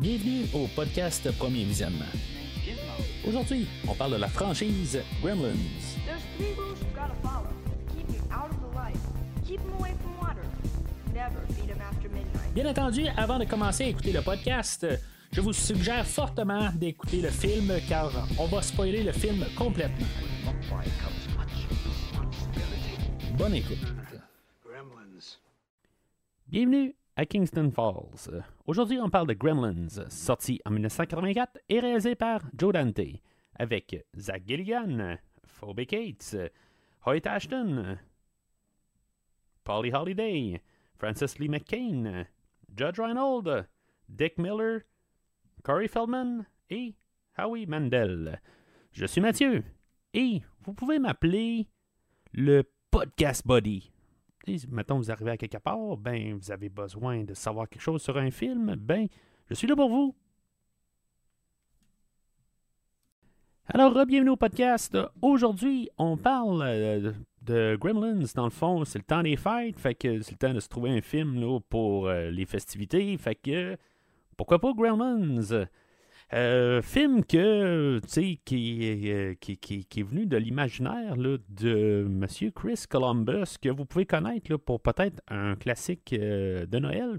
[0.00, 2.06] Bienvenue au podcast Premier Visionnement.
[3.28, 5.52] Aujourd'hui, on parle de la franchise Gremlins.
[12.54, 14.86] Bien entendu, avant de commencer à écouter le podcast,
[15.32, 20.06] je vous suggère fortement d'écouter le film car on va spoiler le film complètement.
[23.36, 23.86] Bonne écoute.
[26.48, 28.42] Bienvenue à Kingston Falls.
[28.66, 33.20] Aujourd'hui, on parle de Gremlins, sorti en 1984 et réalisé par Joe Dante,
[33.56, 36.34] avec Zach Gilligan, Phoebe Cates,
[37.04, 37.98] Hoyt Ashton,
[39.64, 40.62] Polly Holiday,
[40.98, 42.24] Francis Lee McCain,
[42.74, 43.68] Judge Reinhold,
[44.08, 44.80] Dick Miller,
[45.62, 46.94] Corey Feldman et
[47.36, 48.40] Howie Mandel.
[48.92, 49.62] Je suis Mathieu
[50.14, 51.68] et vous pouvez m'appeler
[52.32, 53.89] le Podcast Buddy.
[54.58, 58.02] Sais, mettons, vous arrivez à quelque part, ben, vous avez besoin de savoir quelque chose
[58.02, 59.06] sur un film, ben,
[59.48, 60.14] je suis là pour vous.
[63.66, 64.96] Alors, bienvenue au podcast.
[65.22, 67.12] Aujourd'hui, on parle euh,
[67.42, 68.24] de Gremlins.
[68.34, 70.68] Dans le fond, c'est le temps des fêtes, fait que c'est le temps de se
[70.68, 73.76] trouver un film là, pour euh, les festivités, fait que
[74.36, 75.66] pourquoi pas Gremlins?
[76.32, 78.38] Euh, film que, euh, qui,
[79.96, 85.56] est venu de l'imaginaire de Monsieur Chris Columbus, que vous pouvez connaître pour peut-être un
[85.56, 87.18] classique euh, de Noël.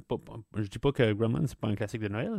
[0.56, 2.32] Je dis pas que Gremlins c'est pas un classique de Noël.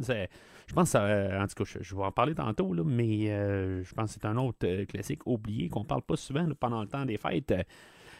[0.66, 4.26] Je pense, en tout cas, je, vais en parler tantôt, mais je pense que c'est
[4.26, 7.52] un autre classique oublié qu'on parle pas souvent pendant le temps des fêtes.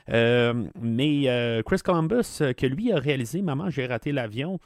[0.09, 4.61] Mais Chris Columbus, que lui a réalisé Maman, j'ai raté l'avion.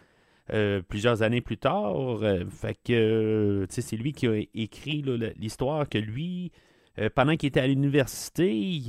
[0.52, 5.02] Euh, plusieurs années plus tard, Euh, fait que euh, c'est lui qui a écrit
[5.36, 6.52] l'histoire que lui,
[7.14, 8.80] pendant qu'il était à l'université,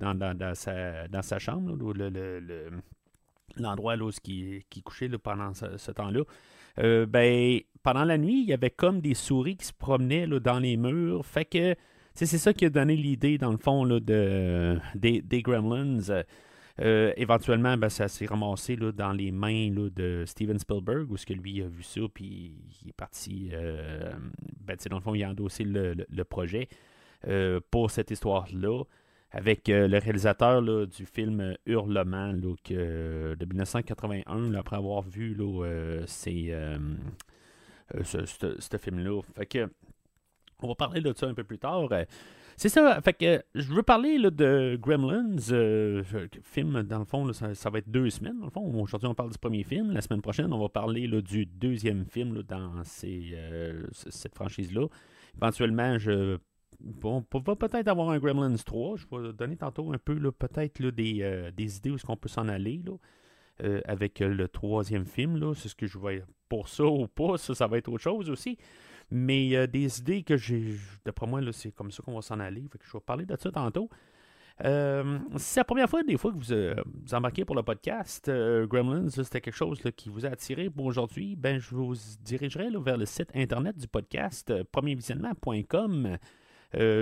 [0.00, 1.76] dans, sa, chambre,
[3.56, 6.24] l'endroit où il, couchait pendant ce, temps-là,
[7.06, 10.76] ben, pendant la nuit, il y avait comme des souris qui se promenaient dans les
[10.76, 11.24] murs.
[11.24, 11.76] Fait que
[12.14, 16.00] c'est ça qui a donné l'idée, dans le fond, des Gremlins.
[16.80, 21.16] Euh, éventuellement, ben, ça s'est ramassé là, dans les mains là, de Steven Spielberg, où
[21.16, 23.48] ce que lui a vu ça, puis il est parti.
[23.52, 24.12] Euh,
[24.60, 26.68] ben, dans le fond, il a endossé le, le- projet
[27.28, 28.82] euh, pour cette histoire-là,
[29.30, 35.34] avec le réalisateur là, du film Hurlement que, de 1981, là, après avoir vu
[38.58, 39.22] ce film-là.
[39.34, 39.70] Fait que.
[40.62, 41.88] On va parler de ça un peu plus tard.
[42.58, 46.02] C'est ça, fait que je veux parler là, de Gremlins, euh,
[46.42, 48.80] film dans le fond, ça, va être deux semaines dans le fond.
[48.80, 52.06] Aujourd'hui on parle du premier film, la semaine prochaine on va parler là, du deuxième
[52.06, 54.86] film dans ces, euh, cette franchise-là.
[55.36, 56.38] Éventuellement, je
[56.80, 60.82] bon, on va peut-être avoir un Gremlins 3, je vais donner tantôt un peu peut-être
[60.82, 62.94] des, euh, des idées où est-ce qu'on peut s'en aller là,
[63.62, 67.36] euh, avec euh, le troisième film, c'est ce que je vais pour ça ou pas,
[67.38, 68.56] ça, ça va être autre chose aussi.
[69.10, 70.74] Mais euh, des idées que j'ai,
[71.04, 72.64] d'après moi, c'est comme ça qu'on va s'en aller.
[72.84, 73.88] Je vais parler de ça tantôt.
[74.64, 79.10] Euh, c'est la première fois, des fois, que vous, vous embarquez pour le podcast, Gremlins,
[79.10, 83.04] c'était quelque chose qui vous a attiré pour aujourd'hui, ben, je vous dirigerai vers le
[83.04, 86.16] site internet du podcast, premiervisionnement.com.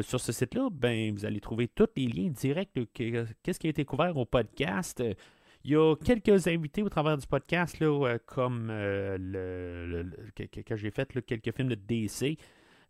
[0.02, 3.70] Sur ce site-là, ben, vous allez trouver tous les liens directs, que- qu'est-ce qui a
[3.70, 5.02] été couvert au podcast.
[5.66, 10.76] Il y a quelques invités au travers du podcast, là, euh, comme euh, le, que
[10.76, 12.38] j'ai fait quelques films de DC,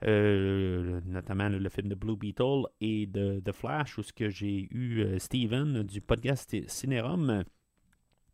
[0.04, 5.84] euh, notamment le film de Blue Beetle et de The Flash, où j'ai eu Steven
[5.84, 7.44] du podcast Cinérum.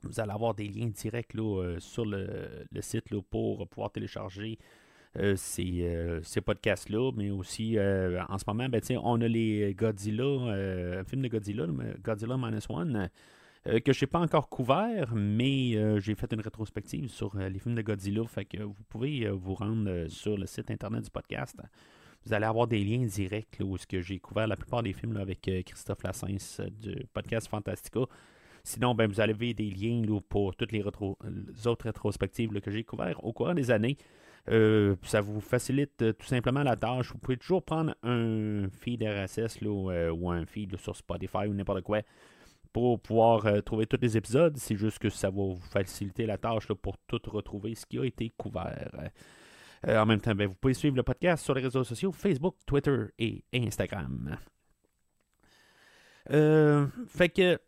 [0.04, 4.58] Vous allez avoir des liens directs là, sur le, site pour pouvoir télécharger
[5.36, 11.20] ces, ces podcasts-là, mais aussi en ce moment, ben, on a les Godzilla, un film
[11.20, 11.66] de Godzilla,
[12.02, 13.10] Godzilla Minus One,
[13.66, 17.50] euh, que je n'ai pas encore couvert, mais euh, j'ai fait une rétrospective sur euh,
[17.50, 18.24] les films de Godzilla.
[18.26, 21.56] Fait que vous pouvez vous rendre sur le site internet du podcast.
[22.24, 25.16] Vous allez avoir des liens directs où ce que j'ai couvert la plupart des films
[25.18, 28.00] avec Christophe Lassens du podcast Fantastica.
[28.62, 33.32] Sinon, ben, vous avez des liens pour toutes les, autres rétrospectives que j'ai couvertes au
[33.32, 33.96] cours des années.
[34.46, 37.10] Ça vous facilite tout simplement la tâche.
[37.12, 41.82] Vous pouvez toujours prendre un feed RSS là, ou un feed sur Spotify ou n'importe
[41.82, 42.02] quoi
[42.72, 44.56] pour pouvoir euh, trouver tous les épisodes.
[44.56, 47.98] C'est juste que ça va vous faciliter la tâche là, pour tout retrouver ce qui
[47.98, 49.10] a été couvert.
[49.86, 52.56] Euh, en même temps, ben, vous pouvez suivre le podcast sur les réseaux sociaux Facebook,
[52.66, 54.36] Twitter et Instagram.
[56.30, 57.58] Euh, fait que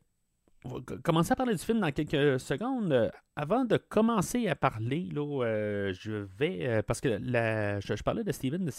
[0.65, 3.11] on va commencer à parler du film dans quelques secondes.
[3.35, 6.83] Avant de commencer à parler, là, je vais.
[6.85, 8.73] parce que la, je, parlais de Steven de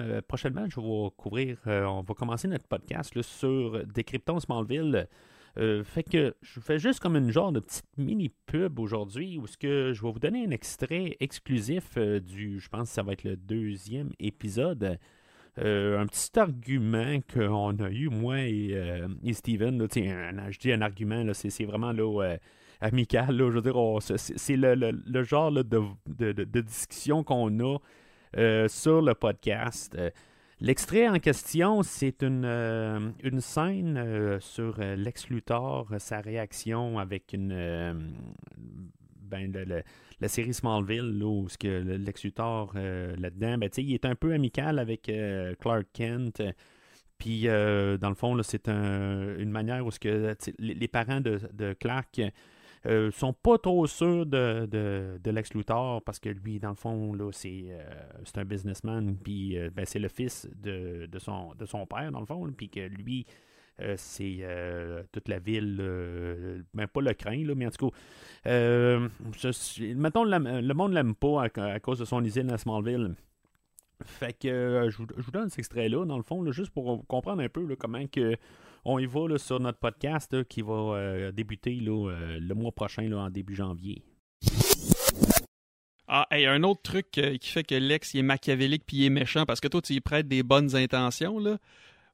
[0.00, 1.58] euh, prochainement, je vais couvrir.
[1.66, 5.06] on va commencer notre podcast là, sur Décryptons Smallville.
[5.56, 9.46] Euh, fait que je fais juste comme une genre de petite mini pub aujourd'hui où
[9.46, 13.02] ce que je vais vous donner un extrait exclusif euh, du, je pense que ça
[13.02, 14.98] va être le deuxième épisode.
[15.58, 19.02] Euh, un petit argument qu'on a eu, moi et,
[19.32, 19.82] Steven.
[19.82, 21.92] Un- je dis un argument, c'est, vraiment
[22.80, 23.36] amical.
[23.36, 25.64] là, je veux dire, c'est, le, le- le genre de,
[26.06, 27.78] de- discussion qu'on a
[28.68, 29.96] sur le podcast.
[30.60, 36.98] L'extrait en question, c'est une, euh, une scène euh, sur euh, Lex Luthor, sa réaction
[36.98, 38.12] avec une.
[39.22, 39.52] ben,
[40.20, 44.14] la série Smallville, là, où ce que le- Lex Luthor là-dedans, ben, il est un
[44.16, 45.10] peu amical avec
[45.60, 46.42] Clark Kent.
[47.18, 52.20] Puis, dans le fond, c'est un- une manière où que, les, parents de Clark
[52.86, 56.74] euh, sont pas trop sûrs de, de, de Lex Luthor parce que lui, dans le
[56.74, 61.66] fond, euh, c'est un businessman, puis euh, ben, c'est le fils de, de, son, de
[61.66, 63.26] son père, dans le fond, puis que lui,
[63.80, 64.46] euh, c'est
[65.12, 67.96] toute la ville, ben pas le craint, là, mais en tout cas,
[68.44, 73.14] je- mettons, le, monde l'aime pas à, cause de son usine à Smallville.
[74.04, 77.48] Fait que je, vous, donne cet extrait-là, dans le fond, là, juste pour comprendre un
[77.48, 78.36] peu comment que
[78.88, 83.10] on y va là, sur notre podcast qui va euh, débuter euh, le mois prochain,
[83.12, 84.02] en début janvier.
[86.10, 89.10] Ah, et un autre truc euh, qui fait que Lex est machiavélique puis il est
[89.10, 91.58] méchant parce que toi tu y prêtes des bonnes intentions là.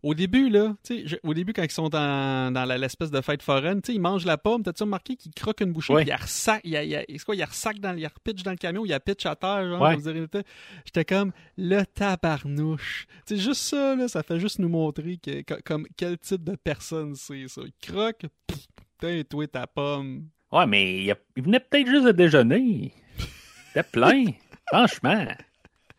[0.04, 3.42] Au début là, tu sais, je- au début quand ils sont dans, l'espèce de fête
[3.42, 4.62] foraine, tu sais, ils mangent la pomme.
[4.62, 7.78] T'as-tu remarqué qu'ils croquent une bouchée puis ils ressac, il, il, il, quoi, il ressac
[7.80, 9.80] dans, il repitch dans le camion, il a pitch à terre, genre.
[9.80, 9.96] Ouais.
[10.84, 13.06] J'étais comme le tabarnouche.
[13.26, 16.44] Tu sais, juste ça là, ça fait juste nous montrer que, co- comme quel type
[16.44, 17.62] de personne c'est ça.
[17.64, 18.66] Il croque, pff,
[18.98, 20.28] putain, toi ta pomme.
[20.52, 22.92] Ouais, mais il venait peut-être juste de déjeuner.
[23.68, 24.24] C'était plein,
[24.68, 25.26] franchement.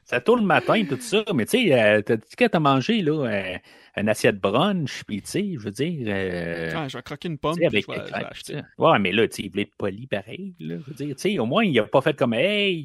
[0.05, 1.23] Ça tourne le matin, tout ça.
[1.33, 3.57] Mais tu sais, euh, t'as dit que t'as mangé, là, euh,
[3.97, 6.05] une assiette brunch, puis tu sais, je veux dire.
[6.07, 8.61] euh, Ah, je vais croquer une tu pomme avec je vais, je vais avec- acheter.
[8.77, 10.75] Ouais, mais là, tu sais, il voulait être poli pareil, là.
[10.79, 12.83] Je veux dire, tu sais, au moins, il a pas fait comme, hey,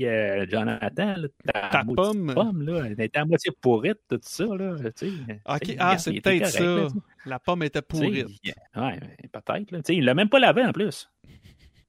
[0.50, 1.14] Jonathan,
[1.44, 2.32] là, ta, pomme?
[2.34, 5.40] pomme, là, elle était à moitié pourrite, tout ça, là, tu sais.
[5.78, 6.88] Ah, c'est peut-être là, ça.
[7.26, 8.28] La pomme était pourrite.
[8.76, 8.98] Ouais,
[9.30, 9.78] peut-être, là.
[9.78, 11.10] Tu sais, il l'a même pas lavé, en plus.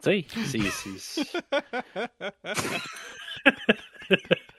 [0.04, 1.24] Tu sais, c'est-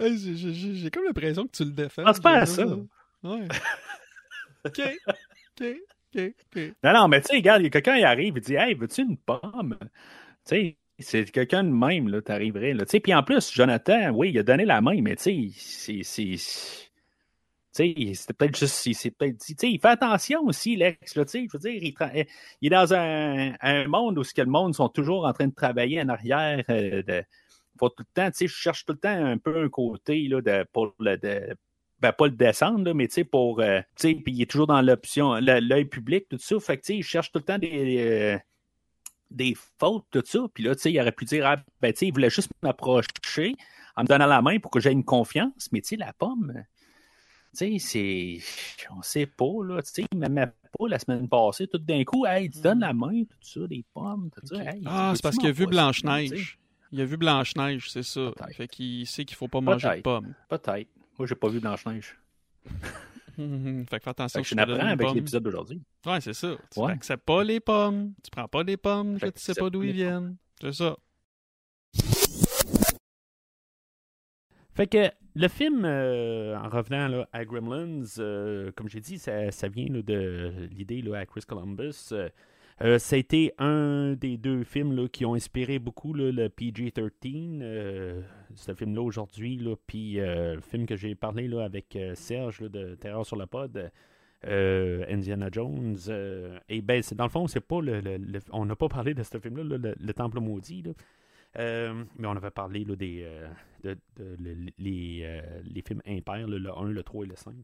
[0.00, 2.04] j'ai- comme l'impression que tu le défends.
[2.04, 2.66] pense pas à ça.
[2.66, 3.48] Ouais.
[4.64, 4.80] ok.
[5.60, 5.66] Ok.
[6.14, 6.32] Ok.
[6.56, 6.62] Ok.
[6.84, 8.74] Non, non, mais tu sais, regarde, il y a quelqu'un qui arrive et dit Hey,
[8.74, 9.76] veux-tu une pomme?
[9.80, 9.86] Tu
[10.44, 12.84] sais, c'est quelqu'un de même, là, t'arriverais, là.
[12.84, 16.02] Tu sais, puis en plus, Jonathan, oui, il a donné la main, mais tu sais,
[16.02, 16.02] c'est.
[16.02, 16.88] c'est-
[17.74, 18.86] Tu sais, c'était peut-être juste.
[18.86, 19.54] il peut-être dit.
[19.54, 21.46] Tu sais, il fait attention aussi, Lex, là, tu sais.
[21.52, 22.26] Je veux dire, il,
[22.62, 25.46] il est dans un, un monde où ce que le monde sont toujours en train
[25.48, 26.64] de travailler en arrière.
[26.70, 27.22] euh, de,
[27.78, 30.26] faut tout le temps, tu sais, je cherche tout le temps un peu un côté,
[30.28, 31.16] là, de, pour le.
[31.16, 31.56] De,
[32.00, 33.60] ben, pas le descendre, là, mais tu sais, pour.
[33.60, 36.58] euh, tu sais, puis il est toujours dans l'option, l'œil public, tout ça.
[36.60, 37.98] Fait que, tu sais, il cherche tout le temps des.
[37.98, 38.38] euh,
[39.30, 40.40] des fautes, tout ça.
[40.54, 42.50] Puis là, tu sais, il aurait pu dire, ah, ben, tu sais, il voulait juste
[42.62, 43.54] m'approcher
[43.96, 45.68] en me donnant la main pour que j'aie une confiance.
[45.72, 46.64] Mais, tu sais, la pomme,
[47.56, 48.38] tu sais, c'est.
[48.96, 49.82] On sait pas, là.
[49.82, 51.66] Tu sais, il m'aimait pas la semaine passée.
[51.66, 54.62] Tout d'un coup, hey, il te donne la main, tout ça, des pommes, tout ça.
[54.62, 55.70] Hey, Ah, c'est parce qu'il a vu tu?
[55.70, 56.58] Blanche-Neige.
[56.90, 58.32] Il a vu Blanche-Neige, c'est ça.
[58.52, 60.34] Fait qu'il sait qu'il faut pas manger de pommes.
[60.48, 60.88] Peut-être.
[61.18, 62.16] Moi, j'ai pas vu Blanche-Neige.
[63.36, 65.82] fait que fais attention Fait que si je n'apprends avec l'épisode d'aujourd'hui.
[66.06, 66.56] Ouais, c'est ça.
[66.72, 66.88] Tu Ouais.
[66.88, 68.14] n'acceptes pas les pommes.
[68.22, 70.36] Tu prends pas les pommes, que Fait tu sais pas d'où ils viennent.
[70.60, 70.96] C'est ça.
[74.74, 79.50] Fait que le film, euh, en revenant là, à Gremlins, euh, comme j'ai dit, ça,
[79.50, 82.08] ça vient là, de l'idée à Chris Columbus.
[82.12, 82.28] Euh,
[82.82, 87.60] euh, a été un des deux films là, qui ont inspiré beaucoup le PG-13.
[87.62, 88.22] Euh,
[88.54, 92.94] ce film-là aujourd'hui, puis euh, le film que j'ai parlé là, avec euh, Serge de
[92.94, 93.90] Terreur sur la pod,
[94.46, 95.96] euh, Indiana Jones.
[96.08, 98.00] euh, et ben, dans le fond, c'est pas le,
[98.52, 100.84] on n'a pas parlé de ce film-là, là, le, le Temple maudit.
[101.58, 103.48] Euh, mais on avait parlé là, des, euh,
[103.82, 105.40] de, de- le- les, euh,
[105.86, 107.54] films impairs, le 1, le 3 et le 5.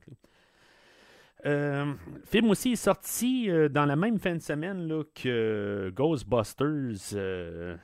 [1.44, 1.50] Là.
[1.50, 1.84] Euh,
[2.14, 7.14] le film aussi est sorti euh, dans la même fin de semaine là, que Ghostbusters.
[7.14, 7.76] euh,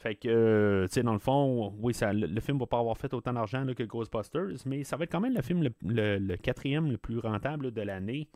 [0.00, 3.12] fait que, tu sais, dans le fond, oui, le, le film va pas avoir fait
[3.14, 6.36] autant d'argent que Ghostbusters, mais ça va être quand même le film le, le- le
[6.36, 8.28] quatrième le plus rentable de l'année.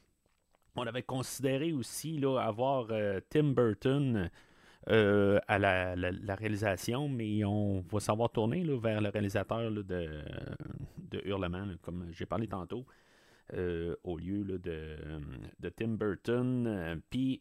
[0.77, 2.89] On avait considéré aussi là, avoir
[3.29, 4.31] Tim Burton
[4.87, 11.67] à la, réalisation, mais on va savoir tourner là, vers le réalisateur de, de Hurlement,
[11.83, 12.87] comme j'ai parlé tantôt,
[13.55, 14.59] euh, au lieu de,
[15.59, 16.67] de Tim Burton.
[16.67, 17.41] Euh, Puis,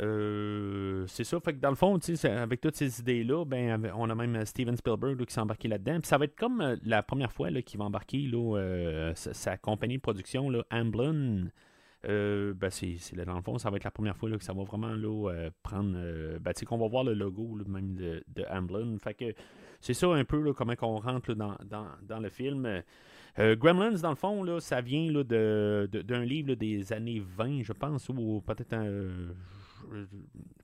[0.00, 4.14] euh, c'est ça, fait que dans le fond, avec toutes ces idées-là, ben, on a
[4.14, 6.00] même Steven Spielberg qui s'est embarqué là-dedans.
[6.00, 10.02] Puis ça va être comme la première fois qu'il va embarquer là, sa, compagnie de
[10.02, 11.48] production, là, Amblin.
[12.02, 14.94] Ben c'est, dans le fond, ça va être la première fois que ça va vraiment
[15.62, 15.96] prendre.
[16.38, 18.98] ben, qu'on va voir le logo même de, Amblin.
[18.98, 19.34] Fait que
[19.80, 22.82] c'est ça un peu comment on rentre dans, dans, dans le film.
[23.38, 27.62] Euh, Gremlins, dans le fond, là, ça vient là, de, d'un livre des années 20,
[27.62, 28.76] je pense, ou peut-être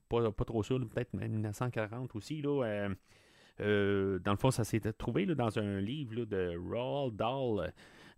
[0.07, 2.41] pas, pas trop sûr, peut-être même 1940 aussi.
[2.41, 2.89] Là, euh,
[3.59, 7.73] euh, dans le fond, ça s'est trouvé dans un livre de Roald Dahl.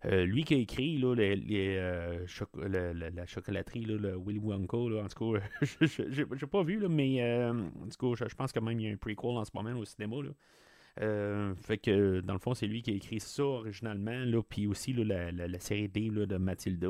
[0.06, 5.32] Lui qui a écrit là, les, la chocolaterie, là, le Willy Wonka, là, en tout
[5.32, 5.40] cas,
[6.10, 8.92] j'ai pas vu, mais en tout cas, je, je pense que même il y a
[8.92, 10.16] un prequel en ce moment au cinéma.
[11.00, 14.66] Euh, fait que dans le fond, c'est lui qui a écrit ça originalement, là, puis
[14.66, 16.88] aussi là, la, la- série D de Mathilda.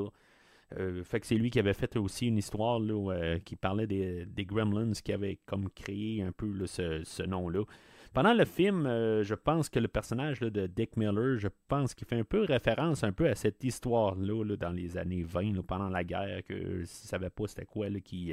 [0.78, 3.86] Euh, fait que c'est lui qui avait fait aussi une histoire là, euh, qui parlait
[3.86, 7.64] des, des Gremlins qui avait comme créé un peu là, ce, ce nom-là.
[8.12, 12.18] Pendant le film, je pense que le personnage de Dick Miller, je pense qu'il fait
[12.18, 15.88] un peu référence un peu à cette histoire-là là, dans les années 20, là, pendant
[15.88, 18.32] la guerre, que ne savait pas c'était quoi qui,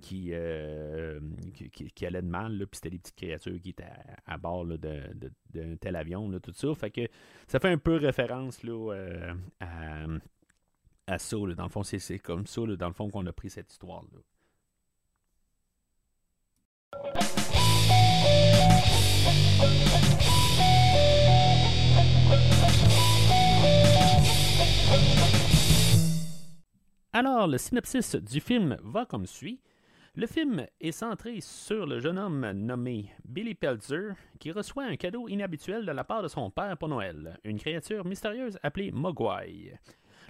[0.00, 1.20] qui, euh,
[1.72, 3.84] qui, qui- allait de mal, là, puis c'était des petites créatures qui étaient
[4.26, 6.74] à, bord là, de- d'un tel avion, là, tout ça.
[6.74, 7.02] Fait que
[7.48, 10.04] ça fait un peu référence là, euh, à,
[11.06, 11.36] à ça.
[11.38, 11.54] là.
[11.54, 14.20] Dans le fond, c'est comme ça, là, dans le fond, qu'on a pris cette histoire-là.
[27.12, 29.60] Alors, le synopsis du film va comme suit.
[30.16, 35.28] Le film est centré sur le jeune homme nommé Billy Pelzer qui reçoit un cadeau
[35.28, 39.78] inhabituel de la part de son père pour Noël, une créature mystérieuse appelée Mogwai.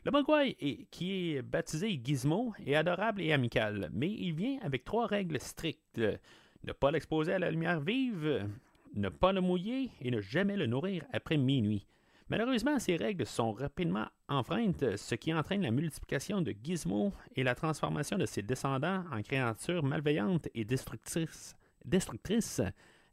[0.05, 5.07] Le Mogwai, qui est baptisé Gizmo, est adorable et amical, mais il vient avec trois
[5.07, 5.99] règles strictes.
[5.99, 8.47] Ne pas l'exposer à la lumière vive,
[8.95, 11.87] ne pas le mouiller et ne jamais le nourrir après minuit.
[12.31, 17.57] Malheureusement, ces règles sont rapidement enfreintes, ce qui entraîne la multiplication de Gizmo et la
[17.57, 22.63] transformation de ses descendants en créatures malveillantes et destructrices, destructrices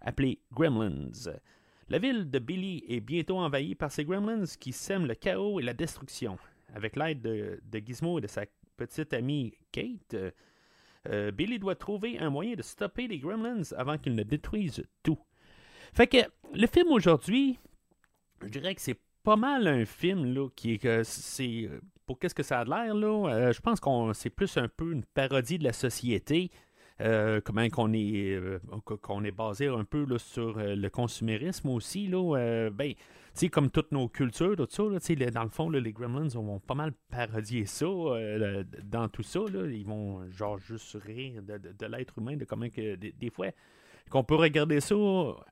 [0.01, 1.31] appelées Gremlins.
[1.89, 5.63] La ville de Billy est bientôt envahie par ces Gremlins qui sèment le chaos et
[5.63, 6.37] la destruction.
[6.75, 8.43] Avec l'aide de, Gizmo et de sa
[8.75, 10.15] petite amie Kate,
[11.09, 15.17] euh, Billy doit trouver un moyen de stopper les Gremlins avant qu'ils ne détruisent tout.
[15.93, 16.17] Fait que
[16.53, 17.57] le film aujourd'hui,
[18.43, 21.69] je dirais que c'est pas mal un film là, qui est que c'est
[22.05, 23.27] pour qu'est-ce que ça a l'air là.
[23.29, 26.49] euh, je pense qu'on c'est plus un peu une parodie de la société.
[27.01, 28.59] euh, comment qu'on est euh,
[29.01, 32.93] qu'on est basé un peu là, sur euh, le consumérisme aussi là euh, ben
[33.51, 37.85] comme toutes nos cultures dans le fond là, les Gremlins vont pas mal parodier ça
[37.85, 42.45] euh, dans tout ça ils vont genre juste rire de, de- de l'être humain de
[42.45, 43.49] comment que des, des fois
[44.09, 44.95] qu'on peut regarder ça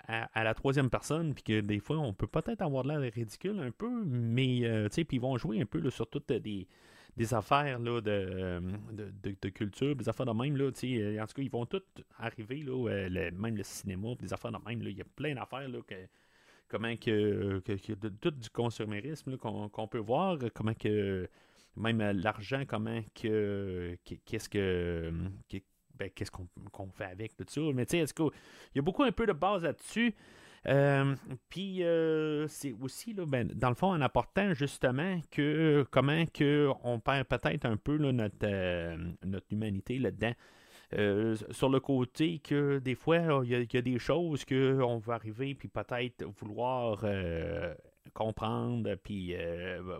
[0.07, 3.71] à, la troisième personne, puis que des fois, on peut peut-être avoir l'air ridicule un
[3.71, 6.67] peu, mais, euh, tu sais, puis ils vont jouer un peu sur toutes des,
[7.17, 8.61] des affaires là, de,
[8.93, 11.65] de, de- de culture, des affaires de même, là, euh, en tout cas, ils vont
[11.65, 15.67] toutes arriver, là, même le cinéma, des affaires de même, il y a plein d'affaires,
[15.87, 15.95] que,
[16.67, 21.27] comment que, que- de, tout du consumérisme qu'on peut voir, comment que
[21.77, 25.11] même euh, l'argent, comment que que- qu'est-ce que
[25.49, 25.57] que-
[25.97, 27.61] ben, qu'est-ce qu'on fait avec tout ça.
[27.73, 28.29] Mais tu sais, qu'il
[28.75, 30.13] y a beaucoup un peu de base là-dessus.
[30.67, 31.15] Euh,
[31.49, 36.69] Puis euh, c'est aussi, là, ben, dans le fond, en apportant justement que comment que
[36.83, 40.33] on perd peut-être un peu notre, euh, notre humanité là-dedans.
[41.51, 45.53] Sur le côté que des fois, il y, a- il des choses qu'on va arriver
[45.53, 47.03] puis peut-être vouloir
[48.13, 49.35] comprendre puis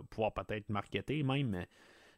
[0.08, 1.66] pouvoir peut-être marketer même.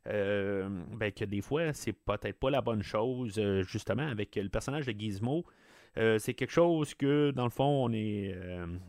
[0.09, 4.49] Euh, ben, que des fois, c'est peut-être pas la bonne chose, euh, justement, avec le
[4.49, 5.45] personnage de Gizmo.
[5.99, 8.35] Euh, c'est quelque chose que, dans le fond, on est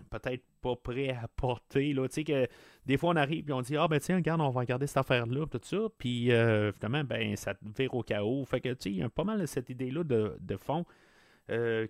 [0.10, 1.94] peut-être pas prêt à porter.
[1.94, 2.08] Là.
[2.08, 2.48] Que
[2.86, 4.98] des fois, on arrive et on dit Ah, ben tiens, regarde, on va regarder cette
[4.98, 5.78] affaire-là, tout ça.
[5.98, 8.46] Puis, euh, finalement, ben, ça vire au chaos.
[8.46, 10.86] Fait que, tu sais, il y a pas mal cette idée-là de, de fond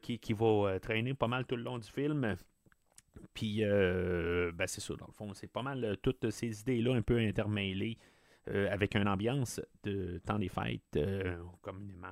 [0.02, 2.36] qui, qui va traîner pas mal tout le long du film.
[3.34, 7.18] Puis, ben, c'est ça, dans le fond, c'est pas mal toutes ces idées-là un peu
[7.18, 7.98] intermêlées
[8.50, 12.08] euh, avec une ambiance de temps des fêtes, euh, communément,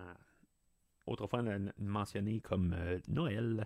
[1.07, 3.65] autrefois n- mentionné comme euh, Noël.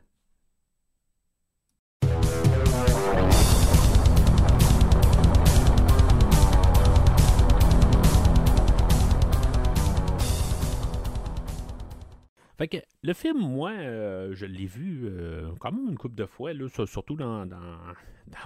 [12.70, 16.51] Que le film, moi, je l'ai vu euh, quand même une couple de fois,
[16.86, 17.50] surtout dans,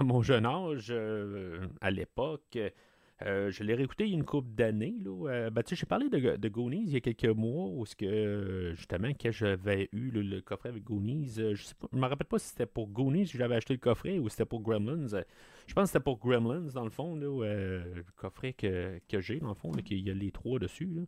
[0.00, 0.90] mon jeune âge,
[1.82, 2.56] à l'époque.
[3.22, 4.94] Euh, je l'ai réécouté il y a une couple d'années.
[5.06, 8.74] Euh, ben, j'ai parlé de, de Goonies il y a quelques mois, où que, euh,
[8.74, 12.48] justement, quand j'avais eu le, coffret avec Goonies, euh, je ne me rappelle pas si
[12.48, 15.06] c'était pour Goonies que j'avais acheté le coffret ou si c'était pour Gremlins.
[15.66, 19.48] Je pense que c'était pour Gremlins, dans le fond, le coffret que, que j'ai, dans
[19.48, 21.06] le fond, qu'il y a les trois dessus.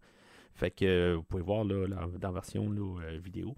[0.54, 2.74] Fait que vous pouvez voir dans la version
[3.22, 3.54] vidéo.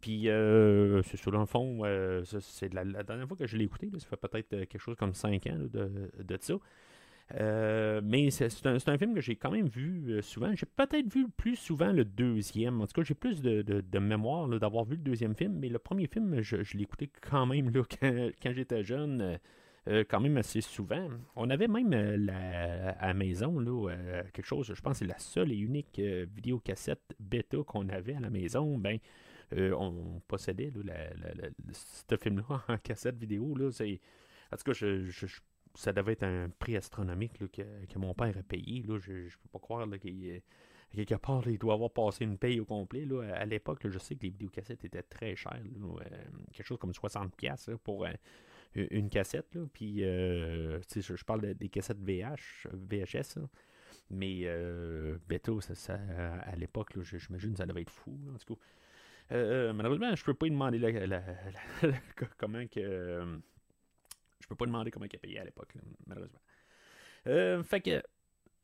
[0.00, 3.90] Puis, euh, c'est dans le fond, euh, c'est la, dernière fois que je l'ai écouté.
[3.98, 6.54] ça fait peut-être quelque chose comme 5 ans de, de ça.
[7.34, 10.54] Euh, mais c'est un, film que j'ai quand même vu euh, souvent.
[10.54, 12.80] J'ai peut-être vu plus souvent le deuxième.
[12.80, 15.54] En tout cas, j'ai plus de, mémoire d'avoir vu le deuxième film.
[15.58, 17.82] Mais le premier film, je, je l'ai écouté quand même là,
[18.42, 19.38] quand, j'étais jeune.
[19.88, 21.08] euh, quand même assez souvent.
[21.36, 23.90] On avait même la- à la maison là,
[24.32, 25.98] quelque chose, je pense que c'est la seule et unique
[26.34, 28.78] vidéocassette bêta qu'on avait à la maison.
[28.78, 28.98] Ben,
[29.56, 33.54] on possédait le- ce film-là en cassette vidéo.
[33.56, 33.70] Là,
[34.52, 35.40] en tout cas, je- je- je-
[35.74, 38.82] ça devait être un prix astronomique là, que, que mon père a payé.
[38.82, 38.98] Là.
[38.98, 40.42] Je ne peux pas croire qu'il
[40.94, 43.06] quelque part, il doit avoir passé une paye au complet.
[43.06, 43.34] Là.
[43.34, 45.58] À l'époque, je sais que les vidéocassettes étaient très chères.
[46.00, 46.04] euh,
[46.52, 48.10] quelque chose comme 60$ piastres, là, pour euh,
[48.74, 49.54] une cassette.
[49.54, 49.62] Là.
[49.72, 53.38] Puis, euh, je, je parle de- des cassettes VH, VHS.
[54.10, 55.16] Mais euh,
[55.74, 55.94] ça,
[56.44, 58.18] à l'époque, j'imagine que ça devait être fou.
[58.34, 59.72] en tout cas.
[59.72, 60.78] Malheureusement, je peux pas lui demander
[62.36, 63.40] comment que.
[64.42, 65.74] Je peux pas demander comment il a payé à l'époque,
[66.06, 66.40] malheureusement.
[67.26, 68.02] Euh, fait que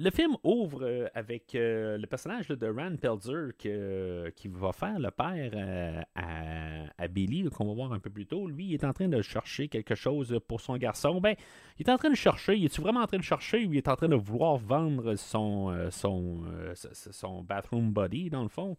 [0.01, 5.11] le film ouvre euh, avec euh, le personnage de Rand Pelzer qui va faire le
[5.11, 8.49] père à, Billy, qu'on va voir un peu plus tôt.
[8.49, 11.21] Lui, il est en train de chercher quelque chose pour son garçon.
[11.21, 11.35] Ben,
[11.79, 12.57] il est en train de chercher.
[12.57, 15.15] Il est vraiment en train de chercher ou il est en train de vouloir vendre
[15.17, 16.45] son, son,
[16.75, 18.77] son bathroom body, dans le fond?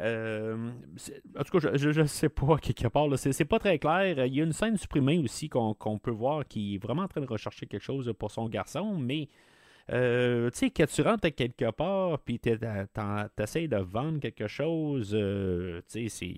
[0.00, 0.70] Euh,
[1.38, 4.26] en tout cas, je, je sais pas, quelque part, c'est, pas très clair.
[4.26, 7.20] Il y a une scène supprimée aussi qu'on, peut voir qui est vraiment en train
[7.20, 9.28] de rechercher quelque chose pour son garçon, mais
[9.92, 12.50] euh, tu sais, quand tu rentres quelque part, puis tu
[13.38, 16.34] essaies de vendre quelque chose, euh, tu sais.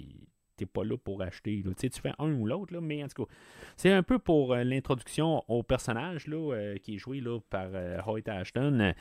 [0.55, 1.65] T'es pas là pour acheter.
[1.81, 3.33] Tu fais un ou l'autre, mais en tout cas,
[3.75, 7.71] c'est un peu pour l'introduction au personnage là, qui est joué là, par
[8.07, 8.93] Hoyt Ashton.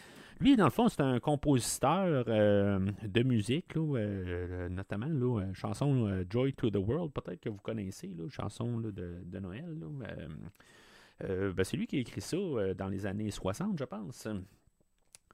[0.42, 6.26] Lui, dans le fond, c'est un compositeur euh, de musique, euh, notamment là, euh, chanson
[6.28, 9.78] Joy to the World, peut-être que vous connaissez, là, chanson de, Noël.
[11.20, 12.38] ben, c'est lui qui a écrit ça
[12.76, 14.28] dans les années 60, je pense.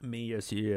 [0.01, 0.75] Mais c'est.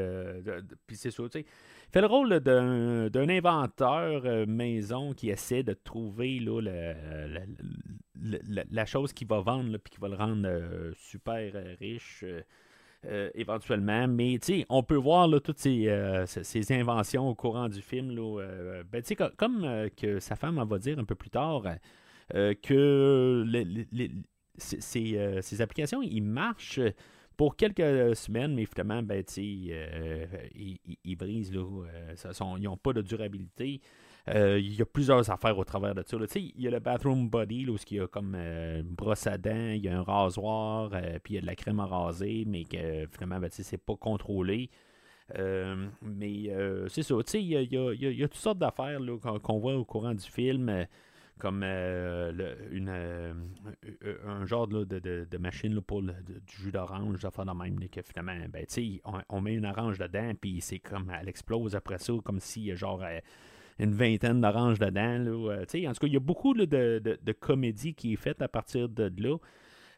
[0.86, 1.40] Puis c'est ça, tu sais.
[1.40, 6.38] Il fait le rôle d'un inventeur maison qui essaie de trouver
[8.14, 12.24] la chose qui va vendre, puis qui va le rendre super riche.
[13.06, 17.68] Euh, éventuellement, mais on peut voir là, toutes ces, euh, ces- ces inventions au courant
[17.68, 18.10] du film.
[18.10, 19.02] Là, euh, ben,
[19.36, 21.62] comme euh, que sa femme elle va dire un peu plus tard,
[22.62, 24.10] que les-
[24.56, 26.80] ces, ces, applications, ils marchent
[27.36, 29.72] pour quelques semaines, mais finalement, ben, ils,
[31.04, 31.64] ils- brisent, là,
[32.32, 33.80] sont- ils n'ont pas de durabilité.
[34.28, 36.16] Euh, il y a plusieurs affaires au travers de ça.
[36.36, 39.38] Il y a le bathroom body, où il y a comme euh, une brosse à
[39.38, 41.86] dents, il y a un rasoir, euh, puis il y a de la crème à
[41.86, 44.70] raser, mais que finalement, ben, c'est pas contrôlé.
[46.02, 46.50] Mais
[46.88, 48.98] c'est ça, il y y y a- toutes sortes d'affaires
[49.42, 50.86] qu'on voit au courant du film,
[51.38, 52.90] comme le- une,
[54.26, 58.02] un genre de, de- de machine pour le- du jus d'orange, d'affaires de même, que
[58.02, 58.66] finalement, ben,
[59.04, 62.74] on, on met une orange dedans, puis c'est comme, elle explose après ça, comme a
[62.74, 63.02] genre
[63.80, 65.18] une vingtaine d'oranges dedans.
[65.18, 68.42] Là, euh, en tout cas, il y a beaucoup de, de- comédie qui est faite
[68.42, 69.36] à partir de là.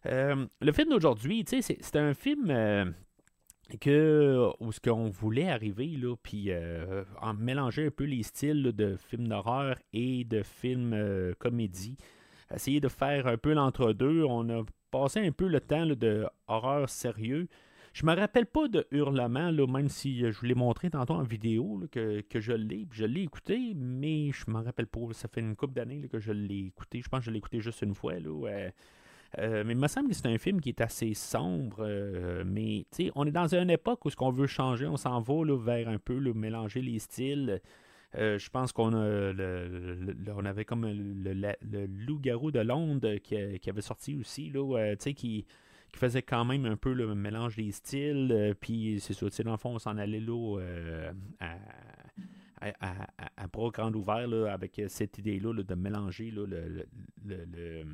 [0.07, 2.85] Euh, le film d'aujourd'hui, c'est un film euh,
[3.81, 6.51] que où ce qu'on voulait arriver là, puis
[7.21, 11.97] en mélanger un peu les styles de films d'horreur et de films comédie,
[12.55, 14.25] essayer de faire un peu l'entre-deux.
[14.25, 17.49] On a passé un peu le temps de horreur sérieux.
[17.93, 21.15] Je me rappelle pas de Hurlement, là, même si euh, je vous l'ai montré tantôt
[21.15, 25.01] en vidéo, que, que je l'ai, je l'ai écouté, mais je m'en rappelle pas.
[25.13, 27.03] Ça fait une couple d'années que je l'ai écouté.
[27.03, 28.19] Je pense que je l'ai écouté juste une fois.
[28.19, 28.71] Là,
[29.39, 32.85] euh, mais il me semble que c'est un film qui est assez sombre, euh, mais
[33.15, 35.89] on est dans une époque où ce qu'on veut changer, on s'en va là, vers
[35.89, 37.61] un peu mélanger les styles.
[38.15, 44.19] Je pense qu'on a le, on avait comme le, loup-garou de Londres qui, avait sorti
[44.19, 45.47] aussi, là, qui,
[45.93, 48.31] qui faisait quand même un peu le mélange des styles.
[48.33, 51.57] euh, puis c'est ça, dans le fond, on s'en allait là euh, à,
[52.61, 56.69] à, à, à- bras grands ouverts là, avec cette idée-là là, de mélanger là, le,
[56.69, 56.87] le,
[57.27, 57.85] le,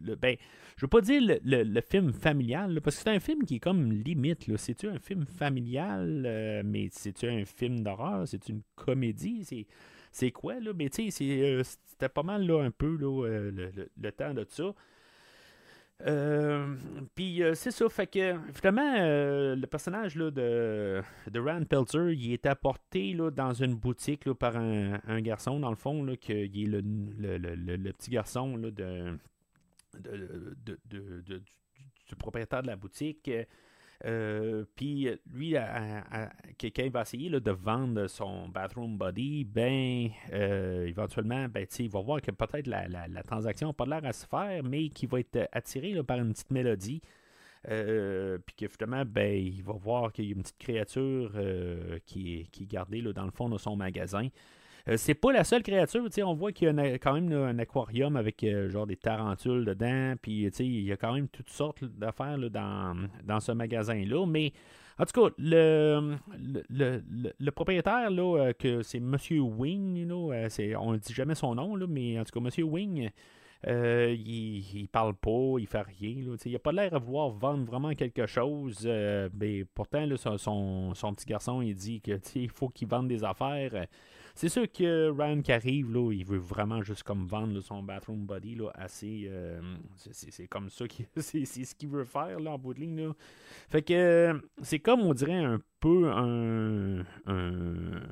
[0.00, 0.36] le- ben,
[0.76, 3.90] je veux pas dire le, film familial, parce que c'est un film qui est comme
[3.90, 4.54] limite.
[4.56, 8.28] C'est-tu un film familial, euh, mais c'est-tu un film d'horreur?
[8.28, 9.44] C'est une comédie?
[9.44, 9.66] C'est,
[10.12, 10.72] c'est quoi, là?
[10.76, 14.44] Mais tu sais, c'était pas mal, là, un peu, là, le, le- le temps de
[14.48, 14.74] ça.
[16.06, 16.76] Euh,
[17.16, 22.12] Puis euh, c'est ça, fait que finalement, euh, le personnage là, de, de Rand Pelzer,
[22.12, 26.16] il est apporté là, dans une boutique là, par un, garçon, dans le fond, là,
[26.16, 26.80] qui est le,
[27.18, 29.18] le, le- le- petit garçon là, de,
[29.98, 30.80] de-
[31.26, 31.42] de-
[32.08, 33.28] du propriétaire de la boutique.
[34.04, 40.86] Euh, puis lui, à- à- quelqu'un va essayer de vendre son bathroom body, ben euh,
[40.86, 44.62] éventuellement, ben, il va voir que peut-être la, transaction n'a pas l'air à se faire,
[44.62, 47.00] mais qu'il va être attiré par une petite mélodie.
[47.68, 51.98] Euh, puis que finalement, ben, il va voir qu'il y a une petite créature euh,
[52.06, 54.28] qui, est, qui gardée dans le fond de son magasin.
[54.88, 58.16] Euh, c'est pas la seule créature, on voit qu'il y a quand même un aquarium
[58.16, 62.38] avec euh, genre des tarentules dedans, puis il y a quand même toutes sortes d'affaires
[62.50, 64.52] dans, dans ce magasin-là, mais
[64.98, 66.16] en tout cas, le,
[66.70, 70.48] le, le- le- propriétaire, là, euh, que c'est Monsieur Wing, là,
[70.80, 73.10] on ne dit jamais son nom, là, mais en tout cas, Monsieur Wing,
[73.66, 76.14] il, il parle pas, il fait rien.
[76.26, 78.88] Là, il a pas l'air à vouloir vendre vraiment quelque chose.
[79.38, 83.06] mais pourtant, là, son, son- son petit garçon, il dit que il faut qu'il vende
[83.08, 83.86] des affaires.
[84.38, 88.24] C'est sûr que Ryan qui arrive, là, il veut vraiment juste comme vendre son bathroom
[88.24, 89.24] body là, assez.
[89.28, 89.60] euh,
[89.96, 93.10] c'est- comme ça qu'il c'est ce qu'il veut faire là, en bout de ligne.
[93.68, 98.02] Fait que c'est comme on dirait un peu un, un-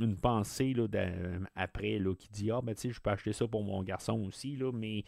[0.00, 0.88] une pensée là,
[1.54, 4.24] après là, qui dit Ah ben tu sais, je peux acheter ça pour mon garçon
[4.26, 5.04] aussi, là, mais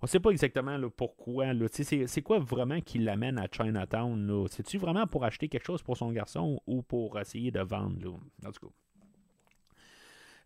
[0.00, 1.48] on sait pas exactement là, pourquoi.
[1.70, 4.46] C'est quoi vraiment qui l'amène à Chinatown?
[4.48, 7.98] C'est-tu vraiment pour acheter quelque chose pour son garçon ou pour essayer de vendre?
[8.02, 8.48] Là?
[8.48, 8.83] En.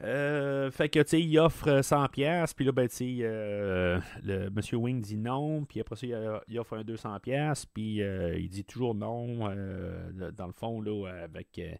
[0.04, 3.98] Euh, fait que, tu sais, il offre 100 pièces puis là, ben, tu sais, euh,
[4.22, 8.00] le Monsieur Wing dit non, puis après ça, il, euh, offre un 200 pièces puis
[8.00, 11.58] euh, il dit toujours non, euh, dans le fond, là, avec...
[11.58, 11.72] euh,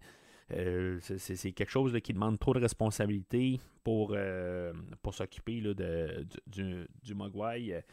[0.51, 6.87] euh, c'est- quelque chose qui demande trop de responsabilité pour, euh, pour s'occuper de, du,
[7.05, 7.85] du, Mogwai.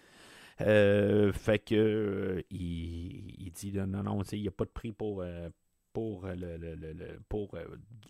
[0.61, 4.93] Euh, fait que euh, il, il dit non, non, il n'y a pas de prix
[4.93, 5.49] pour, euh,
[5.95, 7.63] pour, euh, le, le- le- pour euh,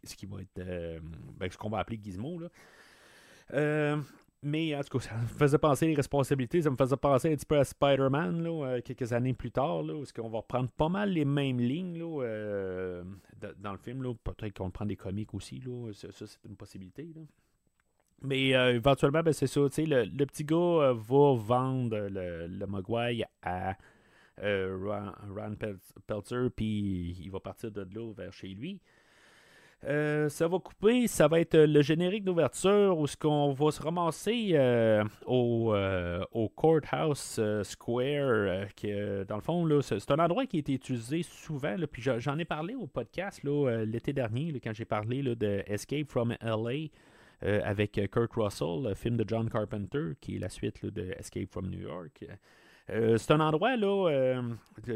[0.03, 0.99] ce qui va être euh,
[1.37, 2.39] ben, ce qu'on va appeler Gizmo.
[2.39, 3.97] Là.
[4.41, 7.35] Mais en tout cas, ça me faisait penser les responsabilités, ça me faisait penser un
[7.35, 10.89] petit peu à Spider-Man quelques années plus tard, là, où est-ce qu'on va reprendre pas
[10.89, 13.03] mal les mêmes lignes là,
[13.59, 14.15] dans le film.
[14.23, 15.91] Peut-être qu'on prend des comiques aussi, là.
[15.93, 17.11] ça, c'est une possibilité.
[17.15, 17.21] Là.
[18.21, 19.61] Mais éventuellement, ben, c'est ça.
[19.61, 23.75] Le, le petit gars va vendre le, le Mogwai à
[24.41, 25.11] euh,
[26.07, 28.79] Peltzer, puis il va partir de là vers chez lui.
[29.83, 33.81] Euh, ça va couper, ça va être le générique d'ouverture où ce qu'on va se
[33.81, 40.57] ramasser euh, au, euh, au Courthouse Square, que dans le fond, c'est un endroit qui
[40.57, 41.75] a été utilisé souvent,
[42.17, 46.89] j'en ai parlé au podcast l'été dernier, quand j'ai parlé de Escape from LA
[47.41, 51.69] avec Kurt Russell, le film de John Carpenter, qui est la suite de Escape from
[51.69, 52.25] New York.
[52.91, 54.41] Euh, c'est un endroit là, euh,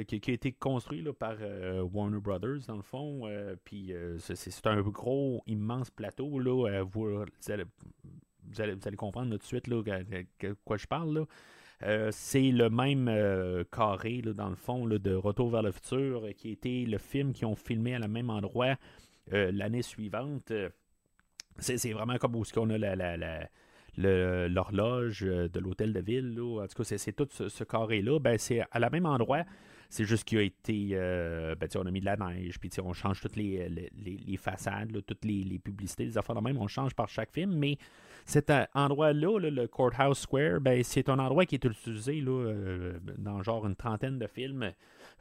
[0.06, 3.22] qui, a été construit là, par euh, Warner Brothers, dans le fond.
[3.64, 6.40] puis c'est- un gros, immense plateau.
[6.40, 7.66] Là, vous, allez,
[8.96, 11.26] comprendre tout de suite de quoi je parle.
[12.12, 16.98] C'est le même carré, dans le fond, de Retour vers le futur, qui était le
[16.98, 18.76] film qu'ils ont filmé à le même endroit
[19.32, 20.52] l'année suivante.
[21.58, 23.50] C'est vraiment comme où qu'on a la, la- la-
[23.98, 26.40] l'horloge euh, de l'hôtel de ville.
[26.42, 28.20] En tout cas, c'est- tout ce, carré-là.
[28.20, 29.44] Ben, c'est à la même endroit.
[29.92, 30.90] C'est juste qu'il a été.
[30.94, 35.04] euh, ben, on a mis de la neige, puis on change toutes les, les, façades,
[35.06, 36.58] toutes les, les publicités, les affaires de même.
[36.58, 37.78] On change par chaque film, mais
[38.26, 42.54] cet euh, endroit-là, là, le Courthouse Square, ben, c'est un endroit qui est utilisé là,
[43.18, 44.72] dans genre une trentaine de films.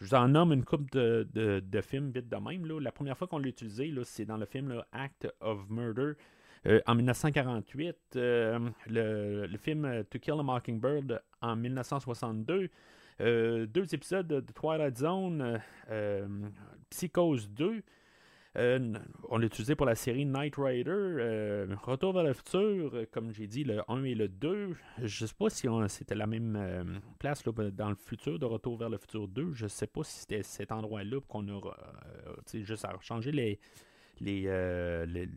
[0.00, 2.66] Je vous en nomme une coupe de, de- de films vite de même.
[2.80, 6.12] La première fois qu'on l'a utilisé, c'est dans le film Act of Murder.
[6.66, 12.68] Euh, en 1948, euh, le, film euh, To Kill a Mockingbird en 1962,
[13.20, 15.60] euh, deux épisodes de Twilight Zone,
[16.90, 17.82] Psychose 2,
[18.56, 18.94] euh,
[19.28, 23.62] on l'a utilisé pour la série Knight Rider, Retour vers le futur, comme j'ai dit,
[23.62, 24.74] le 1 et le 2.
[25.04, 28.88] Je sais pas si c'était la même place là, dans le futur de Retour vers
[28.88, 29.52] le futur 2.
[29.52, 31.60] Je sais pas si c'était cet endroit-là qu'on a
[32.54, 33.60] juste à changer les,
[34.20, 35.28] les-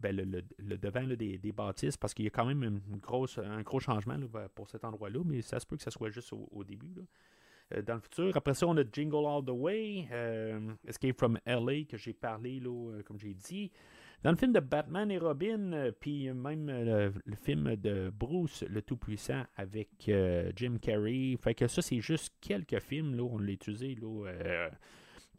[0.00, 4.16] ben, le, devant des, des bâtisses parce qu'il y a quand même un gros changement
[4.54, 6.94] pour cet endroit-là, mais ça se peut que ça soit juste au, début.
[7.74, 8.36] Euh, dans le futur.
[8.36, 12.60] Après ça, on a Jingle All the Way, euh, Escape from LA, que j'ai parlé,
[12.64, 13.70] euh, comme j'ai dit.
[14.22, 19.44] Dans le film de Batman et Robin, puis même le, film de Bruce, le Tout-Puissant,
[19.56, 19.88] avec
[20.56, 21.38] Jim Carrey.
[21.40, 24.26] Fait que ça, c'est juste quelques films, là, on l'a utilisé, là,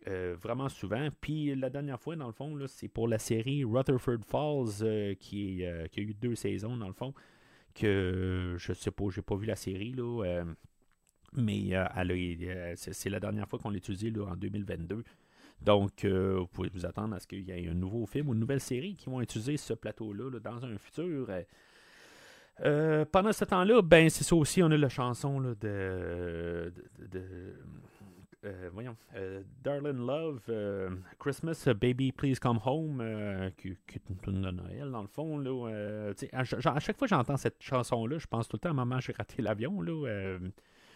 [0.08, 1.10] euh, vraiment souvent.
[1.22, 5.16] Puis la dernière fois, dans le fond, c'est pour la série Rutherford Falls, euh, euh,
[5.16, 5.64] qui
[6.00, 7.14] a eu deux saisons, dans le fond,
[7.76, 10.44] que je sais pas, j'ai pas vu la série, là.
[11.34, 11.72] Mais
[12.76, 15.04] c'est la dernière fois qu'on là, en 2022.
[15.62, 18.40] Donc, vous pouvez vous attendre à ce qu'il y ait un nouveau film ou une
[18.40, 21.30] nouvelle série qui vont utiliser ce plateau-là là, dans un futur.
[23.12, 26.74] Pendant ce temps-là, ben c'est ça aussi, on a la chanson de-
[28.44, 34.18] euh, voyons, euh, Darlin' Love, euh, Christmas, Baby Please Come Home, qui, qui est une
[34.18, 35.38] tune de Noël dans le fond.
[35.38, 38.74] Là, à, à chaque fois que j'entends cette chanson-là, je pense tout le temps à
[38.74, 39.82] Maman, j'ai raté l'avion.
[39.82, 40.40] Là,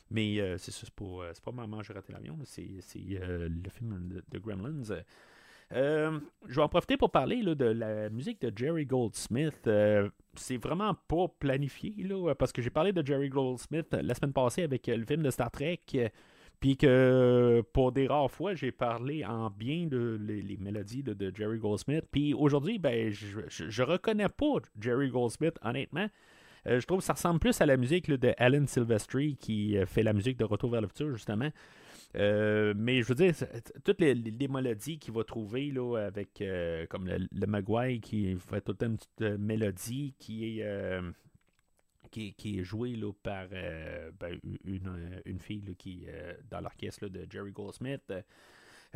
[0.09, 4.81] mais c'est c'est pas, pas Maman, j'ai raté l'avion, c'est, le film de, Gremlins.
[5.69, 9.69] Je vais en profiter pour parler là, de la musique de Jerry Goldsmith.
[10.33, 14.63] C'est vraiment pas planifié, là, parce que j'ai parlé de Jerry Goldsmith la semaine passée
[14.63, 15.81] avec le film de Star Trek.
[16.59, 21.13] Puis que pour des rares fois, j'ai parlé en bien de les, les mélodies de,
[21.13, 22.05] de Jerry Goldsmith.
[22.11, 26.07] Puis aujourd'hui, ben, je, je, reconnais pas Jerry Goldsmith, honnêtement.
[26.67, 29.85] Euh, je trouve que ça ressemble plus à la musique de Alan Silvestri qui euh,
[29.85, 31.49] fait la musique de Retour vers le futur, justement.
[32.15, 33.33] Euh, mais je veux dire,
[33.83, 36.41] toutes les, les- mélodies qu'il va trouver là, avec
[36.89, 41.01] comme le, Maguire qui fait tout le temps une petite mélodie qui est,
[42.37, 46.61] qui, est- jouée là, par euh, ben, une, euh, une fille là, qui euh, dans
[46.61, 48.11] l'orchestre de Jerry Goldsmith.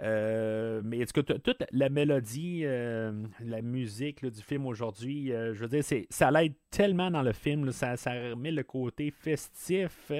[0.01, 7.11] Mais toute la mélodie, la musique du film aujourd'hui, je veux dire, ça l'aide tellement
[7.11, 10.11] dans le film, ça, remet le côté festif,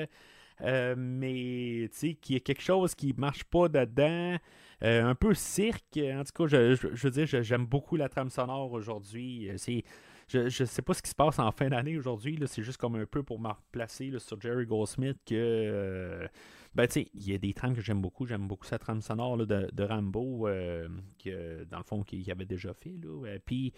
[0.62, 4.38] mais tu sais, qu'il y a quelque chose qui marche pas dedans,
[4.82, 5.98] un peu cirque.
[5.98, 9.50] En tout cas, je, je- veux dire, j'aime beaucoup la trame sonore aujourd'hui.
[9.58, 9.84] C'est,
[10.30, 12.96] je, je sais pas ce qui se passe en fin d'année aujourd'hui, c'est juste comme
[12.96, 15.36] un peu pour me replacer sur Jerry Goldsmith que.
[15.36, 16.28] euh,
[16.76, 18.26] ben, tu il y a des trames que j'aime beaucoup.
[18.26, 20.88] J'aime beaucoup sa trame sonore de, de Rambo, euh,
[21.24, 22.96] que, dans le fond, qu'il avait déjà fait.
[23.04, 23.26] Là.
[23.28, 23.74] Euh, Puis,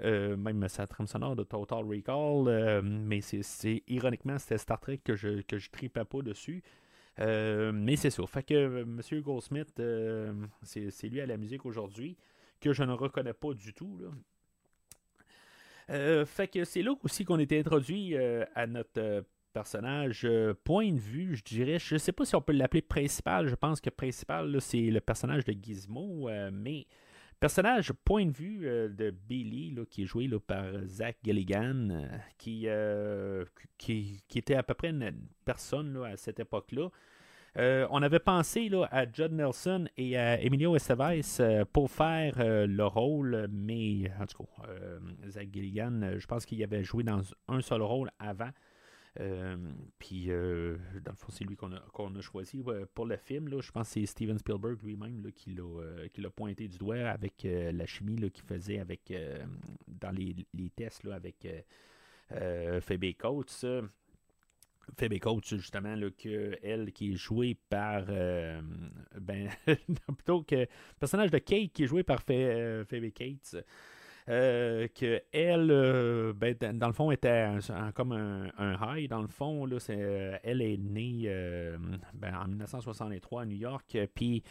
[0.00, 2.82] même sa trame sonore de Total Recall.
[2.82, 6.62] mais c'est, ironiquement, c'était Star Trek que je, que je tripais pas dessus.
[7.18, 8.26] Mais c'est ça.
[8.26, 9.00] Fait que M.
[9.20, 9.80] Goldsmith,
[10.62, 12.16] c'est, c'est lui à la musique aujourd'hui,
[12.60, 13.98] que je ne reconnais pas du tout.
[13.98, 14.08] Là.
[15.90, 19.22] Euh, fait que c'est là aussi qu'on était introduit euh, à notre euh,
[19.52, 20.26] personnage
[20.64, 21.78] point de vue, je dirais.
[21.78, 23.48] Je sais pas si on peut l'appeler principal.
[23.48, 26.30] Je pense que principal, c'est le personnage de Gizmo.
[26.52, 26.86] mais
[27.40, 32.06] personnage point de vue de Billy, qui est joué par Zach Galligan,
[32.46, 33.44] euh,
[33.78, 35.12] qui, était à peu près une
[35.44, 36.90] personne à cette époque-là.
[37.56, 42.34] Euh, on avait pensé là, à Judd Nelson et à Emilio Estevez euh, pour faire
[42.38, 44.68] euh, le rôle, mais en tout cas,
[45.28, 48.50] Zach Gilligan, je pense qu'il avait joué dans un seul rôle avant.
[49.98, 52.62] Puis, dans le fond, c'est lui qu'on a, a choisi
[52.94, 53.48] pour le film.
[53.48, 57.86] Là, je pense que c'est Steven Spielberg lui-même qui l'a pointé du doigt avec la
[57.86, 59.12] chimie qu'il faisait avec,
[59.88, 61.46] dans les, les tests là, avec
[62.30, 63.66] Phoebe Coates.
[64.98, 68.04] Phoebe Coates, justement, là, que elle qui est jouée par.
[68.08, 68.60] euh,
[69.20, 69.48] ben,
[70.16, 70.56] plutôt que.
[70.56, 70.66] Le
[70.98, 73.56] personnage de Kate qui est joué par euh, Phoebe Cates.
[74.28, 77.48] euh, que elle, euh, ben, dans le fond, était
[77.94, 79.08] comme un, un high.
[79.08, 81.28] Dans le fond, là, elle est née
[82.14, 83.96] ben, en 1963 à New York.
[84.14, 84.42] Puis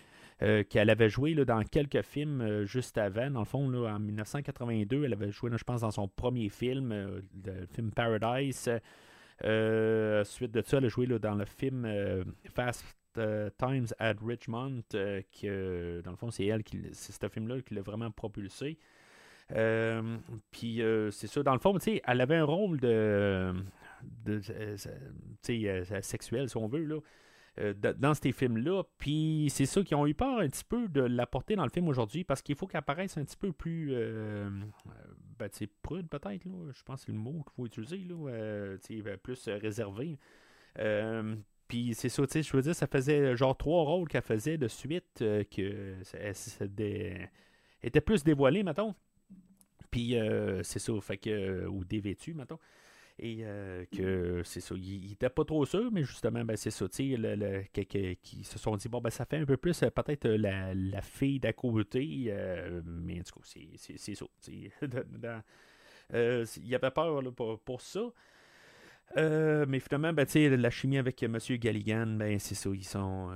[0.70, 3.30] qu'elle avait joué dans quelques films juste avant.
[3.30, 6.94] Dans le fond, en 1982, elle avait joué, je pense, dans son premier film,
[7.46, 8.70] le film Paradise.
[9.46, 12.24] Euh, suite de ça, elle a joué là, dans le film euh,
[12.54, 12.86] Fast
[13.18, 17.82] euh, Times at Richmond, dans le fond, c'est elle qui, c'est ce film-là qui l'a
[17.82, 18.78] vraiment propulsé.
[20.52, 23.54] Puis c'est ça, dans le fond, elle avait un rôle de,
[24.26, 24.42] de
[26.02, 27.00] sexuel, si on veut, là,
[27.94, 28.84] dans ces films-là.
[29.00, 31.88] Puis c'est ça qui ont eu peur un petit peu de l'apporter dans le film
[31.88, 33.96] aujourd'hui parce qu'il faut qu'elle apparaisse un petit peu plus
[35.40, 35.50] ben,
[35.82, 38.30] prude peut-être, je pense que c'est le mot qu'il faut utiliser, là.
[38.32, 40.20] euh, ben, plus euh, réservé.
[40.80, 41.36] Euh,
[41.68, 45.06] puis c'est ça, je veux dire, ça faisait genre trois rôles qu'elle faisait de suite
[45.20, 46.36] que elle
[46.76, 47.30] dé-
[47.84, 48.96] était plus dévoilée, mettons.
[49.92, 50.16] Puis
[50.64, 52.60] c'est ça, fait que, ou dévêtue, mettons.
[53.22, 56.88] Et euh, que c'est ça, ils étaient pas trop sûrs, mais justement, ben, c'est ça,
[56.88, 57.18] tu sais,
[58.22, 60.74] qui se sont dit, bon, ben, ça fait un peu plus euh, peut-être euh, la,
[60.74, 63.46] la fille d'à côté, euh, mais tout cas,
[63.78, 64.26] c'est- ça.
[64.42, 64.72] tu sais,
[66.64, 68.02] il avait peur pour, pour ça.
[69.16, 70.26] Mais finalement, ben,
[70.58, 71.38] la chimie avec M.
[71.60, 72.70] Galligan, ben, c'est ça.
[72.74, 73.32] Ils sont,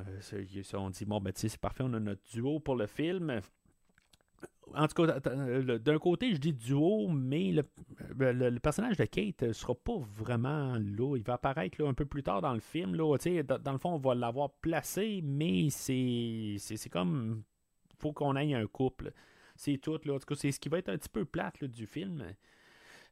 [0.53, 3.41] ils sont dit, bon, ben, c'est parfait, on a notre duo pour le film.
[4.75, 7.63] En tout cas, euh, d'un côté, je dis duo, mais le,
[8.21, 11.15] euh, personnage de Kate ne sera pas vraiment là.
[11.17, 12.95] Il va apparaître un peu plus tard dans le film.
[12.95, 17.43] Là, dans, le fond, on va l'avoir placé, mais c'est c'est comme.
[17.99, 19.11] faut qu'on ait un couple.
[19.55, 19.99] C'est tout.
[20.05, 20.13] Là.
[20.15, 22.23] En tout cas, c'est ce qui va être un petit peu plate du film.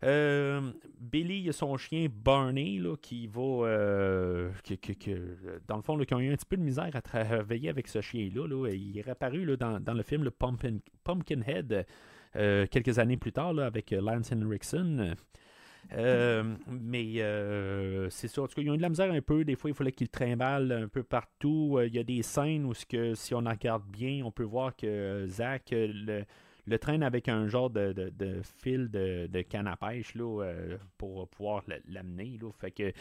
[0.04, 3.68] Euh, Billy a son chien Barney là, qui va.
[3.68, 4.52] euh,
[5.68, 7.88] dans le fond, là, qui ont eu un petit peu de misère à travailler avec
[7.88, 8.48] ce chien-là.
[8.48, 8.70] là.
[8.70, 11.86] Il est réapparu là, dans, le film le Pumpkin, Pumpkinhead
[12.36, 15.16] euh, quelques années plus tard avec Lance Henriksen.
[15.92, 17.16] Mais
[18.10, 18.42] c'est ça.
[18.42, 19.44] En tout cas, ils ont eu de la misère un peu.
[19.44, 21.80] Des fois, il fallait qu'ils le trimballent un peu partout.
[21.86, 25.72] Il y a des scènes où, si on regarde bien, on peut voir que Zach
[26.66, 30.78] le traîne avec un genre de, de- fil de, de canne à pêche là, euh,
[30.98, 32.38] pour pouvoir l'amener.
[32.60, 32.92] Fait que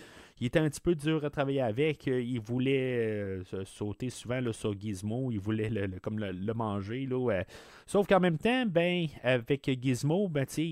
[0.41, 2.07] il était un petit peu dur à travailler avec.
[2.07, 5.31] Il voulait euh, sauter souvent sur Gizmo.
[5.31, 7.05] Il voulait le, comme le, le manger.
[7.07, 7.43] Là.
[7.87, 10.63] Sauf qu'en même temps, ben, avec Gizmo, ben, il-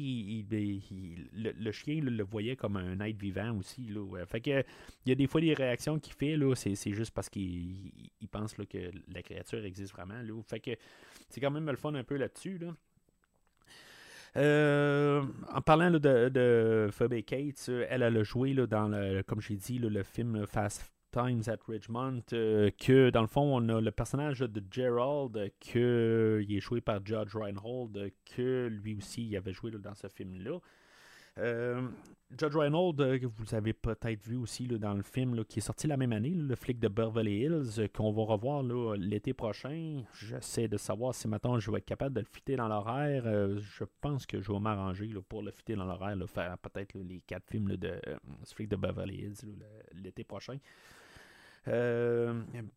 [0.50, 3.82] il- il- le, chien le voyait comme un être vivant aussi.
[3.88, 4.24] Là.
[4.26, 4.64] Fait que
[5.04, 8.28] il y a des fois des réactions qu'il fait, c'est, juste parce qu'il il- il
[8.28, 10.20] pense là, que la créature existe vraiment.
[10.22, 10.42] Là.
[10.46, 10.70] Fait que
[11.28, 12.58] c'est quand même le fun un peu là-dessus.
[12.58, 12.74] Là.
[14.36, 19.22] Euh, en parlant de, de Phoebe Cates, euh, elle, elle a joué là, dans, le,
[19.22, 23.68] comme j'ai dit, le film Fast Times at Ridgemont, euh, que dans le fond, on
[23.68, 29.26] a le personnage de Gerald, que il est joué par Judge Reinhold, que lui aussi,
[29.26, 30.58] il avait joué dans ce film-là.
[31.38, 31.88] Euh,
[32.36, 35.86] Judge Reinhold, euh, que vous avez peut-être vu aussi dans le film qui est sorti
[35.86, 38.62] la même année, le flic de Beverly Hills, euh, qu'on va revoir
[38.96, 40.02] l'été prochain.
[40.12, 43.22] J'essaie de savoir si maintenant je vais être capable de le fitter dans l'horaire.
[43.24, 47.22] Euh, je pense que je vais m'arranger pour le fitter dans l'horaire, faire peut-être les
[47.26, 47.98] quatre films de
[48.44, 49.56] ce flic de Beverly Hills
[49.94, 50.58] l'été prochain.
[51.68, 52.32] Euh,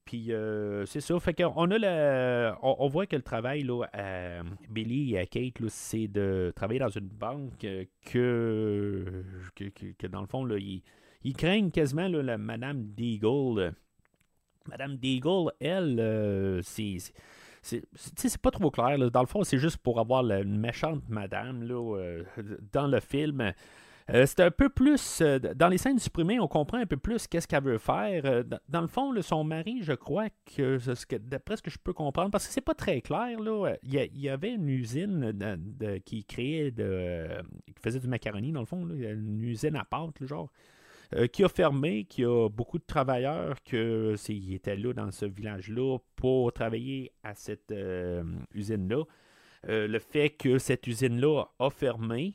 [0.05, 1.19] puis euh, c'est ça.
[1.19, 6.07] Fait qu'on a on, voit que le travail là, à Billy et à Kate, c'est
[6.07, 9.63] de travailler dans une banque euh, que,
[9.97, 10.81] que, dans le fond, là, ils,
[11.23, 13.73] ils craignent quasiment la Madame Deagle.
[14.67, 16.97] Madame Deagle, elle, c'est.
[17.61, 18.97] c'est- pas trop clair.
[19.11, 22.23] Dans le fond, c'est juste pour avoir la- méchante madame là,
[22.71, 23.53] dans le film.
[24.09, 25.21] Euh, c'est un peu plus.
[25.21, 28.23] euh, dans les scènes supprimées, on comprend un peu plus qu'est-ce qu'elle veut faire.
[28.25, 30.79] Euh, dans, le fond, son mari, je crois que,
[31.17, 34.29] d'après ce que je peux comprendre, parce que c'est pas très clair, là, il y,
[34.29, 35.33] avait une usine
[36.05, 37.27] qui créait de.
[37.67, 40.51] qui faisait du macaroni, dans le fond, une usine à pâte, là, genre.
[41.31, 46.51] qui a fermé, qui a beaucoup de travailleurs ils étaient là dans ce village-là pour
[46.53, 47.73] travailler à cette
[48.53, 49.03] usine-là.
[49.67, 52.33] Le fait que cette usine-là a fermé,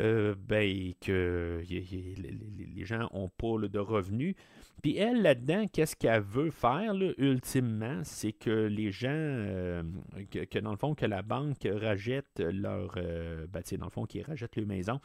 [0.00, 4.34] euh, ben, que les, les- les gens n'ont pas de revenus.
[4.82, 9.82] Puis elle, là-dedans, qu'est-ce qu'elle veut faire, là, ultimement, c'est que les gens, euh,
[10.30, 14.24] que, dans le fond, que la banque rachète leur, euh, ben, dans le fond, qu'ils
[14.24, 15.00] rachètent leur maison.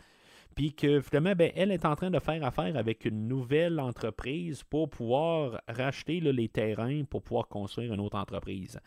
[0.55, 4.63] Puis que finalement, ben, elle est en train de faire affaire avec une nouvelle entreprise
[4.63, 8.79] pour pouvoir racheter les terrains pour pouvoir construire une autre entreprise.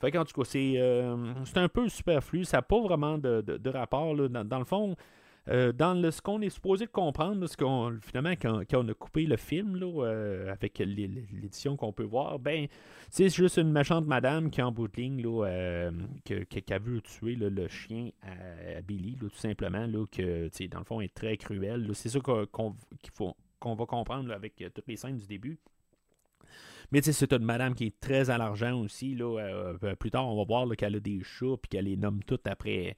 [0.00, 2.44] Fait qu'en tout cas, c'est euh, c'est un peu superflu.
[2.44, 4.14] Ça n'a pas vraiment de rapport.
[4.16, 4.26] là.
[4.26, 4.96] Dans, dans le fond,
[5.48, 8.94] euh, dans le, ce qu'on est supposé comprendre, là, ce qu'on, finalement, quand, on a
[8.94, 12.68] coupé le film là, euh, avec l'é- l'édition qu'on peut voir, ben,
[13.10, 15.90] c'est juste une méchante madame qui, en bout de ligne, là, euh,
[16.24, 21.00] que- qui a vu tuer le chien à, Billy, tout simplement, que, dans le fond,
[21.00, 21.90] est très cruel.
[21.94, 22.76] C'est ça qu'on,
[23.74, 25.58] va comprendre avec toutes les scènes du début.
[26.92, 29.14] Mais c'est une madame qui est très à l'argent aussi.
[29.14, 32.46] Là, plus tard, on va voir qu'elle a des chats puis qu'elle les nomme toutes
[32.46, 32.96] après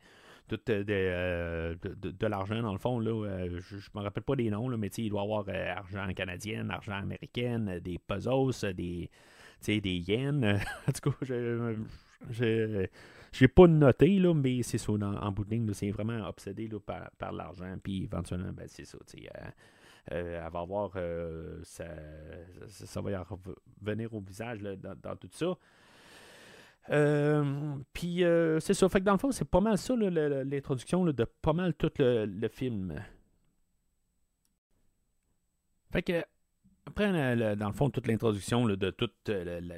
[0.49, 2.99] tout euh, de, euh, de, de- de l'argent dans le fond.
[3.01, 5.49] Là, Euh, je ne me rappelle pas des noms, là, mais il doit y avoir
[5.49, 9.11] argent canadien, argent américain, des pesos, des,
[9.67, 10.45] des yens.
[10.89, 11.75] en tout cas, je
[12.31, 12.87] je-
[13.33, 16.79] j'ai pas noté, là, mais c'est ça, en bout de ligne, c'est vraiment obsédé là,
[16.81, 17.77] par, par l'argent.
[17.83, 18.99] Puis éventuellement, ben, c'est ça.
[20.07, 20.93] elle va avoir
[21.65, 21.85] ça,
[22.69, 25.57] ça, va y revenir au visage dans, dans tout ça.
[26.91, 28.89] Euh, puis euh, c'est ça.
[28.89, 32.49] Fait que dans le fond, c'est pas mal ça l'introduction de pas mal tout le,
[32.49, 33.03] film.
[35.91, 36.25] Fait que
[36.87, 39.77] après, dans le fond, toute l'introduction de toute euh, la,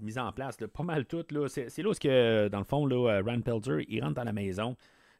[0.00, 3.20] mise en place, là, pas mal tout, c'est, là où, que, dans le fond, là,
[3.22, 4.76] Rand Pelzer, il rentre dans la maison.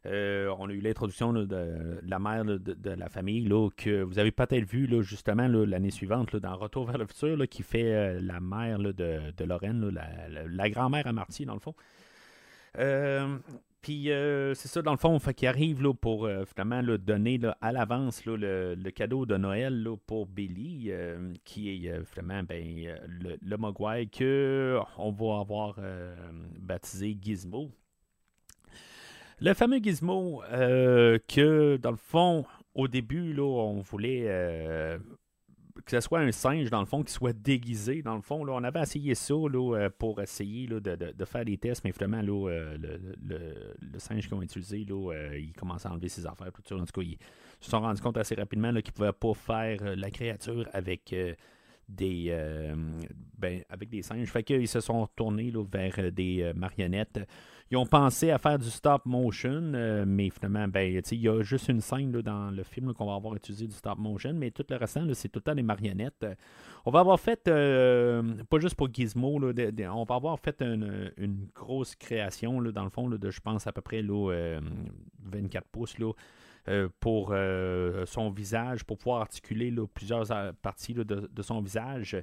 [0.07, 4.31] Euh, on a eu l'introduction de, la mère de, la famille là, que vous avez
[4.31, 8.39] peut-être vu là, justement l'année suivante dans Retour vers le futur qui fait euh, la
[8.39, 11.75] mère de, Lorraine, la, grand-mère à Marty dans le fond.
[12.77, 13.37] Euh,
[13.81, 14.09] puis
[14.55, 18.91] c'est ça dans le fond, fait qu'il arrive là, pour donner à l'avance le, le
[18.91, 20.91] cadeau de Noël là, pour Billy,
[21.43, 25.79] qui est finalement ben, le, le Mogwai que on va avoir
[26.59, 27.71] baptisé Gizmo.
[29.39, 34.97] Le fameux Gizmo euh, que, dans le fond, au début, là, on voulait euh,
[35.85, 38.01] que ce soit un singe, dans le fond, qui soit déguisé.
[38.01, 41.25] Dans le fond, là, on avait essayé ça là, euh, pour essayer là, de, de-
[41.25, 45.85] faire des tests, mais finalement, là, le, le- singe qu'ils ont utilisé, là, il commence
[45.85, 46.75] à enlever ses affaires, tout ça.
[46.75, 47.17] En tout cas, ils
[47.61, 51.13] se sont rendus compte assez rapidement qu'ils ne pouvaient pas faire la créature avec
[51.89, 52.35] des
[53.37, 54.29] ben, avec des singes.
[54.29, 57.19] Fait qu'ils se sont tournés là, vers des marionnettes.
[57.69, 61.41] Ils ont pensé à faire du stop motion, euh, mais finalement, ben, il y a
[61.41, 64.51] juste une scène là, dans le film qu'on va avoir utilisé du stop motion, mais
[64.51, 66.25] tout le restant, c'est tout le temps des marionnettes.
[66.85, 69.51] On va avoir fait, euh, pas juste pour Gizmo, là,
[69.93, 71.11] on va avoir fait une,
[71.53, 74.61] grosse création, là, dans le fond, de, je pense, à peu près là, euh,
[75.25, 76.13] 24 pouces, là,
[77.01, 77.33] pour
[78.05, 82.17] son visage, pour pouvoir articuler plusieurs parties de son visage.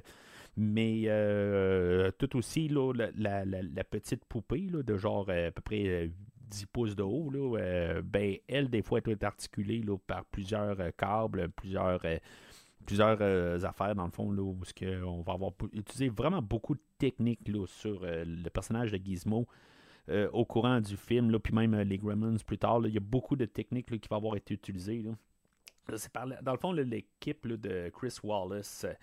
[0.57, 6.07] Mais euh, tout aussi, la, petite poupée de genre euh, à peu près euh,
[6.49, 11.49] 10 pouces de haut, euh, ben, elle, des fois, être articulée par plusieurs euh, câbles,
[11.49, 12.17] plusieurs, euh,
[12.85, 14.57] plusieurs euh, affaires, dans le fond, là, où
[15.05, 19.47] on va avoir utilisé vraiment beaucoup de techniques sur euh, le personnage de Gizmo.
[20.09, 23.01] euh, au courant du film, puis même euh, les Gremlins plus tard, il y a
[23.01, 25.03] beaucoup de techniques qui vont avoir été utilisées.
[26.41, 28.93] dans le fond, l'équipe de Chris Wallace, euh,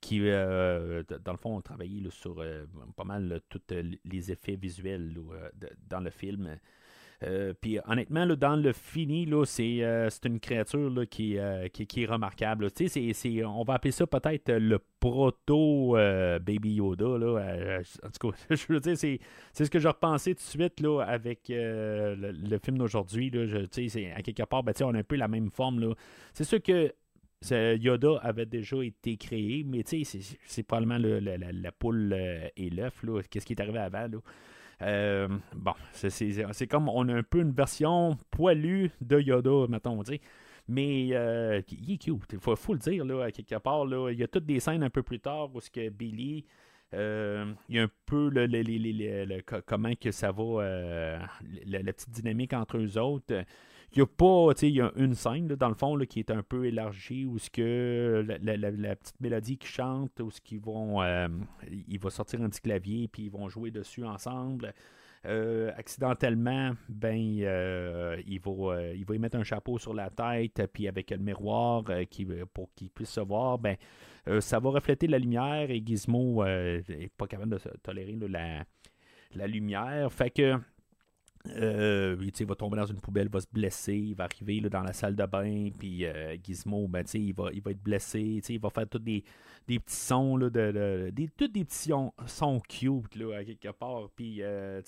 [0.00, 2.64] qui, euh, dans le fond, ont travaillé sur euh,
[2.96, 3.62] pas mal tous
[4.04, 5.48] les effets visuels euh,
[5.88, 6.58] dans le film.
[7.22, 12.68] Euh, Puis honnêtement, dans le fini, c'est, euh, une créature qui, euh, qui, est remarquable.
[13.46, 17.04] on va appeler ça peut-être le proto euh, Baby Yoda.
[17.04, 19.18] Euh, en tout cas, je veux dire, c'est,
[19.52, 23.32] ce que je repensais tout de suite avec euh, le, film d'aujourd'hui.
[24.14, 25.94] À quelque part, ben, on a un peu la même forme.
[26.34, 26.92] C'est sûr que
[27.50, 32.70] Yoda avait déjà été créé, mais tu sais, c'est, probablement le- la, poule euh, et
[32.70, 33.04] l'œuf.
[33.30, 34.08] Qu'est-ce qui est arrivé avant?
[34.82, 40.18] Euh, bon, c'est, comme on a un peu une version poilue de Yoda, mettons, tu.
[40.68, 43.84] Mais euh, il est cute, il faut, le dire, là, quelque part.
[44.10, 46.44] Il y a toutes des scènes un peu plus tard où ce que Billy,
[46.94, 50.10] euh, il y a un peu le, le- le- le- le- le- co- comment que
[50.10, 51.18] ça va,
[51.66, 53.44] la petite dynamique entre eux autres.
[53.96, 55.96] Il y a pas, tu sais, il y a une scène, là, dans le fond,
[55.96, 60.20] là, qui est un peu élargie, où ce que la, la- petite mélodie qui chante,
[60.20, 61.28] où ce qu'ils vont, euh,
[61.88, 64.74] il va sortir un petit clavier, puis ils vont jouer dessus ensemble.
[65.24, 70.10] Euh, accidentellement, ben, euh, il, va, euh, il va y mettre un chapeau sur la
[70.10, 73.76] tête, puis avec le miroir qui, pour qu'il puisse se voir, ben,
[74.40, 78.64] ça va refléter la lumière et Gizmo n'est pas capable de tolérer la,
[79.34, 80.12] la lumière.
[80.12, 80.58] Fait que
[81.56, 84.82] euh, il va tomber dans une poubelle, va se blesser, il va arriver là, dans
[84.82, 88.60] la salle de bain, puis euh, Gizmo, ben, il, va, il va être blessé, il
[88.60, 89.24] va faire tous des,
[89.66, 91.90] des petits sons, là, de, tous des petits
[92.26, 94.80] sons, cute, là, à quelque part, puis, euh,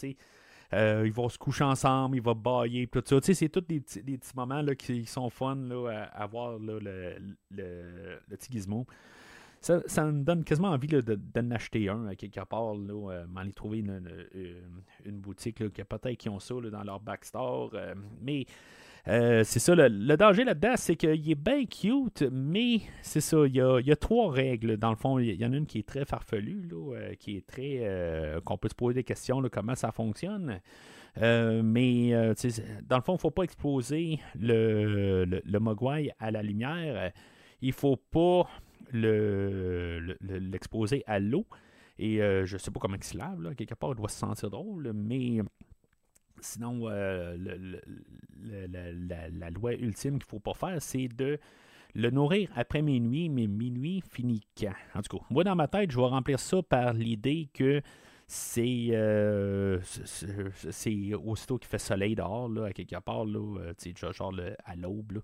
[0.74, 4.18] euh, ils vont se coucher ensemble, ils vont bailler, tout ça, c'est tous des des
[4.18, 7.16] petits moments, là, qui sont fun, là, à, voir, le, le,
[7.50, 8.86] le petit Gizmo.
[9.60, 13.52] Ça, ça me donne quasiment envie d'en acheter un à quelque part, là, euh, m'aller
[13.52, 14.02] trouver une,
[15.04, 17.70] une- boutique qui peut-être qui ont ça dans leur backstore.
[17.74, 18.46] euh, mais
[19.08, 23.46] euh, c'est ça, le, le danger là-dedans, c'est qu'il est bien cute, mais c'est ça,
[23.46, 24.76] il y a, il y a trois règles.
[24.76, 27.36] Dans le fond, il y en a une qui est très farfelue, là, euh, qui
[27.36, 27.78] est très.
[27.82, 30.60] euh, qu'on peut se poser des questions, comment ça fonctionne.
[31.20, 32.34] Euh, mais euh,
[32.86, 37.12] dans le fond, il ne faut pas exposer le, le, le mogwai à la lumière.
[37.60, 38.46] Il faut pas
[38.92, 41.46] le- le- le- l'exposer à l'eau.
[41.98, 43.54] Et euh, je sais pas comment il se lave, là.
[43.54, 45.40] quelque part, il doit se sentir drôle, mais
[46.40, 47.36] sinon, euh,
[49.32, 51.38] la, loi ultime qu'il faut pas faire, c'est de
[51.94, 54.72] le nourrir après minuit, mais minuit finit quand?
[54.94, 57.80] En tout cas, moi, dans ma tête, je vais remplir ça par l'idée que
[58.26, 59.80] c'est euh,
[61.24, 65.12] aussitôt qu'il fait soleil dehors, là, à quelque part, là, euh, genre, le- à l'aube,
[65.12, 65.20] là.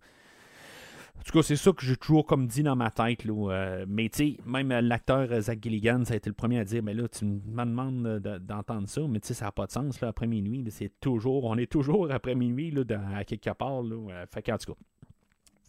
[1.19, 3.25] En tout cas, c'est ça que j'ai toujours comme dit dans ma tête.
[3.25, 6.59] Là, euh, mais tu sais, même l'acteur euh, Zach Gilligan, ça a été le premier
[6.59, 9.47] à dire Mais là, tu me demandes euh, de- d'entendre ça, mais tu sais, ça
[9.47, 10.01] n'a pas de sens.
[10.03, 12.83] Là, après minuit, c'est toujours, on est toujours après minuit là,
[13.17, 13.83] à quelque part.
[13.83, 14.79] Là, fait qu'en tout cas,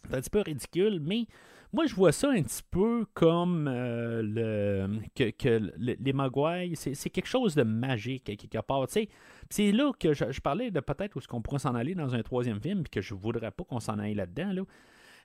[0.08, 1.26] c'est un petit peu ridicule, mais
[1.72, 6.72] moi, je vois ça un petit peu comme euh, le, que, que le- les Mogwai,
[6.74, 8.86] c'est quelque chose de magique à quelque part.
[9.48, 12.14] C'est là que je, je parlais de peut-être où est-ce qu'on pourrait s'en aller dans
[12.14, 14.52] un troisième film, puis que je voudrais pas qu'on s'en aille là-dedans.
[14.52, 14.62] Là.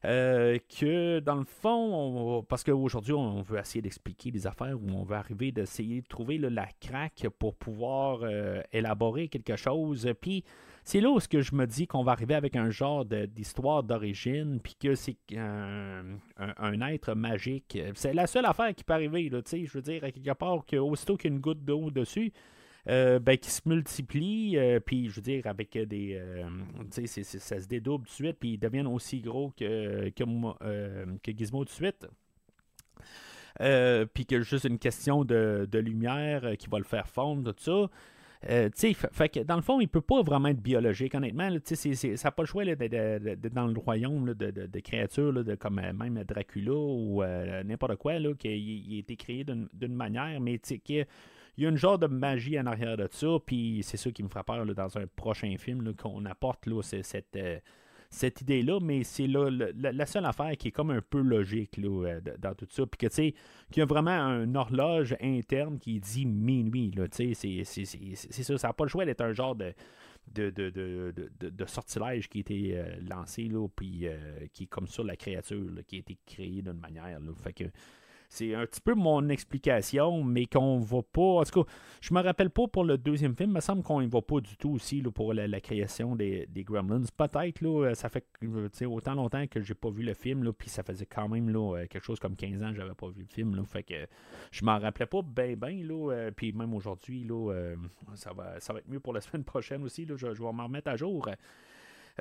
[0.04, 4.90] Euh, que dans le fond, on- parce qu'aujourd'hui, on veut essayer d'expliquer des affaires où
[4.96, 10.12] on veut arriver d'essayer de trouver la craque pour pouvoir euh, élaborer quelque chose.
[10.20, 10.44] Puis
[10.84, 14.60] c'est là où que je me dis qu'on va arriver avec un genre d'histoire d'origine,
[14.60, 17.78] puis que c'est un, être magique.
[17.94, 20.34] C'est la seule affaire qui peut arriver, là, tu sais, je veux dire, à quelque
[20.34, 22.34] part, que aussitôt qu'il y a une goutte d'eau dessus,
[23.20, 26.16] ben, qui se multiplient, euh, puis je veux dire, avec euh, des.
[26.20, 26.44] euh,
[26.94, 30.24] tu sais, ça se dédouble tout de suite, puis ils deviennent aussi gros que, que,
[30.64, 31.06] euh,
[31.38, 32.08] Gizmo tout de suite.
[33.62, 37.54] euh, puis que juste une question de, de lumière euh, qui va le faire fondre,
[37.54, 37.90] tout ça.
[38.50, 38.70] Euh,
[39.12, 41.48] fait, que dans le fond, il peut pas vraiment être biologique, honnêtement.
[41.50, 45.44] là, c'est- ça n'a pas le choix d'être dans le royaume de, de- créatures là,
[45.44, 48.50] de, comme euh, même Dracula ou euh, n'importe quoi, qui
[48.90, 50.60] il a été créé d'une manière, mais
[51.58, 54.24] il y a une genre de magie en arrière de ça, puis c'est ça qui
[54.24, 57.60] me fera peur là, dans un prochain film qu'on apporte là, cette, euh,
[58.10, 62.22] cette idée-là, mais c'est la, seule affaire qui est comme un peu logique là, euh,
[62.40, 62.86] dans tout ça.
[62.86, 63.34] Puis que tu sais,
[63.70, 66.92] qu'il y a vraiment une horloge interne qui dit minuit.
[67.12, 69.74] Tu sais, c'est, ça, ça n'a pas le choix d'être un genre de.
[70.32, 74.06] De, de, de, de, sortilège qui a été euh, lancé, là, puis
[74.54, 77.20] qui est comme ça la créature, qui a été créée d'une manière.
[77.20, 77.32] Là.
[77.42, 77.64] Fait que
[78.32, 81.22] c'est un petit peu mon explication, mais qu'on va pas.
[81.22, 83.50] En tout cas, je me rappelle pas pour le deuxième film.
[83.50, 86.64] Il me semble qu'on y va pas du tout aussi pour la, création des, des
[86.64, 87.04] Gremlins.
[87.18, 90.82] Peut-être, là, ça fait euh, autant longtemps que j'ai pas vu le film, puis ça
[90.82, 93.54] faisait quand même euh, quelque chose comme 15 ans que j'avais pas vu le film.
[93.54, 94.08] Là, fait que
[94.50, 95.84] je m'en rappelais pas bien, bien.
[95.84, 97.76] Là, euh, puis même aujourd'hui, là, euh,
[98.16, 100.06] ça, va, ça va être mieux pour la semaine prochaine aussi.
[100.08, 101.28] Je, je vais m'en remettre à jour.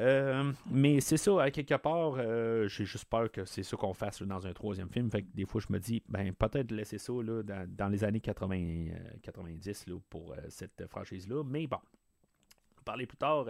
[0.00, 4.22] Euh, mais c'est ça, quelque part, euh, j'ai juste peur que c'est ça qu'on fasse
[4.22, 5.10] dans un troisième film.
[5.10, 8.20] Fait que des fois, je me dis, ben peut-être laisser ça là, dans, les années
[8.20, 8.92] 80, euh,
[9.22, 11.42] 90 là, pour cette franchise-là.
[11.44, 13.46] Mais bon, on va parler plus tard.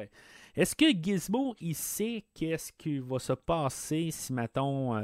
[0.56, 5.00] Est-ce que Gizmo, il sait qu'est-ce qui va se passer si, mettons,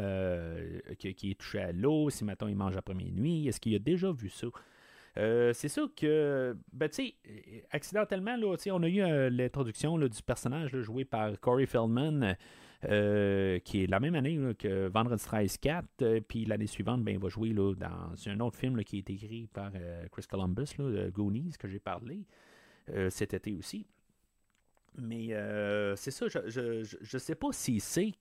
[0.98, 3.46] qu'il est touché à l'eau, si, mettons, il mange après minuit?
[3.46, 4.48] Est-ce qu'il a déjà vu ça?
[5.18, 7.14] Euh, c'est sûr que, ben, tu sais,
[7.70, 12.36] accidentellement, là, on a eu euh, l'introduction du personnage joué par Corey Feldman,
[12.84, 17.12] euh, qui est la même année que Vendredi 13 4, euh, puis l'année suivante, ben,
[17.12, 19.72] il va jouer là, dans un autre film là, qui est écrit par
[20.12, 20.76] Chris Columbus,
[21.12, 22.26] Goonies, que j'ai parlé
[23.08, 23.86] cet été aussi.
[24.98, 25.28] Mais
[25.96, 28.12] c'est ça, je, je sais pas s'il sait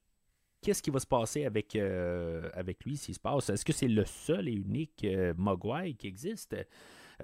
[0.62, 3.50] qu'est-ce qui va se passer avec, euh, avec lui, s'il se passe?
[3.50, 6.56] Est-ce que c'est le seul et unique euh, Mogwai qui existe?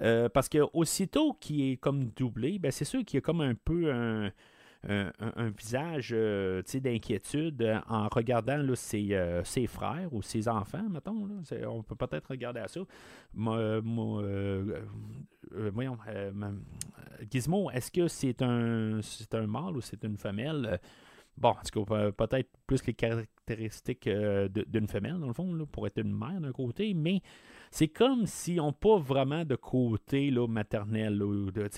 [0.00, 3.42] Euh, parce que aussitôt qu'il est comme doublé, ben c'est sûr qu'il y a comme
[3.42, 4.32] un peu un,
[4.88, 9.14] un, visage euh, d'inquiétude en regardant là, ses,
[9.44, 11.26] ses frères ou ses enfants, mettons.
[11.26, 11.34] là.
[11.68, 12.80] On peut peut-être regarder à ça.
[13.34, 13.82] Voyons,
[17.30, 20.80] Gizmo, est-ce que c'est un, c'est un mâle ou c'est une femelle?
[21.38, 25.52] Bon, en tout cas, pe- peut-être plus les caractéristiques euh, d'une femelle, dans le fond,
[25.54, 27.22] là, pour être une mère d'un côté, mais
[27.70, 31.22] c'est comme si on n'a pas vraiment de côté là, maternel.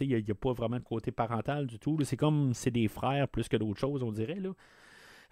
[0.00, 1.96] Il n'y a, pas vraiment de côté parental du tout.
[2.02, 4.40] C'est comme c'est des frères plus que d'autres choses, on dirait.
[4.40, 4.50] Là.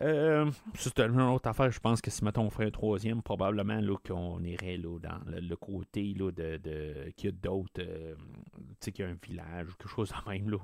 [0.02, 1.70] Euh, c'est une autre affaire.
[1.70, 5.20] Je pense que si mettons on ferait un troisième, probablement là, qu'on irait là, dans
[5.40, 8.14] le, côté là, de, de qu'il y a d'autres, euh,
[8.56, 10.50] tu sais, qu'il y a un village ou quelque chose de même.
[10.50, 10.58] Là,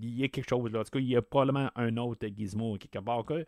[0.00, 0.80] il y a quelque chose là.
[0.80, 3.24] En tout cas, il y a probablement un autre gizmo quelque part.
[3.24, 3.46] que-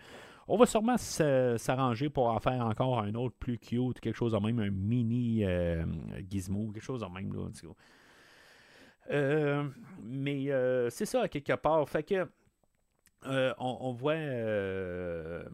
[0.48, 4.38] on va sûrement s'arranger pour en faire encore un autre plus cute, quelque chose de
[4.38, 5.84] même, un mini euh,
[6.30, 7.32] gizmo, quelque chose de même.
[7.34, 7.74] Là, en tout cas.
[9.10, 9.68] Euh,
[10.02, 10.48] mais
[10.90, 11.86] c'est ça, quelque part.
[11.88, 12.26] Fait que
[13.26, 15.44] euh, on, voit euh,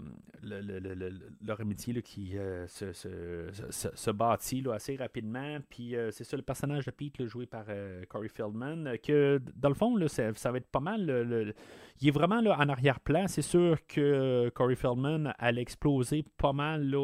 [0.43, 5.59] le- le- le- le- leur amitié qui euh, se, se- se- bâtit assez rapidement.
[5.69, 7.67] Puis c'est ça, le personnage de Pete, là, joué par
[8.09, 11.55] Corey Feldman, que dans le fond, ça, va être pas mal.
[12.01, 13.27] il est vraiment en arrière-plan.
[13.29, 16.95] C'est sûr que Corey Feldman allait exploser pas mal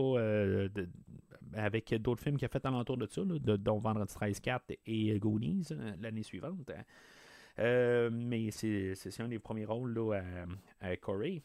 [1.55, 5.69] avec d'autres films qu'il a fait alentour de ça, dont Vendredi 13 4 et Goonies
[6.01, 6.71] l'année suivante.
[6.71, 6.75] Euh,
[7.59, 10.21] mais c'est un des premiers rôles là,
[10.81, 11.43] à, à Corey.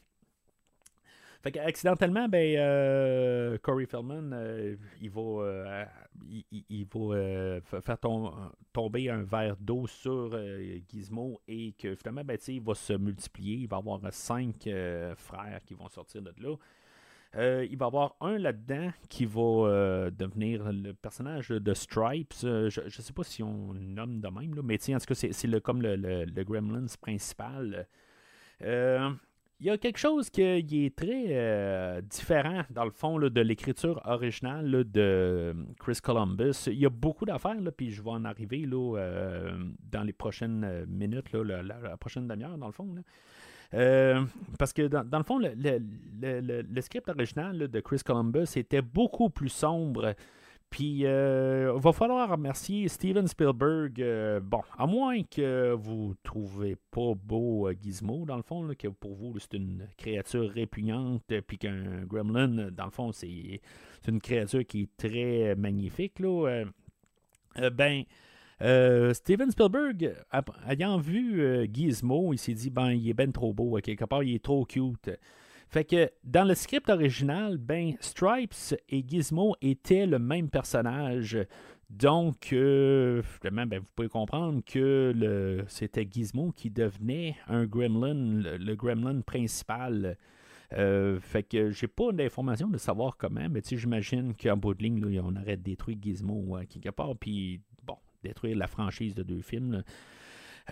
[1.42, 5.84] Fait que, accidentellement, ben, euh, Corey Feldman, euh, il va, euh,
[6.30, 8.30] il, il- va euh, fa- faire tom-
[8.72, 13.56] tomber un verre d'eau sur euh, Gizmo et que finalement, ben, il va se multiplier.
[13.56, 16.54] Il va avoir cinq euh, frères qui vont sortir de là.
[17.34, 22.34] Euh, il va y avoir un là-dedans qui va euh, devenir le personnage de Stripes.
[22.44, 25.14] Euh, je ne sais pas si on nomme de même, là, mais en tout cas,
[25.14, 27.86] c'est le, comme le, le- le Gremlins principal.
[28.60, 34.00] Il y a quelque chose qui est très différent, dans le fond, là, de l'écriture
[34.04, 36.66] originale de Chris Columbus.
[36.66, 41.96] Il y a beaucoup d'affaires, puis je vais en arriver dans les prochaines minutes, la
[41.96, 42.92] prochaine demi-heure, dans le fond.
[43.74, 44.24] Euh,
[44.58, 50.14] parce que dans, le fond, le, script original de Chris Columbus était beaucoup plus sombre.
[50.72, 54.00] Puis, euh, va falloir remercier Steven Spielberg.
[54.00, 58.88] euh, bon, à moins que vous trouvez pas beau euh, Gizmo, dans le fond, que
[58.88, 63.60] pour vous, c'est une créature répugnante, puis qu'un gremlin, dans le fond, c'est
[64.08, 66.18] une créature qui est très magnifique.
[66.20, 66.64] Là,
[67.70, 68.04] ben,
[68.62, 70.14] euh, Steven Spielberg,
[70.68, 74.22] ayant vu euh, Gizmo, il s'est dit ben il est ben trop beau, quelque part,
[74.22, 75.10] il est trop cute.
[75.68, 81.38] Fait que dans le script original, ben Stripes et Gizmo étaient le même personnage.
[81.90, 89.20] Donc, euh, ben, vous pouvez comprendre que c'était Gizmo qui devenait un gremlin, le, gremlin
[89.20, 90.16] principal.
[90.70, 95.36] Fait que j'ai pas d'informations de savoir comment, mais j'imagine qu'en bout de ligne, on
[95.36, 97.60] aurait détruit Gizmo euh, quelque part, puis
[98.22, 99.82] détruire la franchise de deux films.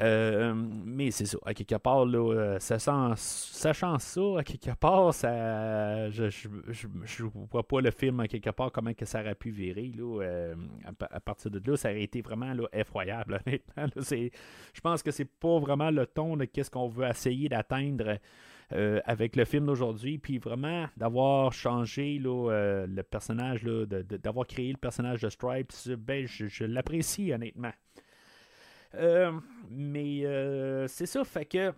[0.00, 6.30] Euh, mais c'est ça, à quelque part, euh, sachant ça, à quelque part, ça, je,
[6.30, 9.92] je vois pas le film à quelque part comment que ça aurait pu virer.
[9.96, 13.40] Là, euh, à, pa- à partir de là, ça aurait été vraiment là, effroyable.
[13.46, 13.86] Honnêtement,
[14.72, 18.18] je pense que c'est pas vraiment le ton de qu'est-ce qu'on veut essayer d'atteindre
[18.72, 24.76] euh, avec le film d'aujourd'hui, puis vraiment d'avoir changé euh, le personnage, d'avoir créé le
[24.76, 27.72] personnage de Stripes, ben, je, l'apprécie honnêtement.
[28.94, 29.32] Euh,
[29.70, 30.22] mais
[30.88, 31.72] c'est ça, fait que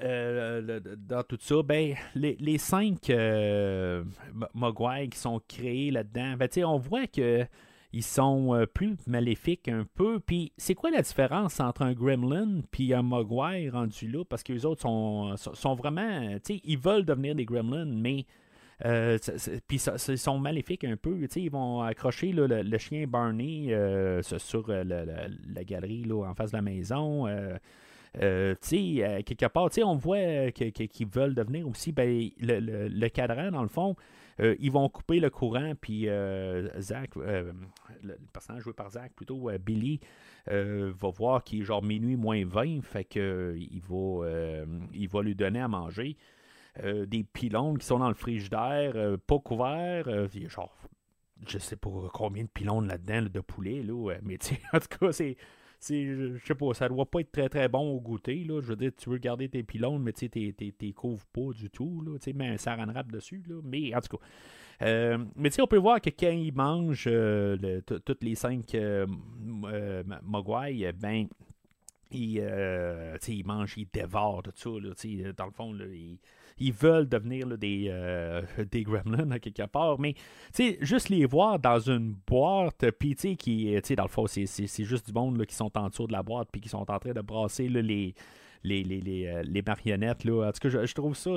[0.00, 4.04] dans tout ça, ben, les, les cinq euh,
[5.10, 7.46] qui sont créés là-dedans, ben, on voit que
[7.92, 10.20] ils sont euh, plus maléfiques un peu.
[10.20, 14.24] Puis c'est quoi la différence entre un Gremlin puis un Mogwai rendu là?
[14.24, 18.26] Parce que les autres sont, sont, vraiment, tu sais, ils veulent devenir des Gremlins, mais
[18.86, 19.18] euh,
[19.68, 21.18] puis ils sont maléfiques un peu.
[21.36, 26.34] Ils vont accrocher le, le chien Barney euh, sur euh, le- la galerie là, en
[26.34, 27.26] face de la maison.
[27.26, 27.56] euh,
[28.20, 33.08] euh, euh, quelque part, on voit euh, qu'ils veulent devenir aussi ben, le, le- le
[33.08, 33.94] cadran, dans le fond.
[34.38, 37.52] Euh, ils vont couper le courant, puis euh, Zach, euh,
[38.02, 40.00] le, personnage joué par Zach, plutôt Billy,
[40.46, 44.64] va voir qu'il est genre minuit moins 20, fait que il va,
[45.12, 46.16] va lui donner à manger.
[46.82, 50.74] Des pylônes qui sont dans le frigidaire, pas couverts, genre,
[51.46, 54.38] je sais pas combien de pylônes là-dedans là, de poulet, là, mais
[54.72, 55.36] en tout cas, c'est,
[55.82, 58.76] je sais pas, ça doit pas être très très bon au goûter, là, je veux
[58.76, 62.32] dire, tu veux garder tes pylônes, mais tu t'es couvres pas du tout, là, tu
[62.34, 64.24] mets un saran dessus, là, mais en tout cas,
[64.82, 68.34] euh, mais tu sais, on peut voir que quand ils mangent euh, le- toutes les
[68.34, 69.06] cinq euh,
[69.64, 71.26] euh, mogwai, euh, ben,
[72.10, 74.70] ils, euh, ils mangent, ils dévorent tout ça.
[74.70, 76.18] Là, dans le fond, là, ils,
[76.60, 79.98] ils veulent devenir des, euh, des gremlins à quelque part.
[79.98, 80.14] Mais
[80.80, 84.46] juste les voir dans une boîte, puis tu sais, qui, sais, dans le fond, c'est,
[84.84, 86.98] juste du monde là, qui sont en dessous de la boîte, puis qui sont en
[86.98, 88.14] train de brasser les,
[88.62, 90.24] les, les, les, euh, les marionnettes.
[90.24, 90.48] Là.
[90.48, 91.36] En tout cas, je, trouve ça,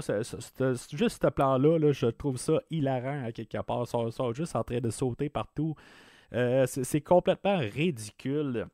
[0.91, 3.85] juste ce plan-là, là, je trouve ça hilarant à quelque part.
[3.87, 5.75] Ils sont, juste en train de sauter partout.
[6.33, 8.67] Euh, c'est, complètement ridicule.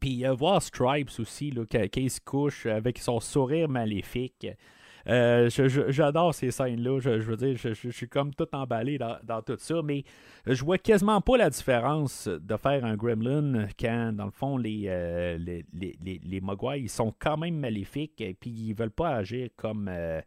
[0.00, 4.46] Puis euh, voir Stripes aussi, là, qui se couche avec son sourire maléfique.
[5.08, 5.48] Euh,
[5.88, 7.00] J'adore ces scènes-là.
[7.00, 10.04] Je, veux dire, je, suis comme tout emballé dans, dans tout ça, mais
[10.46, 14.84] je vois quasiment pas la différence de faire un gremlin quand, dans le fond, les,
[14.88, 18.90] euh, les, les, les, les Mogwai, ils sont quand même maléfiques et puis ils veulent
[18.90, 19.88] pas agir comme.
[19.88, 20.20] euh,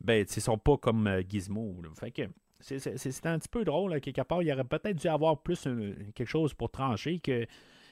[0.00, 1.74] ben, ils sont pas comme euh, Gizmo.
[1.98, 2.22] Fait que
[2.60, 4.42] c'est- un petit peu drôle, quelque part.
[4.42, 7.46] Il aurait peut-être dû avoir plus un- quelque chose pour trancher que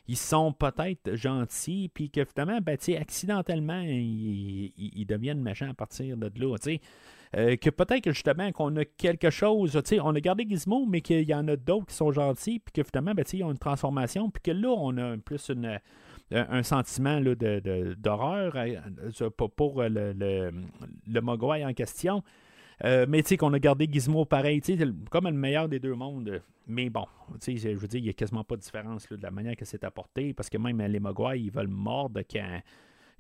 [0.08, 6.16] ils sont peut-être gentils, puis que finalement, ben, accidentellement, ils, ils- deviennent méchants à partir
[6.16, 6.56] de là.
[7.36, 11.34] Euh, que peut-être justement qu'on a quelque chose, on a gardé Gizmo, mais qu'il y
[11.34, 14.42] en a d'autres qui sont gentils, puis que finalement, ben, ils ont une transformation, puis
[14.42, 15.50] que là, on a plus
[16.30, 18.56] un, sentiment de, d'horreur
[19.36, 20.52] pour, pour le, le,
[21.06, 22.22] le Mogwai en question.
[22.84, 25.78] Euh, mais tu sais qu'on a gardé Gizmo pareil, tu sais, comme le meilleur des
[25.78, 26.42] deux mondes.
[26.66, 27.06] Mais bon,
[27.40, 29.30] tu sais, je veux dire, il n'y a quasiment pas de différence là, de la
[29.30, 32.60] manière que c'est apporté, parce que même euh, les Mogwai, ils veulent mordre quand,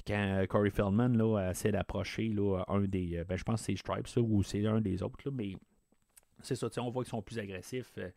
[0.06, 3.16] quand Corey Feldman là, essaie d'approcher là, un des.
[3.16, 5.54] euh, Ben, je pense que c'est Stripes ou c'est un des autres, là, mais
[6.42, 7.92] c'est ça, on voit qu'ils sont plus agressifs.
[7.98, 8.10] euh.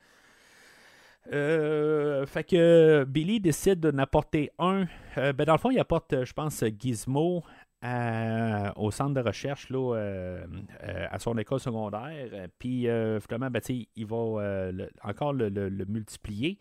[1.33, 4.87] Euh, fait que Billy décide de n'apporter un.
[5.17, 7.43] Euh, ben dans le fond, il apporte, euh, je pense, Gizmo
[7.81, 10.45] à- au centre de recherche là, euh,
[10.83, 12.29] euh, à son école secondaire.
[12.33, 13.61] Euh, Puis euh, finalement, ben,
[13.95, 15.49] il va euh, encore le,
[15.85, 16.57] multiplier.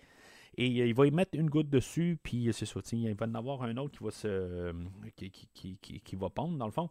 [0.56, 3.34] Et euh, il va y mettre une goutte dessus, puis c'est ça, il va en
[3.34, 4.72] avoir un autre qui va se
[5.16, 6.90] qui, qui, qui- qui- va pondre, dans le fond.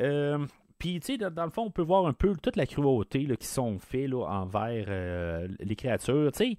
[0.00, 0.46] Euh,
[0.78, 3.26] puis, tu sais, dans, dans le fond, on peut voir un peu toute la cruauté
[3.26, 6.32] là, qui sont faits envers euh, les créatures.
[6.32, 6.56] Tu sais,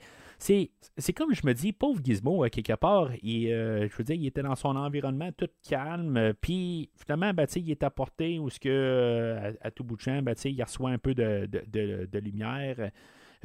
[0.98, 4.16] c'est, comme je me dis, pauvre Gizmo, à quelque part, il, euh, je veux dire,
[4.16, 8.50] il était dans son environnement tout calme, euh, puis finalement, ben, il est apporté où
[8.50, 11.48] ce que, euh, à, à tout bout de champ, ben, il reçoit un peu de,
[11.52, 12.92] de, de- lumière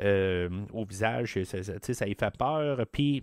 [0.00, 3.22] euh, au visage, ça, ça- lui fait peur, puis...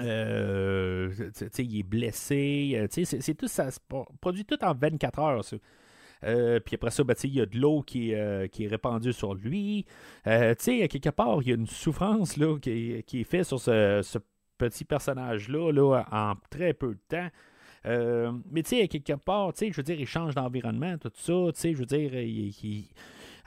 [0.00, 1.10] euh,
[1.58, 2.72] il est blessé.
[2.76, 5.44] euh, c'est, tout ça se pro- produit tout en 24 heures.
[6.24, 9.34] Euh, puis après ça, ben, il y a de l'eau qui, est, euh, répandue sur
[9.34, 9.84] lui.
[10.26, 13.24] Euh, tu sais, à quelque part, il y a une souffrance là, qui, qui est
[13.24, 14.18] faite sur ce,
[14.58, 17.28] petit personnage-là là, en très peu de temps.
[18.50, 21.72] Mais tu sais, quelque part, je veux dire, il change d'environnement, tout ça, tu sais,
[21.74, 22.88] je veux dire, il-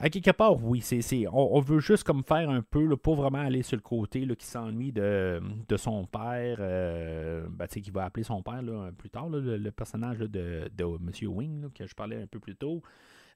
[0.02, 3.14] à quelque part, oui, c'est, on, on veut juste comme faire un peu, là, pas
[3.14, 8.06] vraiment aller sur le côté, qui s'ennuie de, de son père, euh, ben, qui va
[8.06, 8.60] appeler son père,
[8.98, 11.10] plus tard, le, personnage de, de M.
[11.28, 12.82] Wing, que je parlais un peu plus tôt.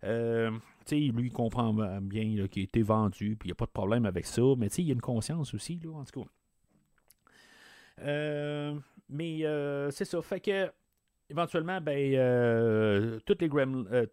[0.02, 0.50] Euh,
[0.90, 4.04] lui, il comprend bien qu'il a été vendu, puis il n'y a pas de problème
[4.04, 6.28] avec ça, mais il y a une conscience aussi, en tout cas.
[8.02, 8.74] Euh,
[9.08, 10.20] mais euh, c'est ça.
[10.20, 10.70] Fait que
[11.30, 14.06] éventuellement, ben, euh, toutes les, greml- euh,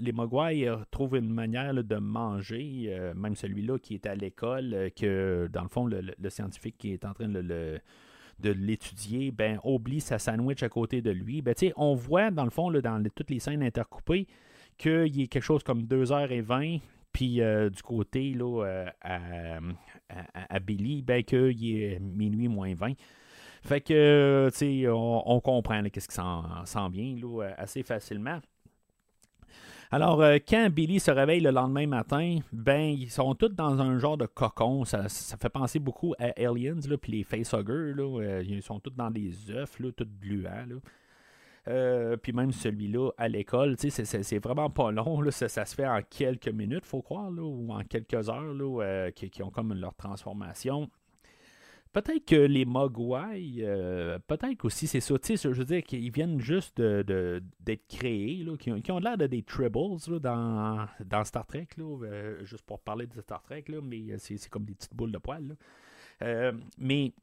[0.00, 4.90] les, Mogwai euh, trouvent une manière de manger, euh, même celui-là qui est à l'école,
[4.96, 7.80] que dans le fond, le, scientifique qui est en train de le-
[8.52, 11.42] l'étudier, ben, oublie sa sandwich à côté de lui.
[11.42, 14.26] Ben, on voit dans le fond, là, dans toutes les scènes intercoupées,
[14.76, 14.90] qu'il
[15.22, 16.80] a quelque chose comme 2h20,
[17.12, 22.92] puis du côté là, à Billy, ben, qu'il est minuit moins 20.
[23.66, 27.16] Fait que, tu sais, on, comprend qu'est-ce qui s'en vient
[27.58, 28.40] assez facilement.
[29.90, 33.98] Alors, euh, quand Billy se réveille le lendemain matin, ben, ils sont tous dans un
[33.98, 34.84] genre de cocon.
[34.84, 38.90] Ça, fait penser beaucoup à Aliens, là, puis les facehuggers, là, euh, ils sont tous
[38.90, 40.76] dans des œufs, là, tous gluants, là.
[41.68, 45.20] Euh, puis même celui-là à l'école, c'est- vraiment pas long.
[45.20, 49.10] Là, ça, se fait en quelques minutes, faut croire, là, ou en quelques heures, là,
[49.10, 50.88] qui, qui ont comme leur transformation.
[51.96, 55.14] Peut-être que les Mogwai, euh, peut-être aussi c'est ça.
[55.24, 61.24] Je veux dire qu'ils viennent juste d'être créés, qui, ont, l'air de des Tribbles dans,
[61.24, 64.94] Star Trek, euh, juste pour parler de Star Trek, mais c'est c'est comme des petites
[64.94, 65.56] boules de poils.
[66.20, 67.14] Euh, mais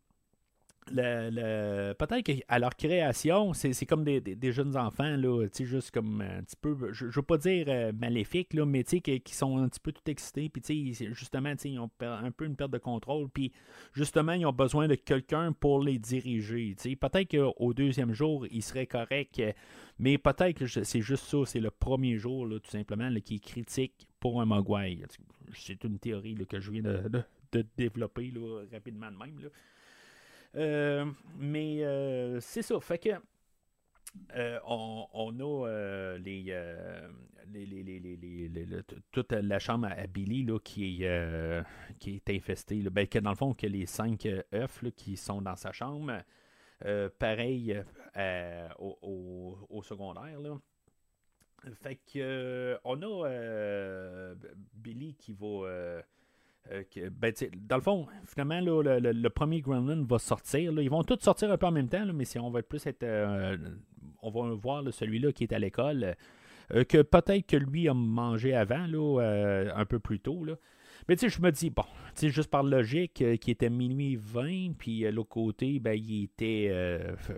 [0.92, 5.92] le- le- peut-être qu'à leur création, c'est c'est comme des, des- jeunes enfants, là, juste
[5.92, 9.58] comme un petit peu, je, je veux pas dire euh, maléfiques, là, mais qui, sont
[9.58, 13.30] un petit peu tout excités, puis justement, ils ont un peu une perte de contrôle,
[13.30, 13.52] puis
[13.94, 16.76] justement, ils ont besoin de quelqu'un pour les diriger.
[17.00, 19.52] Peut-être qu'au deuxième jour, ils seraient corrects, euh,
[20.00, 23.44] mais peut-être que c'est juste ça, c'est le premier jour, là, tout simplement, qui est
[23.44, 25.00] critique pour un Mogwai.
[25.54, 28.34] C'est une théorie que je viens de, de- de développer
[28.72, 29.40] rapidement de même,
[30.56, 32.80] mais euh, c'est ça.
[32.80, 33.10] Fait que
[34.36, 35.08] euh, on,
[35.40, 37.10] a euh, les, euh,
[37.52, 38.82] les, les-
[39.12, 41.64] toute la chambre à, Billy là, qui, est, euh,
[42.00, 42.82] qui est infestée.
[42.90, 46.22] Ben, que dans le fond, que les cinq euh, œufs qui sont dans sa chambre,
[46.86, 47.82] euh, pareil
[48.18, 50.40] euh, au, au- au secondaire.
[50.40, 50.58] Là.
[51.82, 54.36] Fait que euh, on a euh,
[54.74, 56.02] Billy qui va.
[56.72, 57.34] Euh, ben,
[57.68, 60.72] dans le fond, finalement, là, le, le- premier Gremlin va sortir.
[60.72, 60.82] là.
[60.82, 62.86] Ils vont tous sortir un peu en même temps, là, mais si on va plus
[62.88, 63.04] être.
[63.04, 63.58] euh,
[64.22, 66.16] on va voir là, celui-là qui est à l'école.
[66.74, 68.88] euh, que peut-être que lui a mangé avant,
[69.20, 70.46] euh, un peu plus tôt.
[71.10, 71.84] Mais tu sais, je me dis, bon,
[72.18, 76.72] juste par logique, qui était minuit 20, puis l'autre côté, ben, il était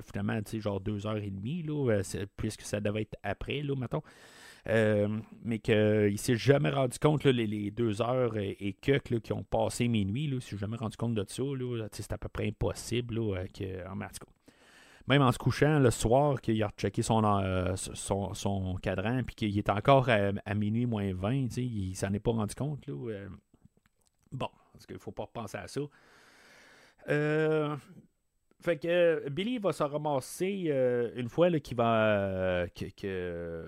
[0.03, 4.03] finalement, tu sais, genre 2h30, là, euh, c'est- puisque ça devait être après, là, mettons.
[4.67, 5.07] Euh,
[5.43, 9.87] mais qu'il ne s'est jamais rendu compte, les, deux heures et, quelques qui ont passé
[9.87, 11.43] minuit, là, il s'est jamais rendu compte de ça.
[11.91, 13.19] C'est à peu près impossible.
[13.19, 14.07] Euh, que, en, cas,
[15.07, 19.35] même en se couchant le soir, qu'il a rechecké son, euh, son, son cadran, puis
[19.35, 22.87] qu'il est encore à, minuit moins 20, tu sais, il s'en est pas rendu compte.
[22.87, 23.29] Là, euh.
[24.31, 25.81] bon, parce qu'il ne faut pas penser à ça.
[27.07, 27.75] Euh,
[28.65, 32.07] fait que euh, Billy va se ramasser euh, une fois qu'il va.
[32.07, 33.65] euh, que,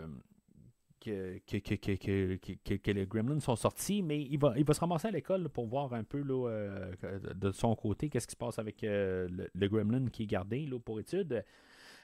[1.07, 6.03] que, les Gremlins sont sortis, mais il va, se ramasser à l'école pour voir un
[6.03, 6.91] peu là, euh,
[7.35, 10.77] de- son côté qu'est-ce qui se passe avec euh, le, Gremlin qui est gardé là,
[10.79, 11.43] pour étude.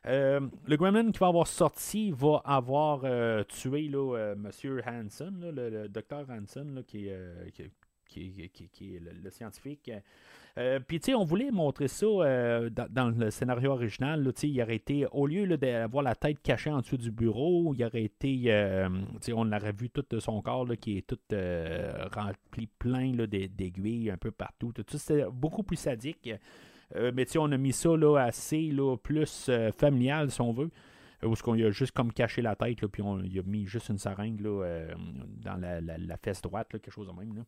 [0.06, 3.02] Euh, le Gremlin qui va avoir sorti va avoir
[3.48, 7.10] tué là, Monsieur Hanson, le, le docteur Hanson, qui,
[7.54, 7.64] qui,
[8.14, 9.92] qui- est le, scientifique.
[10.58, 14.24] Euh, Puis, tu sais, on voulait montrer ça euh, dans, le scénario original.
[14.24, 17.84] là, il aurait été, au lieu d'avoir la tête cachée en dessous du bureau, il
[17.84, 18.88] aurait été, euh,
[19.34, 24.18] on aurait vu tout son corps là, qui est tout euh, rempli plein d'aiguilles un
[24.18, 24.72] peu partout.
[24.74, 26.30] Tout ça, c'était beaucoup plus sadique.
[26.96, 30.54] Euh, mais tu on a mis ça là, assez là, plus euh, familial, si on
[30.54, 30.70] veut.
[31.24, 33.66] Euh, Où est-ce qu'on a juste comme caché la tête, puis on y a mis
[33.66, 34.94] juste une seringue là, euh,
[35.44, 37.44] dans la, la- fesse droite, quelque chose de même.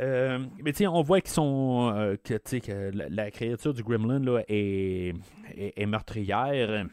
[0.00, 1.92] Euh, mais tu on voit qu'ils sont.
[1.94, 5.12] euh, que, que la, la créature du Gremlin là, est,
[5.54, 6.86] est, est meurtrière.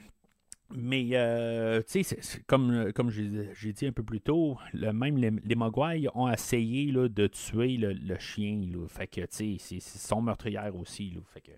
[0.71, 5.31] Mais, euh, tu sais, comme, comme j'ai dit un peu plus tôt, le, même les,
[5.43, 8.61] les Mogwai ont essayé là, de tuer le, le chien.
[8.71, 11.09] Là, fait que, tu sais, c'est- c'est son meurtrière aussi.
[11.09, 11.51] Là, fait que,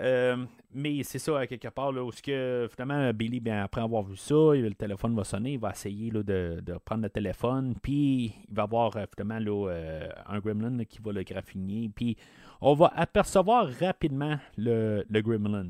[0.00, 0.36] euh,
[0.72, 4.34] mais c'est ça, quelque part, là, où que, finalement, Billy, bien, après avoir vu ça,
[4.34, 8.54] le téléphone va sonner, il va essayer là, de, de prendre le téléphone, puis il
[8.54, 12.16] va avoir, euh, finalement, là, euh, un gremlin qui va le graffiner, puis
[12.60, 15.64] on va apercevoir rapidement le, le Gremlin,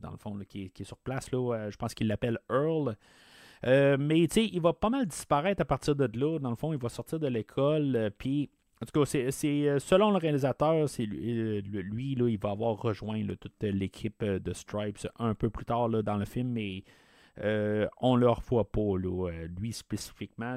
[0.00, 1.32] dans le fond, qui, est, qui est sur place.
[1.32, 2.96] Là, je pense qu'il l'appelle Earl.
[3.64, 6.38] Mais tu sais, il va pas mal disparaître à partir de là.
[6.38, 8.12] Dans le fond, il va sortir de l'école.
[8.16, 8.48] Puis,
[8.82, 13.22] en tout cas, euh, selon le réalisateur, c'est lui, euh, lui, il va avoir rejoint
[13.38, 16.82] toute l'équipe euh, de Stripes un peu plus tard dans le film, mais
[18.00, 18.96] on ne le revoit pas,
[19.58, 20.56] lui spécifiquement.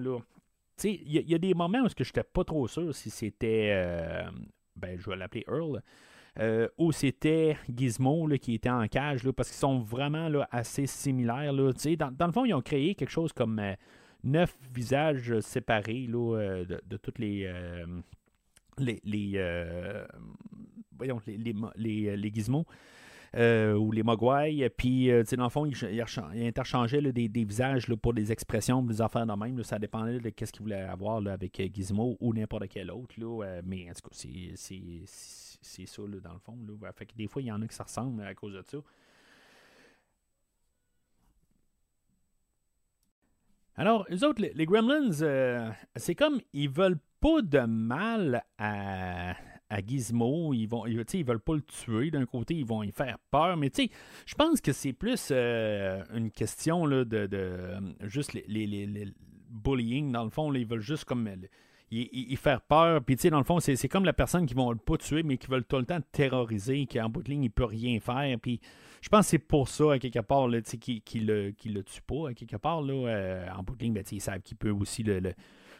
[0.83, 4.25] Il y, a- des moments où je n'étais pas trop sûr si c'était,
[4.75, 5.81] ben, je vais l'appeler Earl,
[6.39, 11.53] euh, ou c'était Gizmo qui était en cage, parce qu'ils sont vraiment assez similaires.
[11.53, 13.61] Dans, dans le fond, ils ont créé quelque chose comme
[14.23, 17.45] neuf visages séparés là, euh, de, de toutes les.
[17.45, 17.85] euh,
[18.79, 20.03] les, les, euh,
[20.97, 22.65] voyons, les, les, les, gizmos
[23.35, 24.67] ou les mogwai.
[24.75, 26.01] Puis, dans le fond, ils,
[26.43, 29.63] interchangeaient des, visages pour des expressions, des affaires de même.
[29.63, 33.13] ça dépendait de ce qu'ils voulaient avoir avec Gizmo ou n'importe quel autre.
[33.63, 34.15] Mais en tout cas,
[34.55, 36.57] c'est, ça, dans le fond.
[36.95, 38.79] Fait que des fois, il y en a qui se ressemblent à cause de ça.
[43.75, 49.33] Alors, eux autres, les, les Gremlins, euh, c'est comme ils veulent pas de mal à,
[49.87, 50.53] Gizmo.
[50.53, 52.11] Ils vont, ils, ils veulent pas le tuer.
[52.11, 53.57] D'un côté, ils vont y faire peur.
[53.57, 53.71] Mais
[54.25, 57.27] je pense que c'est plus euh, une question là, de,
[58.03, 59.13] juste les, les, les- les
[59.49, 60.11] bullying.
[60.11, 61.35] Dans le fond, ils veulent juste comme euh,
[61.91, 63.03] y, faire peur.
[63.03, 65.37] Puis tu sais, dans le fond, c'est, comme la personne qui vont pas tuer, mais
[65.37, 68.37] qui veulent tout le temps terroriser, qui en bout de ligne, il peut rien faire.
[68.39, 68.59] Puis
[69.03, 72.01] je pense que c'est pour ça, à quelque part, là, qu'il le, qu'il le tue
[72.01, 72.81] pas, à quelque part.
[72.81, 75.33] Là, euh, en bout de ligne, ben, ils savent qu'il peut aussi le,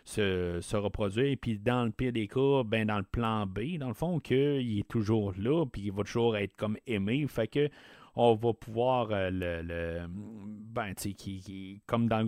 [0.04, 1.28] se, reproduire.
[1.28, 4.20] Et puis dans le pire des cas, ben, dans le plan B, dans le fond,
[4.20, 7.26] qu'il est toujours là, puis il va toujours être comme aimé.
[7.30, 7.70] Fait que
[8.18, 12.28] on va pouvoir euh, le, ben, qui, qui- comme dans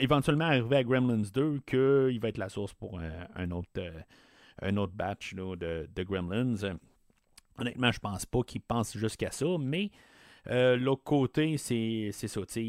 [0.00, 4.00] éventuellement arriver à Gremlins 2 qu'il va être la source pour un, autre euh,
[4.62, 6.78] un autre batch de Gremlins.
[7.62, 9.92] Honnêtement, je pense pas qu'il pense jusqu'à ça, mais
[10.50, 12.40] euh, l'autre côté, c'est ça.
[12.54, 12.62] je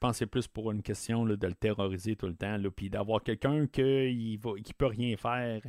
[0.00, 3.22] pense que c'est plus pour une question de le terroriser tout le temps, puis d'avoir
[3.22, 5.62] quelqu'un qui ne peut rien faire,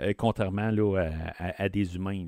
[0.00, 0.72] euh, contrairement
[1.38, 2.26] à des humains.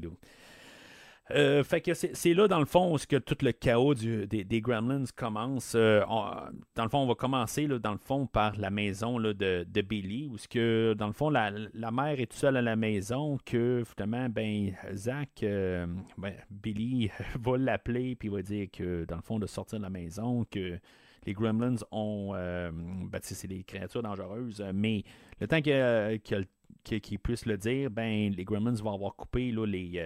[1.32, 4.60] Euh, fait que c'est là, dans le fond, où que tout le chaos des, des
[4.60, 5.74] Gremlins commence.
[5.74, 9.34] Euh, dans le fond, on va commencer, là, dans le fond, par la maison là,
[9.34, 12.62] de, de Billy, où que, dans le fond, la, la mère est toute seule à
[12.62, 17.10] la maison, que, finalement, ben, Zach, euh, ben, Billy
[17.40, 20.78] va l'appeler, puis va dire que, dans le fond, de sortir de la maison, que
[21.24, 25.02] les Gremlins ont, euh, ben, c'est des créatures dangereuses, mais
[25.40, 30.00] le temps qu'ils puissent le dire, ben, les Gremlins vont avoir coupé, là, les...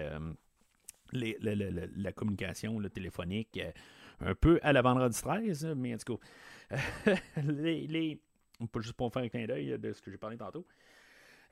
[1.11, 3.71] la communication le téléphonique euh,
[4.21, 6.77] un peu à la vendredi 13, euh, mais en tout cas,
[7.43, 8.21] les, les-
[8.79, 10.65] juste pour faire un clin d'œil de ce que j'ai parlé tantôt.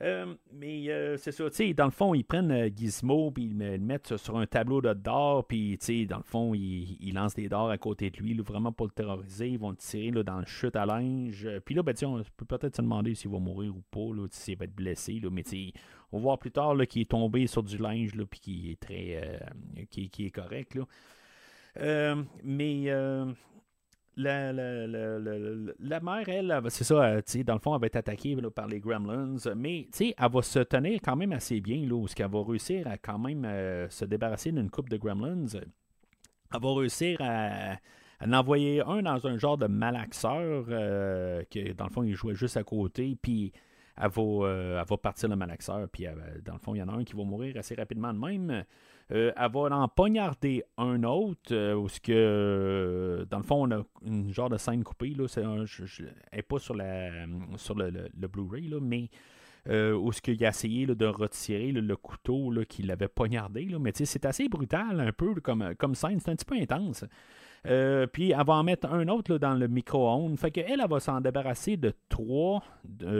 [0.02, 3.58] Euh, mais euh, c'est ça, tu sais, dans le fond, ils prennent Gizmo, puis ils
[3.58, 7.34] le mettent sur un tableau de d'or, puis, tu sais, dans le fond, ils, lancent
[7.34, 9.50] des dards à côté de lui, vraiment pour le terroriser.
[9.50, 11.46] Ils vont le tirer là, dans le chute à linge.
[11.66, 14.64] Puis là, ben, on peut peut-être se demander s'il va mourir ou pas, s'il va
[14.64, 15.72] être blessé, là, mais tu sais,
[16.12, 18.80] on va voir plus tard là, qu'il est tombé sur du linge, puis qu'il est
[18.80, 19.20] très.
[19.22, 20.78] euh, qui, qui est correct.
[21.78, 22.84] Euh, mais.
[22.86, 23.32] euh,
[24.16, 25.18] la, la, la,
[25.78, 29.36] la, mère, elle, c'est ça, dans le fond, elle va être attaquée par les Gremlins,
[29.56, 32.86] mais elle va se tenir quand même assez bien, là, où ce qu'elle va réussir
[32.86, 33.44] à quand même
[33.88, 35.46] se débarrasser d'une coupe de Gremlins.
[35.54, 37.76] Elle va réussir à,
[38.22, 42.58] en envoyer un dans un genre de malaxeur, que dans le fond, il jouait juste
[42.58, 43.52] à côté, puis
[44.00, 46.06] elle va, euh, elle va partir le malaxeur, puis
[46.44, 48.64] dans le fond, il y en a un qui va mourir assez rapidement de même.
[49.12, 53.66] Euh, elle va en poignarder un autre, euh, où ce que, euh, dans le fond,
[53.66, 56.58] on a une genre de scène coupée, là, c'est un- je- je- elle n'est pas
[56.60, 57.26] sur, la,
[57.56, 59.08] sur le, le- Blu-ray, là, mais
[59.68, 63.78] euh, où ce qu'il a essayé là, de retirer le couteau qu'il avait poignardé, là,
[63.78, 67.04] mais c'est assez brutal un peu comme, comme scène, c'est un petit peu intense.
[67.66, 70.38] Euh, puis elle va en mettre un autre là, dans le micro-ondes.
[70.38, 72.62] Fait qu'elle, elle va s'en débarrasser de 3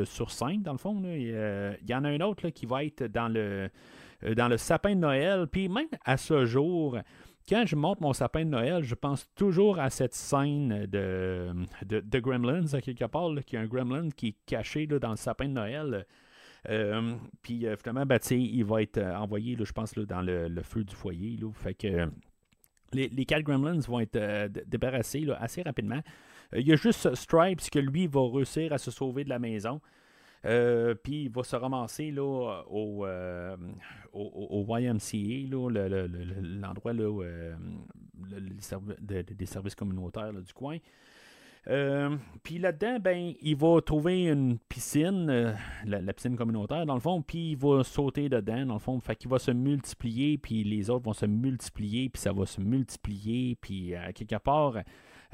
[0.04, 1.02] sur 5, dans le fond.
[1.04, 3.68] Et, euh, Il y en a un autre qui va être dans le,
[4.24, 5.46] euh, dans le sapin de Noël.
[5.46, 6.96] Puis même à ce jour,
[7.48, 11.52] quand je monte mon sapin de Noël, je pense toujours à cette scène de,
[11.84, 15.16] de, Gremlins, à quelque part, y a un Gremlin qui est caché là, dans le
[15.16, 16.06] sapin de Noël.
[16.68, 20.22] Euh, puis euh, finalement, ben, il va être euh, envoyé, là, je pense, là, dans
[20.22, 21.38] le, feu du foyer.
[21.54, 22.06] Fait que euh,
[22.92, 26.00] les, les quatre Gremlins vont être euh, débarrassés assez rapidement.
[26.54, 29.38] Euh, Il y a juste Stripes que lui va réussir à se sauver de la
[29.38, 29.80] maison.
[30.46, 33.04] Euh, puis il va se ramasser là, au,
[34.78, 37.56] YMCA, l'endroit le-
[39.22, 40.78] des services communautaires du coin.
[41.70, 45.52] Euh, puis là-dedans, ben, il va trouver une piscine, euh,
[45.86, 48.98] la, piscine communautaire, dans le fond, puis il va sauter dedans, dans le fond.
[48.98, 52.60] Fait qu'il va se multiplier, puis les autres vont se multiplier, puis ça va se
[52.60, 54.78] multiplier, puis à quelque part.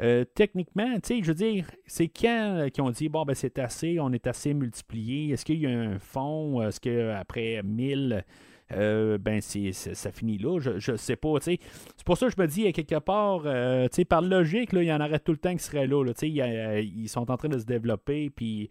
[0.01, 3.35] euh, techniquement, tu sais, je veux dire, c'est quand euh, qu'ils ont dit, bon, ben
[3.35, 5.33] c'est assez, on est assez multiplié.
[5.33, 6.61] Est-ce qu'il y a un fond?
[6.61, 8.25] Est-ce qu'après 1000,
[8.73, 10.59] euh, ben c'est, ça finit là?
[10.61, 11.59] Je, je sais pas, tu sais.
[11.97, 14.87] C'est pour ça que je me dis, à quelque part, euh, par logique, là, il
[14.87, 16.03] y en aurait tout le temps qui seraient là.
[16.05, 16.13] là.
[16.21, 18.69] A- ils sont en train de se développer, puis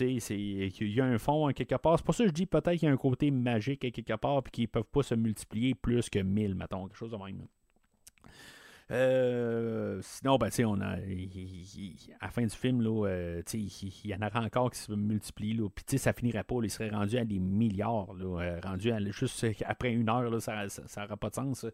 [0.00, 1.98] il y a un fond à quelque part.
[1.98, 4.16] C'est pour ça que je dis peut-être qu'il y a un côté magique à quelque
[4.16, 7.46] part, puis qu'ils peuvent pas se multiplier plus que 1000, mettons, quelque chose de même.
[8.90, 10.96] Euh, sinon, ben, on a, à
[12.22, 13.70] la fin du film, là, euh, il,
[14.04, 17.24] y en aura encore qui se multiplient, puis ça finirait pas, il serait rendu à
[17.24, 20.66] des milliards, là, euh, rendu à, juste après une heure, là, ça
[20.98, 21.66] n'aura pas de sens.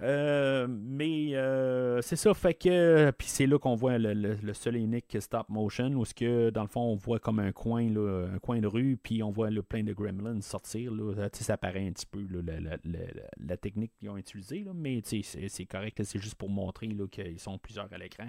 [0.00, 3.10] Euh, mais euh, c'est ça, fait que.
[3.10, 6.14] Puis c'est là qu'on voit le, le- le seul et unique stop motion, où ce
[6.14, 9.22] que, dans le fond, on voit comme un coin, là, un coin de rue, puis
[9.24, 10.92] on voit le plein de gremlins sortir.
[10.94, 15.00] Là, sais, ça paraît un petit peu la, la- la- technique qu'ils ont utilisée, mais
[15.04, 15.22] c'est,
[15.66, 18.28] correct, c'est juste pour montrer qu'ils sont plusieurs à l'écran.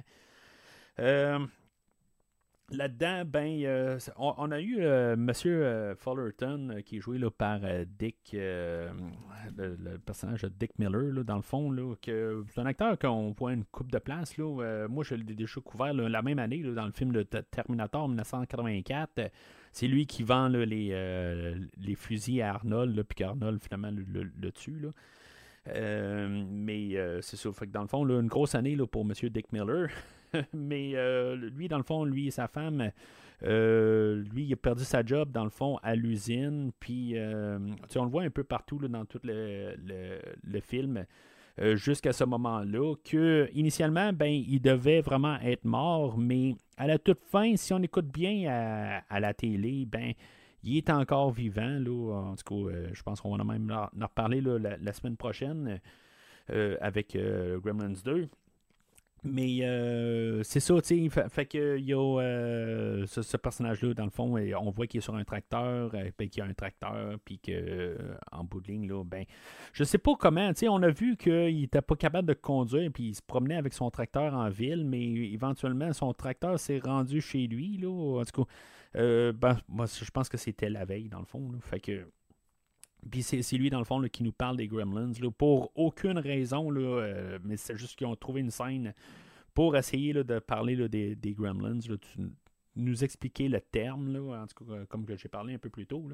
[1.00, 1.40] Euh,
[2.72, 7.62] Là-dedans, ben, euh, on, a eu euh, Monsieur euh, Fullerton euh, qui est joué par
[7.98, 11.74] Dick, le, personnage de Dick Miller, là, dans le fond.
[12.04, 14.38] C'est un acteur qu'on voit une coupe de place.
[14.38, 19.10] Là, moi, je l'ai déjà couvert la même année dans le film de Terminator 1984.
[19.18, 19.30] Euh,
[19.72, 24.80] C'est lui qui vend les, fusils à Arnold, puis qu'Arnold finalement le, tue.
[24.80, 24.90] Là.
[26.28, 27.52] Mais c'est ça.
[27.52, 29.90] Fait que dans le fond, là, une grosse année là, pour Monsieur Dick Miller.
[30.54, 32.92] mais euh, lui, dans le fond, lui et sa femme,
[33.44, 36.72] euh, lui, il a perdu sa job, dans le fond, à l'usine.
[36.80, 37.58] Puis, euh,
[37.96, 39.76] on le voit un peu partout dans tout le,
[40.44, 41.06] le- film.
[41.76, 47.20] Jusqu'à ce moment-là, que initialement, ben, il devait vraiment être mort, mais à la toute
[47.26, 50.14] fin, si on écoute bien à, à la télé, ben,
[50.64, 51.78] il est encore vivant.
[51.80, 55.82] Là, en tout cas, je pense qu'on va même en reparler la, la semaine prochaine
[56.80, 57.18] avec
[57.62, 58.30] Gremlins 2.
[59.24, 64.06] Mais euh, c'est ça, tu sais, fait, fait que y a euh, ce, personnage-là, dans
[64.06, 66.54] le fond, on voit qu'il est sur un tracteur, euh, ben, qu'il y a un
[66.54, 69.26] tracteur, puis que euh, en bout de ligne, là, ben,
[69.74, 72.90] je sais pas comment, tu sais, on a vu qu'il était pas capable de conduire,
[72.94, 77.20] puis il se promenait avec son tracteur en ville, mais éventuellement, son tracteur s'est rendu
[77.20, 81.20] chez lui, là, en tout cas, ben, moi, je pense que c'était la veille, dans
[81.20, 82.08] le fond, là, fait que
[83.10, 85.12] puis c'est lui, dans le fond, qui nous parle des Gremlins.
[85.22, 88.94] là, pour aucune raison, là, euh, mais c'est juste qu'ils ont trouvé une scène
[89.54, 91.80] pour essayer de parler des, des Gremlins.
[91.80, 91.98] tu-
[92.76, 96.08] nous expliquer le terme, en tout cas, comme j'ai parlé un peu plus tôt.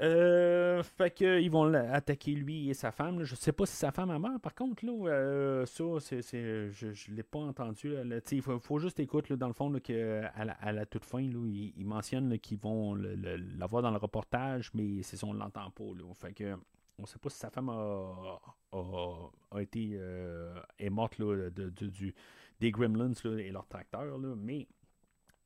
[0.00, 3.18] Euh, fait que ils vont la- attaquer lui et sa femme.
[3.18, 3.24] là.
[3.24, 6.70] Je sais pas si sa femme a meurt, par contre, là, euh, ça, c'est, c'est-
[6.70, 7.94] je ne l'ai pas entendu.
[8.30, 11.46] Il faut, faut juste écouter, dans le fond, que, à, la, la toute fin, là,
[11.46, 15.70] ils, mentionnent qu'ils vont le- le- l'avoir dans le reportage, mais c'est ça, on l'entend
[15.70, 15.84] pas.
[16.14, 16.56] Fait que
[16.98, 18.38] on sait pas si sa femme a,
[18.72, 22.14] a- été euh, est morte de, de- du,
[22.60, 24.66] des Gremlins et leur tracteur, mais,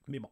[0.06, 0.30] mais bon.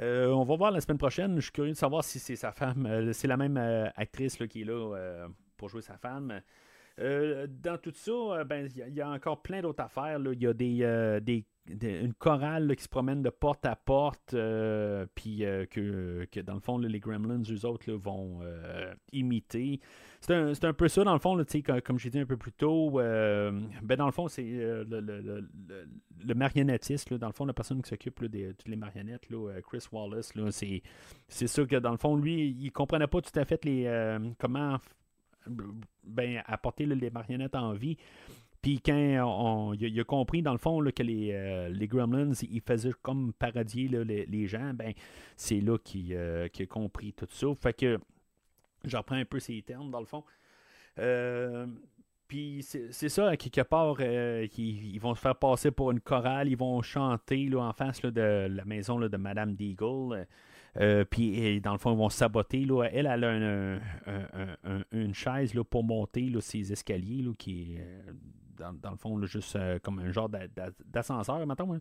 [0.00, 1.36] Euh, on va voir la semaine prochaine.
[1.36, 2.86] Je suis curieux de savoir si c'est sa femme.
[2.86, 5.26] Euh, c'est la même euh, actrice qui est là
[5.56, 6.40] pour jouer sa femme.
[6.98, 10.18] Dans tout ça, ben, il y, a- il y a encore plein d'autres affaires.
[10.32, 15.06] Il y a des- des- une chorale qui se promène de porte à porte, euh,
[15.14, 19.80] puis euh, que, que dans le fond, les Gremlins, eux autres, vont euh, imiter.
[20.20, 22.52] C'est un, un peu ça, dans le fond, comme, comme j'ai dit un peu plus
[22.52, 22.90] tôt.
[22.92, 25.48] ben, dans le fond, c'est le, le- le-
[26.26, 29.28] le- marionnettiste, dans le fond, la personne qui s'occupe de toutes les marionnettes,
[29.66, 30.82] Chris Wallace, c'est,
[31.46, 34.78] ça que, dans le fond, lui, il comprenait pas tout à fait les comment
[36.04, 37.96] ben, apporter les marionnettes en vie.
[38.60, 42.60] Puis quand il, a, compris, dans le fond, là, que les, euh, les Gremlins, ils
[42.60, 44.92] faisaient comme parodier là, les, les gens, ben,
[45.36, 47.46] c'est là qu'il euh, a compris tout ça.
[47.54, 47.98] Fait que
[48.84, 50.24] je reprends un peu ces termes, dans le fond.
[50.98, 51.66] Euh,
[52.26, 56.82] puis c'est ça, quelque part, ils vont se faire passer pour une chorale, ils vont
[56.82, 60.26] chanter là, en face là, de la maison là, de Madame Deagle.
[61.10, 62.64] Puis dans le fond, ils vont saboter.
[62.66, 62.84] Là.
[62.92, 67.22] Elle, elle a un- un- un- un- une chaise là, pour monter là, ces escaliers,
[67.22, 67.84] là, qui est
[68.58, 71.78] dans, le fond juste euh, comme un genre d'a- d'a- d'ascenseur, maintenant.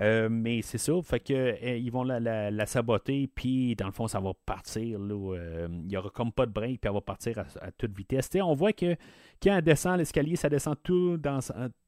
[0.00, 4.08] Euh, mais c'est ça, fait que euh, ils vont la, saboter, puis dans le fond,
[4.08, 4.98] ça va partir.
[5.00, 8.28] euh, il n'y aura comme pas de break, puis elle va partir à, toute vitesse.
[8.42, 8.96] On voit que
[9.42, 11.38] quand elle descend l'escalier, ça descend tout, dans,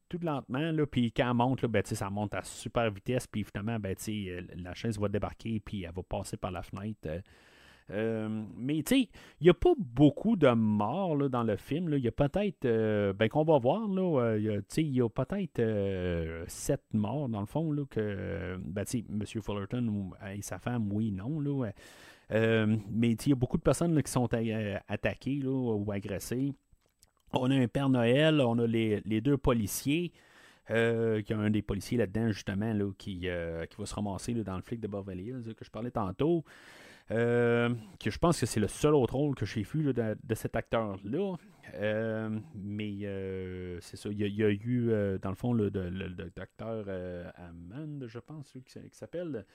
[0.07, 3.77] tout lentement, là, puis quand elle monte, ben, ça monte à super vitesse, puis finalement,
[3.77, 3.95] ben,
[4.55, 7.09] la chaise va débarquer, puis elle va passer par la fenêtre.
[7.89, 9.09] Euh, mais tu sais,
[9.39, 11.93] il n'y a pas beaucoup de morts là, dans le film.
[11.93, 15.61] Il y a peut-être, euh, ben qu'on va voir, euh, il y a- peut-être
[16.47, 19.23] sept morts dans le fond, là, que, ben, tu sais, M.
[19.41, 21.71] Fullerton et sa femme, oui, non, là.
[22.29, 24.29] Mais il y a beaucoup de personnes qui sont
[24.87, 26.53] attaquées là, ou agressées.
[27.33, 30.11] On a un Père Noël, on a les, les deux policiers.
[30.69, 33.27] Il y a un des policiers là-dedans, justement, là, qui, qui
[33.77, 36.43] va se ramasser dans le flic de Beverly Hills, que je parlais tantôt.
[37.09, 40.55] Euh, que je pense que c'est le seul autre rôle que j'ai vu de, cet
[40.55, 41.35] acteur-là.
[41.75, 44.91] Euh, mais euh, c'est ça, il y, a- eu,
[45.21, 46.85] dans le fond, le, docteur
[47.35, 49.45] Hammond, je pense, lui, qui, qui s'appelle.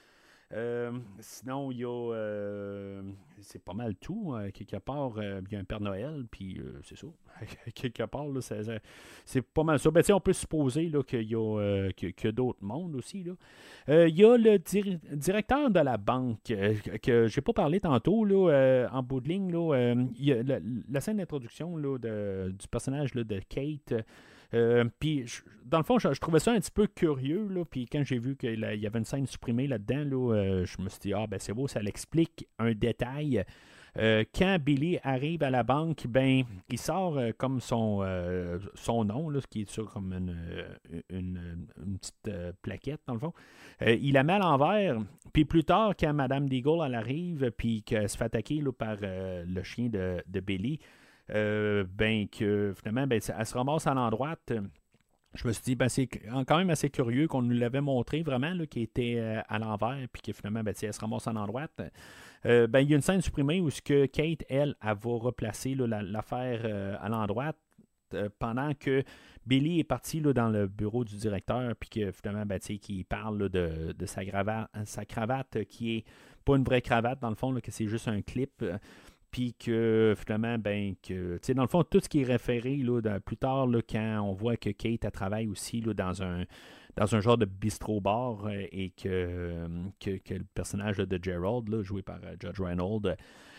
[0.54, 2.12] Euh, sinon, il y a.
[2.14, 3.02] euh,
[3.40, 4.34] c'est pas mal tout.
[4.34, 7.06] euh, quelque part, il y a un Père Noël, puis c'est ça.
[7.74, 9.90] quelque part, là, c'est, pas mal ça.
[9.90, 13.24] Ben, on peut supposer là, qu'il y a, a d'autres mondes aussi.
[13.24, 13.32] Là.
[14.06, 18.24] Il y a le dir- directeur de la banque, que- que j'ai pas parlé tantôt,
[18.24, 19.50] là, en bout de ligne.
[19.52, 19.94] Là,
[20.44, 20.58] la,
[20.90, 23.94] la scène d'introduction là, de- du personnage là, de Kate.
[24.54, 25.24] Euh, puis,
[25.64, 27.48] dans le fond, je, trouvais ça un petit peu curieux.
[27.48, 30.82] Là, puis, quand j'ai vu qu'il y avait une scène supprimée là-dedans, là, euh, je
[30.82, 33.44] me suis dit, ah, ben c'est beau, ça l'explique un détail.
[33.98, 38.02] Euh, quand Billy arrive à la banque, ben, il sort euh, comme son,
[38.74, 40.36] son nom, là, ce qui est sur comme une,
[41.10, 42.30] une, une petite
[42.62, 43.32] plaquette, dans le fond.
[43.80, 44.98] Il la met à l'envers.
[45.32, 49.62] Puis plus tard, quand Madame Deagle arrive, puis qu'elle se fait attaquer là, par le
[49.62, 50.78] chien de, de Billy,
[51.30, 54.36] euh, ben que finalement, ben, elle se ramasse à l'endroit.
[55.34, 58.54] Je me suis dit, ben, c'est quand même assez curieux qu'on nous l'avait montré vraiment,
[58.68, 61.68] qui était euh, à l'envers, puis que finalement, ben, elle se ramasse à l'endroit.
[62.44, 65.18] Euh, ben, il y a une scène supprimée où ce que Kate, elle, elle va
[65.18, 67.52] replacer l'affaire à l'endroit
[68.38, 69.02] pendant que
[69.46, 73.48] Billy est parti là, dans le bureau du directeur, puis que finalement, ben, qu'il parle
[73.48, 74.20] de, de sa,
[74.84, 76.04] sa cravate qui est
[76.44, 78.62] pas une vraie cravate, dans le fond, là, que c'est juste un clip.
[79.32, 83.38] Puis que finalement, ben, que, dans le fond, tout ce qui est référé là, plus
[83.38, 86.44] tard, quand on voit que Kate, elle travaille aussi dans un
[86.96, 89.66] dans un genre de bistrot-bar euh, et que, euh,
[89.98, 93.16] que, que le personnage de Gerald, là, joué par euh, Judge Reynolds,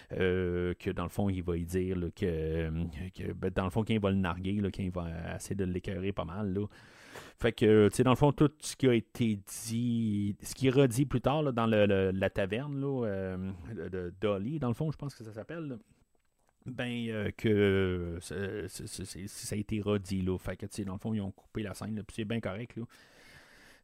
[0.09, 2.69] que dans le fond, il va y dire là, que,
[3.15, 5.65] que, ben, dans le fond, quand va le narguer, là, quand il va essayer de
[5.65, 6.67] l'écœurer pas mal, là.
[7.39, 10.67] Fait que, tu sais, dans le fond, tout ce qui a été dit, ce qui
[10.67, 13.51] est redit plus tard là, dans le- la taverne là, euh,
[13.89, 15.77] de, Dolly, dans le fond, je pense que ça s'appelle,
[16.65, 20.37] ben, euh, que ça a été redit, là.
[20.37, 22.39] Fait que, tu sais, dans le fond, ils ont coupé la scène, puis c'est bien
[22.39, 22.83] correct, là.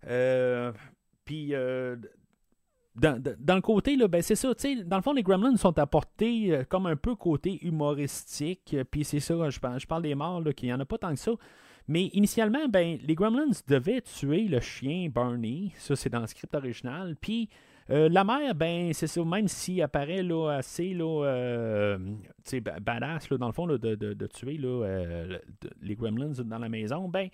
[0.08, 0.72] Euh,
[1.26, 1.50] puis,
[2.96, 5.56] dans, dans- le côté, là, ben c'est ça, tu sais, dans le fond, les Gremlins
[5.58, 10.44] sont apportés comme un peu côté humoristique, puis c'est ça, je, je parle des morts,
[10.56, 11.32] qu'il n'y en a pas tant que ça.
[11.90, 16.54] Mais initialement, ben, les Gremlins devaient tuer le chien Barney, ça c'est dans le script
[16.54, 17.50] original, puis
[17.90, 21.98] euh, la mère, ben, c'est ça, même s'il apparaît là, assez là, euh,
[22.84, 25.40] badass, là, dans le fond, de, de- tuer là, euh,
[25.82, 27.30] les Gremlins dans la maison, ben,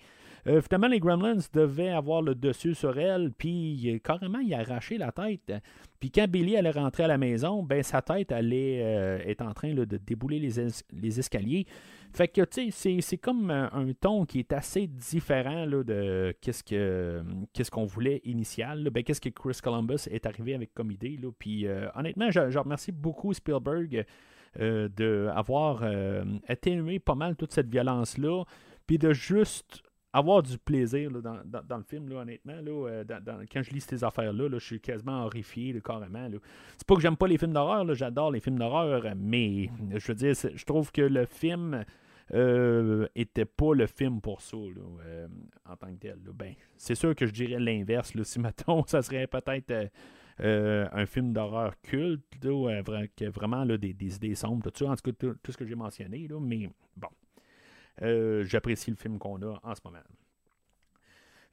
[0.62, 5.12] finalement, les Gremlins devaient avoir le dessus sur elle, puis carrément, il a arraché la
[5.12, 5.52] tête.
[6.00, 8.76] Puis quand Billy allait rentrer à la maison, ben, sa tête allait
[9.26, 11.66] être en train de débouler les, es- les escaliers.
[12.12, 16.34] Fait que, tu sais, c'est- comme un, un ton qui est assez différent là, de
[16.40, 18.88] qu'est-ce que qu'est-ce qu'on voulait initial.
[18.90, 21.18] Ben, qu'est-ce que Chris Columbus est arrivé avec comme idée.
[21.20, 21.30] Là.
[21.38, 24.04] Puis, euh, honnêtement, je, remercie beaucoup Spielberg
[24.60, 28.44] euh, d'avoir euh, atténué pas mal toute cette violence-là,
[28.86, 29.82] puis de juste
[30.16, 32.54] avoir du plaisir dans, le film, honnêtement.
[32.56, 33.04] Euh,
[33.52, 36.28] quand je lis ces affaires-là, là, je suis quasiment horrifié, carrément.
[36.78, 40.14] C'est pas que j'aime pas les films d'horreur, j'adore les films d'horreur, mais je veux
[40.14, 41.84] dire, je trouve que le film
[42.32, 45.28] euh, était pas le film pour ça, euh,
[45.68, 46.18] en tant que tel.
[46.34, 48.12] Ben, c'est sûr que je dirais l'inverse.
[48.22, 49.90] Si, mettons, ça serait peut-être
[50.40, 54.34] euh, un film d'horreur culte, là, où, euh, vra- qui a vraiment des, des idées
[54.34, 57.08] sombres, tout ça, en tout cas, tout, ce que j'ai mentionné, mais bon.
[58.02, 59.98] Euh, J'apprécie le film qu'on a en ce moment.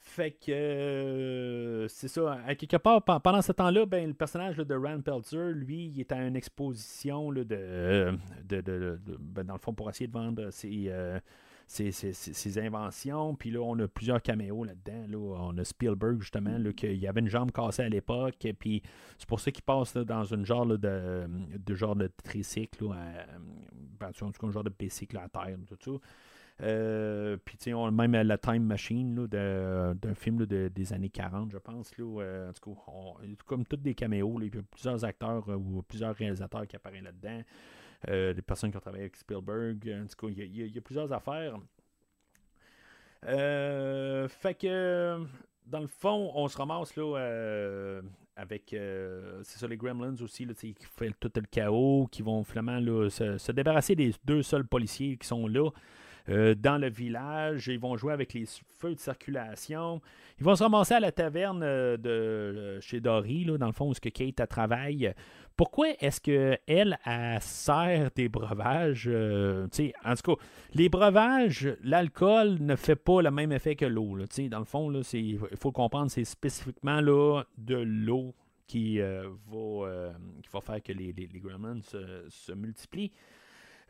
[0.05, 2.37] Fait que euh, c'est ça.
[2.59, 6.11] Quelque part, pe- pendant ce temps-là, ben, le personnage de Rand Peltzer, lui, il est
[6.11, 8.13] à une exposition là, de,
[8.43, 11.19] de, ben, dans le fond, pour essayer de vendre ses, euh,
[11.65, 13.33] ses, ses- inventions.
[13.35, 15.05] Puis là, on a plusieurs caméos là-dedans.
[15.07, 15.17] Là.
[15.39, 18.43] On a Spielberg, justement, qu'il avait une jambe cassée à l'époque.
[18.43, 18.83] et Puis
[19.17, 21.25] c'est pour ça qu'il passe dans une genre de,
[21.69, 26.07] genre de tricycle, ben, en tout cas, un genre de bicycle à terre, tout ça.
[26.61, 31.57] Euh, puis, tu sais, même la Time Machine d'un film de- des années 40, je
[31.57, 31.97] pense.
[31.97, 35.55] Là, euh, en tout cas, comme tous des caméos, il y a plusieurs acteurs euh,
[35.55, 37.41] ou plusieurs réalisateurs qui apparaissent là-dedans.
[38.07, 39.89] Des personnes qui ont travaillé avec Spielberg.
[40.03, 41.57] En tout cas, il y a- plusieurs affaires.
[44.27, 45.25] Fait que,
[45.65, 48.01] dans le fond, on se ramasse là,
[48.35, 48.75] avec
[49.43, 53.37] c'est ça les Gremlins aussi qui fait tout le chaos, qui vont finalement là, se,
[53.37, 55.69] se débarrasser des deux seuls policiers qui sont là.
[56.29, 58.45] Euh, dans le village, ils vont jouer avec les
[58.79, 60.01] feux de circulation.
[60.39, 63.73] Ils vont se ramasser à la taverne euh, de euh, chez Dory, là, dans le
[63.73, 65.13] fond, où ce que Kate elle travaille.
[65.57, 69.07] Pourquoi est-ce qu'elle, elle, sert des breuvages?
[69.07, 69.67] en
[70.15, 70.43] tout cas,
[70.73, 74.17] les breuvages, l'alcool ne fait pas le même effet que l'eau.
[74.49, 78.33] Dans le fond, il faut comprendre, c'est spécifiquement là, de l'eau
[78.65, 81.29] qui, va, qui va faire que les, les,
[81.83, 83.11] se multiplient.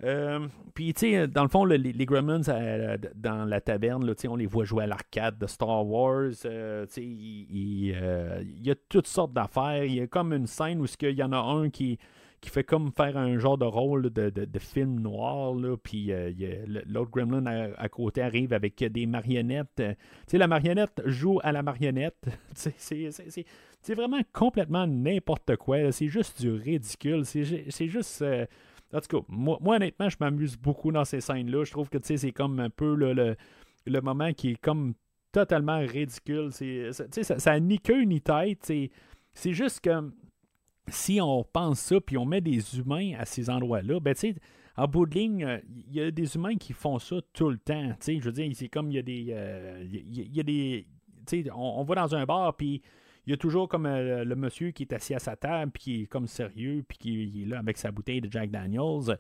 [0.04, 4.14] Euh, Puis, tu sais, dans le fond, les, les Gremlins euh, dans la taverne, là,
[4.28, 6.32] on les voit jouer à l'arcade de Star Wars.
[6.46, 7.88] euh, tu sais, il,
[8.62, 9.84] y a toutes sortes d'affaires.
[9.86, 11.98] Il y a comme une scène où il y en a un qui,
[12.42, 15.56] qui fait comme faire un genre de rôle de, de- film noir.
[15.56, 16.12] Là, puis
[16.88, 19.68] l'autre Gremlin à, à côté arrive avec des marionnettes.
[19.78, 19.84] Tu
[20.28, 22.26] sais, la marionnette joue à la marionnette.
[22.56, 25.92] C'est- vraiment complètement n'importe quoi.
[25.92, 27.26] C'est juste du ridicule.
[27.26, 28.24] C'est juste.
[28.94, 31.64] En tout cas, moi, honnêtement, je m'amuse beaucoup dans ces scènes-là.
[31.64, 33.36] Je trouve que c'est comme un peu le,
[33.86, 34.94] le, moment qui est comme
[35.32, 36.52] totalement ridicule.
[36.52, 38.60] Ça, ça ni queue ni tête.
[39.34, 40.12] C'est, juste que
[40.88, 44.36] si on pense ça puis on met des humains à ces endroits-là, ben tu sais,
[44.76, 47.58] en bout de ligne, euh, il y a des humains qui font ça tout le
[47.58, 47.94] temps.
[48.06, 49.28] Je veux dire, c'est comme il y a des.
[49.30, 50.88] euh, y a- des.
[51.56, 52.82] On, on va dans un bar puis
[53.26, 55.84] il y a toujours comme euh, le monsieur qui est assis à sa table, puis
[55.84, 59.18] qui est comme sérieux, puis qui est là avec sa bouteille de Jack Daniels.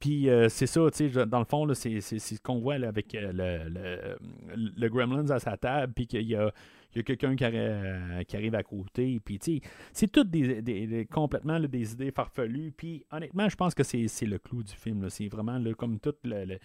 [0.00, 3.14] Puis euh, c'est ça, tu sais, dans le fond, c'est, ce qu'on voit là, avec
[3.14, 4.16] euh, le,
[4.54, 8.36] le, le Gremlins à sa table, puis qu'il y a, a quelqu'un qui, arri- qui
[8.36, 9.20] arrive à côté.
[9.24, 9.60] Puis, tu sais,
[9.92, 12.72] c'est toutes des, des- complètement des idées farfelues.
[12.76, 15.08] Puis, honnêtement, je pense que c'est, le clou du film.
[15.08, 16.58] C'est vraiment comme tout le,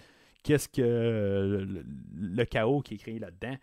[0.43, 1.83] qu'est-ce que le,
[2.19, 3.55] le chaos qui est créé là-dedans.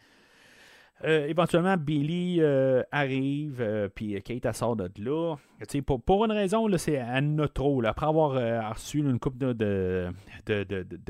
[1.05, 5.37] Euh, éventuellement, Billy euh, arrive, euh, puis Kate sort de là.
[5.85, 7.85] Pour, pour une raison, c'est elle en trop.
[7.85, 10.09] Après avoir reçu une coupe de,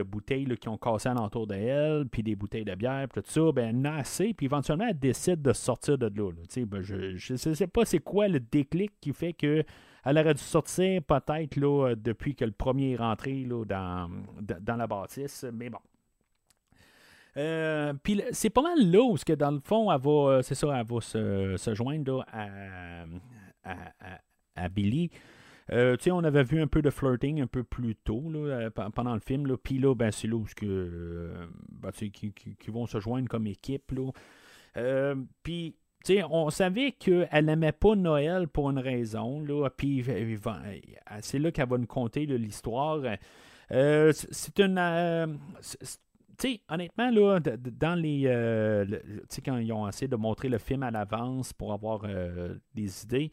[0.02, 3.68] bouteilles qui ont cassé alentour d'elle, puis des bouteilles de bière, puis tout ça, ben,
[3.68, 6.32] elle en a assez, puis éventuellement, elle décide de sortir de là.
[6.66, 9.62] Ben, je ne sais pas c'est quoi le déclic qui fait que
[10.04, 14.08] elle aurait dû sortir peut-être depuis que le premier est rentré dans
[14.76, 15.78] la bâtisse, mais bon.
[17.36, 20.54] Euh, Puis c'est pas mal là où, que dans le fond, elle va, euh, c'est
[20.54, 23.04] ça, elle va se, se joindre à,
[23.64, 25.10] à, Billy.
[25.72, 29.14] Euh, on avait vu un peu de flirting un peu plus tôt là, pe- pendant
[29.14, 29.46] le film.
[29.46, 29.56] Là.
[29.60, 31.32] Puis là, ben, c'est là où que,
[31.68, 33.92] ben, qui, qui- qui vont se joindre comme équipe.
[34.76, 35.74] Euh, puis,
[36.30, 39.40] on savait qu'elle n'aimait pas Noël pour une raison.
[39.40, 39.68] Là.
[39.70, 40.04] Puis,
[41.20, 43.00] c'est là qu'elle va nous conter l'histoire.
[43.68, 45.38] C'est- une.
[46.38, 48.22] Sais, honnêtement, là, dans les.
[48.26, 48.98] euh, tu
[49.28, 53.02] sais, quand ils ont essayé de montrer le film à l'avance pour avoir euh, des
[53.04, 53.30] idées,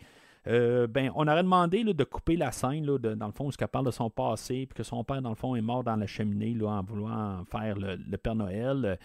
[0.48, 3.50] euh, ben, on aurait demandé là, de couper la scène, là, de- dans le fond,
[3.50, 5.96] qu'elle parle de son passé, puis que son père, dans le fond, est mort dans
[5.96, 8.98] la cheminée là, en voulant faire le, Père Noël.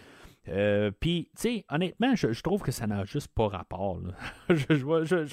[1.00, 4.00] Puis, tu sais, honnêtement, je, trouve que ça n'a juste pas rapport.
[4.48, 5.26] je- je-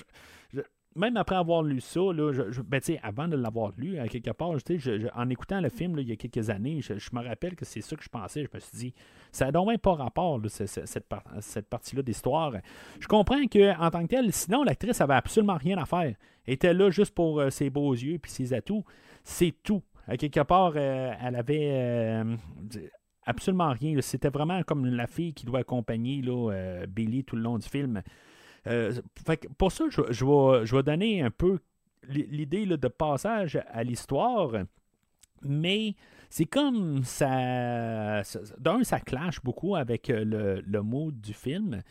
[0.53, 0.61] je-
[0.95, 4.31] même après avoir lu ça, là, je, je- ben, avant de l'avoir lu, à quelque
[4.31, 7.65] part, je- en écoutant le film il y a quelques années, je, me rappelle que
[7.65, 8.43] c'est ça que je pensais.
[8.43, 8.93] Je me suis dit,
[9.31, 12.53] ça n'a donc même pas rapport, cette, par- cette partie-là d'histoire.
[12.99, 16.15] Je comprends qu'en tant que tel, sinon, l'actrice avait absolument rien à faire.
[16.47, 18.83] Elle était là juste pour euh, ses beaux yeux puis ses atouts.
[19.23, 19.81] C'est tout.
[20.07, 22.35] À quelque part, euh, elle avait euh,
[23.25, 23.99] absolument rien.
[24.01, 26.21] C'était vraiment comme la fille qui doit accompagner
[26.87, 28.01] Billy tout le long du film.
[28.67, 28.93] Euh,
[29.25, 31.59] fait que pour ça, je, vais, donner un peu
[32.07, 34.51] l'idée de passage à l'histoire,
[35.43, 35.95] mais
[36.29, 38.21] c'est comme ça.
[38.59, 41.81] D'un, ça clash beaucoup avec euh, le, mood du film.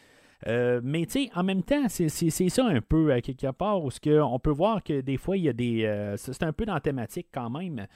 [0.47, 3.91] Euh, mais tu sais, en même temps, c'est ça un peu, à quelque part, où
[4.07, 6.15] on peut voir que des fois, il y a des.
[6.17, 7.87] c'est un peu dans la thématique quand même.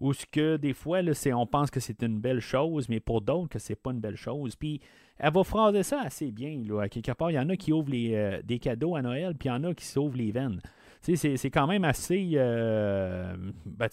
[0.00, 3.20] Où ce que des fois, là, on pense que c'est une belle chose, mais pour
[3.20, 4.56] d'autres, que c'est pas une belle chose.
[4.56, 4.80] Puis
[5.22, 6.62] elle va phraser ça assez bien.
[6.66, 6.88] Là.
[6.88, 9.48] Quelque part, il y en a qui ouvrent les, euh, des cadeaux à Noël, puis
[9.48, 10.60] il y en a qui s'ouvrent les veines.
[11.00, 12.32] C'est- c'est quand même assez.
[12.34, 13.34] Euh,
[13.64, 13.88] ben,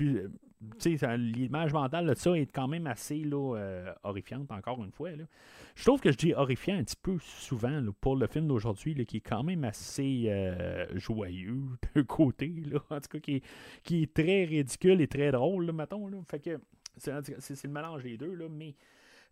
[0.00, 5.10] euh, l'image mentale de ça est quand même assez euh, horrifiante, encore une fois.
[5.10, 5.24] Là.
[5.74, 9.16] Je trouve que je dis horrifiant un petit peu souvent pour le film d'aujourd'hui, qui
[9.16, 10.30] est quand même assez
[10.94, 11.62] joyeux
[11.94, 12.52] d'un côté,
[12.90, 13.44] en tout cas, qui est,
[13.82, 16.08] qui est très ridicule et très drôle, mettons.
[16.28, 16.60] Fait que
[16.96, 18.74] c'est le mélange des deux, mais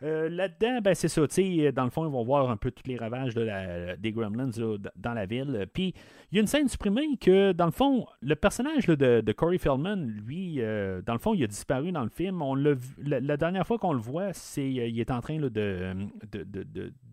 [0.03, 1.23] euh, là-dedans, ben, c'est ça.
[1.29, 4.13] sais, Dans le fond, ils vont voir un peu tous les ravages de la- des
[4.13, 4.51] Gremlins
[4.97, 5.67] dans la ville.
[5.73, 5.95] Puis,
[6.33, 9.59] il y a une scène supprimée que, dans le fond, le personnage là, de, Corey
[9.59, 12.41] Feldman, lui, euh, dans le fond, il a disparu dans le film.
[12.43, 15.21] On l'a vu- la, la dernière fois qu'on le voit, c'est euh, il est en
[15.21, 15.93] train là, de,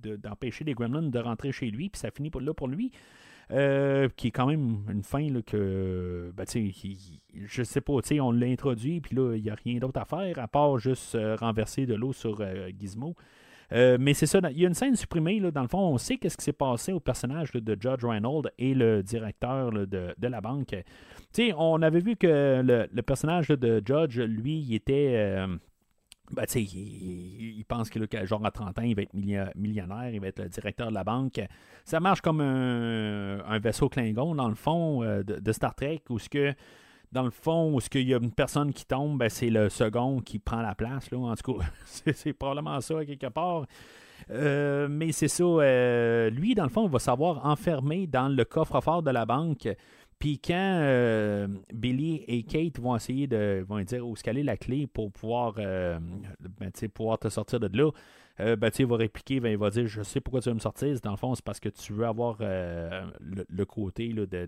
[0.04, 2.92] de- d'empêcher les Gremlins de rentrer chez lui, puis ça finit là pour lui.
[3.54, 8.48] Euh, qui est quand même une fin là, que, ben, je sais pas, on l'a
[8.48, 11.86] introduit, puis là, il n'y a rien d'autre à faire, à part juste euh, renverser
[11.86, 13.16] de l'eau sur euh, Gizmo.
[13.72, 16.36] mais c'est ça, il y a une scène supprimée, dans le fond, on sait qu'est-ce
[16.36, 20.76] qui s'est passé au personnage de Judge Reynolds et le directeur de, la banque.
[21.56, 25.38] On avait vu que le, le personnage de Judge, lui, il était
[26.32, 29.14] ben, il, il, pense que là, genre à 30 ans, il va être
[29.56, 31.40] millionnaire, il va être le directeur de la banque.
[31.86, 36.28] Ça marche comme un, vaisseau Klingon, dans le fond, euh, de, Star Trek, où ce
[36.28, 36.54] que,
[37.12, 40.20] dans le fond, où qu'il y a une personne qui tombe, ben, c'est le second
[40.20, 41.10] qui prend la place.
[41.12, 41.18] Là.
[41.18, 41.66] En tout cas,
[42.14, 43.66] c'est probablement ça, quelque part.
[44.30, 48.44] Euh, mais c'est ça, euh, lui, dans le fond, il va savoir enfermer dans le
[48.44, 49.70] coffre-fort de la banque
[50.20, 54.88] puis quand euh, Billy et Kate vont essayer de vont dire où est la clé
[54.88, 56.00] pour pouvoir, euh,
[56.60, 57.92] ben, pouvoir te sortir de là,
[58.40, 60.60] euh, ben, il va répliquer, ben, il va dire Je sais pourquoi tu veux me
[60.60, 61.00] sortir.
[61.02, 64.48] Dans le fond, c'est parce que tu veux avoir le, côté là, de,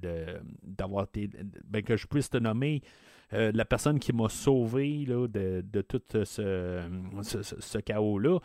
[0.63, 2.81] d'avoir ben, que je puisse te nommer
[3.31, 6.81] la personne qui m'a sauvé de, tout ce,
[7.21, 8.39] ce chaos-là.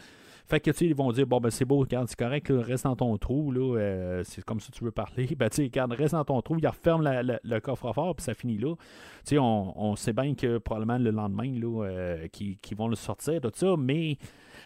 [0.46, 2.84] Fait que, tu sais, ils vont dire, bon, ben, c'est beau, regarde, c'est correct, reste
[2.84, 5.26] dans ton trou, là, euh, c'est comme ça que tu veux parler.
[5.38, 8.58] Ben, tu sais, regarde, reste dans ton trou, il referme le coffre-fort, puis ça finit
[8.58, 8.74] là.
[9.24, 12.28] Tu sais, on, sait bien que probablement le lendemain, là, euh,
[12.76, 14.18] vont le sortir, tout ça, mais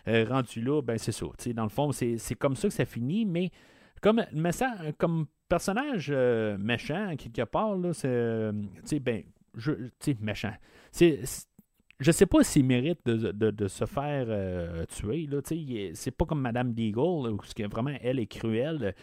[0.08, 1.26] euh, rendu là, ben, c'est ça.
[1.38, 3.50] Tu sais, dans le fond, c'est comme ça que ça finit, mais
[4.02, 6.10] comme, mais ça, comme personnage
[6.58, 9.22] méchant, quelque part, là, c'est, tu sais, ben,
[9.54, 10.54] je, tu sais, méchant.
[10.90, 11.20] C'est
[12.00, 15.28] je sais pas s'il mérite de, se faire euh, tuer.
[15.94, 18.94] C'est pas comme Madame Deagle, où vraiment elle est cruelle.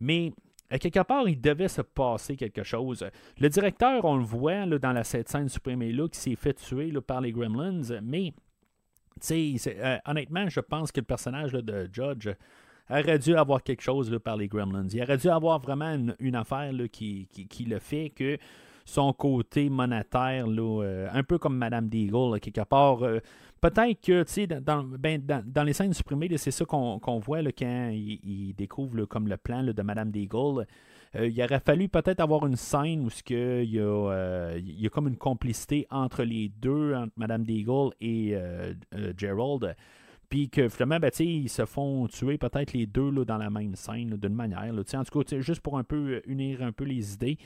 [0.00, 0.32] Mais
[0.70, 3.04] à quelque part, il devait se passer quelque chose.
[3.38, 6.54] Le directeur, on le voit là, dans la cette scène supprimée là, qui s'est fait
[6.54, 8.00] tuer par les Gremlins.
[8.02, 8.32] Mais
[9.30, 12.28] euh, honnêtement, je pense que le personnage de Judge
[12.88, 14.88] aurait dû avoir quelque chose par les Gremlins.
[14.92, 18.38] Il aurait dû avoir vraiment une, affaire qui, qui, le fait que
[18.84, 23.02] son côté monétaire, euh, un peu comme Madame Deagle, quelque part.
[23.02, 23.20] Euh,
[23.60, 27.50] peut-être que, tu sais, dans, ben, dans, les scènes supprimées, c'est ça qu'on voit là,
[27.50, 30.66] quand il, découvre comme le plan de Madame Deagle.
[31.16, 34.90] Euh, il aurait fallu peut-être avoir une scène où il, y a, il y a
[34.90, 38.36] comme une complicité entre les deux, entre Madame Deagle et
[39.16, 39.74] Gerald
[40.28, 43.76] puis que finalement, ben, ils se font tuer peut-être les deux là, dans la même
[43.76, 44.72] scène, d'une manière.
[44.72, 47.38] Là, en tout cas, juste pour un peu unir un peu les idées.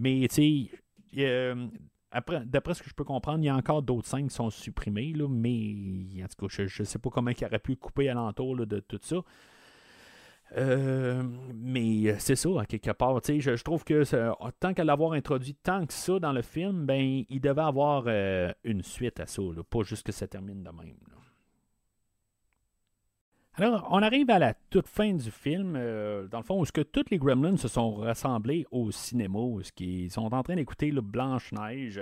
[0.00, 0.70] Mais, tu
[1.12, 1.60] sais,
[2.46, 5.12] d'après ce que je peux comprendre, il y a encore d'autres scènes qui sont supprimées,
[5.12, 8.66] là, mais en tout cas, je ne sais pas comment il aurait pu couper alentour
[8.66, 9.16] de tout ça.
[10.56, 11.22] Euh,
[11.54, 13.20] mais c'est ça, quelque part.
[13.24, 14.02] Je, je trouve que
[14.58, 18.50] tant qu'à l'avoir introduit tant que ça dans le film, ben il devait avoir euh,
[18.64, 20.96] une suite à ça, pas juste que ça termine de même.
[23.54, 26.72] Alors, on arrive à la toute fin du film, euh, dans le fond, où ce
[26.72, 30.90] que tous les Gremlins se sont rassemblés au cinéma, où ce sont en train d'écouter
[30.90, 32.00] le Blanche-Neige.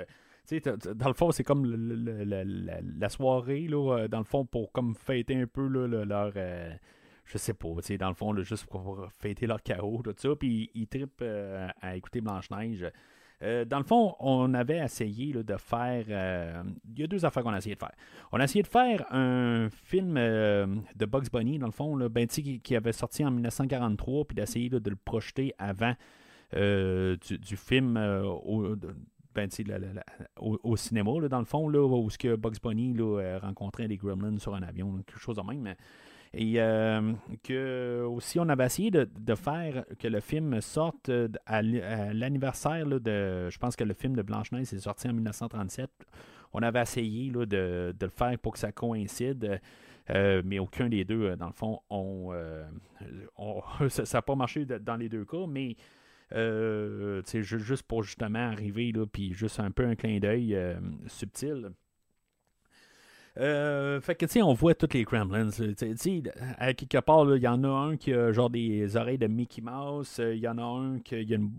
[0.95, 5.37] Dans le fond, c'est comme la, soirée, là, euh, dans le fond, pour comme fêter
[5.37, 6.33] un peu leur...
[6.37, 6.75] Euh,
[7.25, 7.69] je sais pas,
[7.99, 10.31] dans le fond, juste pour fêter leur chaos, tout ça.
[10.39, 11.23] Puis ils, trippent
[11.83, 12.91] à écouter Blanche-Neige.
[13.43, 16.05] Euh, dans le fond, on avait essayé de faire.
[16.09, 17.93] Euh, il y a deux affaires qu'on a essayé de faire.
[18.33, 20.67] On a essayé de faire un film euh,
[20.97, 24.69] de Bugs Bunny, dans le fond, là, ben, qui, avait sorti en 1943, puis d'essayer
[24.69, 25.95] de le projeter avant
[26.53, 28.77] du, film au,
[29.35, 29.49] ben,
[30.41, 32.97] au, cinéma, dans le fond, là, où ce que Bugs Bunny
[33.41, 35.75] rencontrait des gremlins sur un avion, quelque chose de même.
[36.41, 41.11] Et euh, que aussi, on avait essayé de, faire que le film sorte
[41.47, 43.51] à l'anniversaire de.
[43.51, 45.91] Je pense que le film de Blanche-Neige est sorti en 1937.
[46.53, 49.61] On avait essayé là, de, le faire pour que ça coïncide.
[50.11, 52.65] Euh, mais aucun des deux, dans le fond, on, euh,
[53.89, 55.77] ça n'a pas marché dans les deux cas, mais
[57.35, 60.57] juste pour justement arriver, puis juste un peu un clin d'œil
[61.09, 61.73] subtil.
[63.39, 65.51] Euh, fait que, tu sais, on voit tous les Kremlins.
[65.51, 66.23] Tu sais,
[66.59, 69.63] à quelque part, il y en a un qui a genre des oreilles de Mickey
[69.63, 70.19] Mouse.
[70.19, 71.51] Euh, il y en a un qui a une.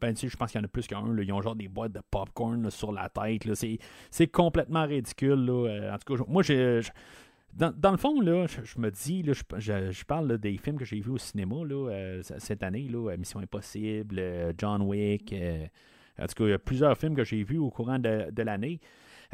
[0.00, 1.04] Ben, je pense qu'il y en a plus qu'un.
[1.16, 3.48] Ils ont genre des boîtes de popcorn sur la tête.
[4.10, 5.44] C'est complètement ridicule.
[5.44, 5.68] Là.
[5.68, 6.80] Euh, en tout cas, moi, j'ai.
[7.54, 11.00] Dans, le fond, là, je, me dis, là, je, je, parle des films que j'ai
[11.00, 15.34] vus au cinéma là, cette année, là, Mission Impossible, John Wick.
[16.20, 18.80] en tout cas, il y a plusieurs films que j'ai vus au courant de l'année.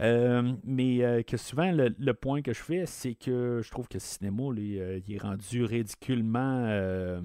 [0.00, 3.94] Euh, mais euh, que souvent, le, point que je fais, c'est que je trouve que
[3.94, 7.20] le cinéma, euh, il est rendu ridiculement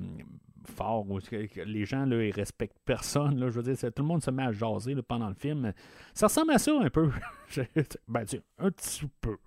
[0.76, 1.06] fort.
[1.66, 3.40] Les gens, là, ils respectent personne.
[3.40, 5.74] Là, je veux dire, tout le monde se met à jaser pendant le film.
[6.14, 7.10] Ça ressemble à ça un peu.
[8.08, 8.26] ben,
[8.60, 9.38] un petit peu.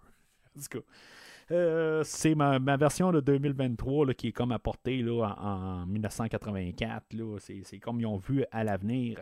[2.04, 7.12] C'est ma, ma version de 2023 là, qui est comme apportée là, en, en 1984.
[7.12, 7.38] là.
[7.38, 9.18] C'est, c'est comme ils ont vu à l'avenir.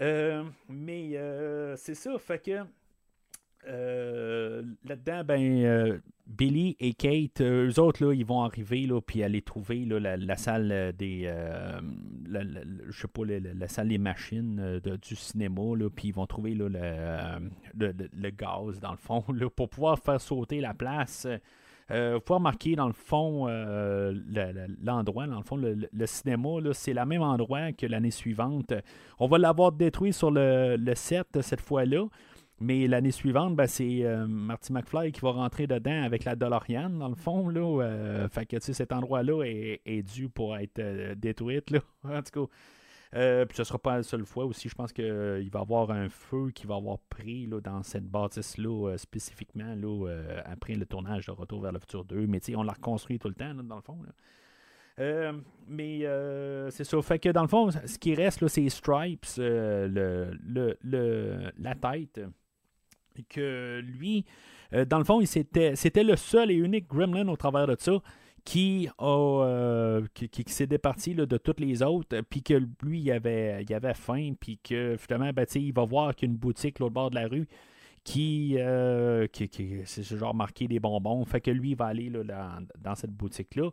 [0.00, 2.64] Euh, mais euh, c'est ça, fait que
[3.68, 9.22] euh, là-dedans, ben, Billy et Kate, euh, eux autres, là, ils vont arriver, là, puis
[9.22, 11.30] aller trouver la, la salle des.
[12.30, 16.54] je sais pas, la, salle des machines de- du cinéma, là, puis ils vont trouver
[16.54, 17.48] là, le,
[17.78, 21.26] le, le- le gaz, dans le fond, là, pour pouvoir faire sauter la place.
[21.92, 25.76] Euh, vous pouvez remarquer, dans le fond, euh, le- le- l'endroit, dans le fond, le,
[26.06, 28.72] cinéma, c'est le même endroit que l'année suivante.
[29.18, 32.06] On va l'avoir détruit sur le, set cette fois-là.
[32.60, 36.90] Mais l'année suivante, ben, c'est euh, Marty McFly qui va rentrer dedans avec la DeLorean,
[36.90, 37.48] dans le fond.
[37.48, 41.70] Là, euh, fait que cet endroit-là est, est dû pour être euh, détruite.
[41.72, 42.52] Là, en tout cas.
[43.14, 44.68] Euh, puis ce ne sera pas la seule fois aussi.
[44.68, 48.06] Je pense qu'il va y avoir un feu qui va avoir pris là, dans cette
[48.06, 52.26] bâtisse-là, euh, spécifiquement là, euh, après le tournage de Retour vers le futur 2.
[52.26, 53.98] Mais on l'a reconstruit tout le temps, dans le fond.
[54.98, 55.32] Euh,
[55.66, 57.00] mais euh, c'est ça.
[57.02, 59.88] Fait que dans le fond, ce qui reste, c'est Stripes, euh,
[60.42, 62.20] le, le, la tête.
[63.28, 64.24] Que lui,
[64.72, 67.92] euh, dans le fond, c'était le seul et unique gremlin au travers de ça
[68.50, 73.62] euh, qui, qui- s'est départi là, de toutes les autres, puis que lui, il avait,
[73.68, 76.78] il avait faim, puis que finalement, ben, il va voir qu'il y a une boutique
[76.78, 77.46] l'autre bord de la rue
[78.04, 81.24] qui, euh, qui, qui- c'est ce genre marqué des bonbons.
[81.24, 82.24] Fait que lui, il va aller là,
[82.78, 83.70] dans, cette boutique-là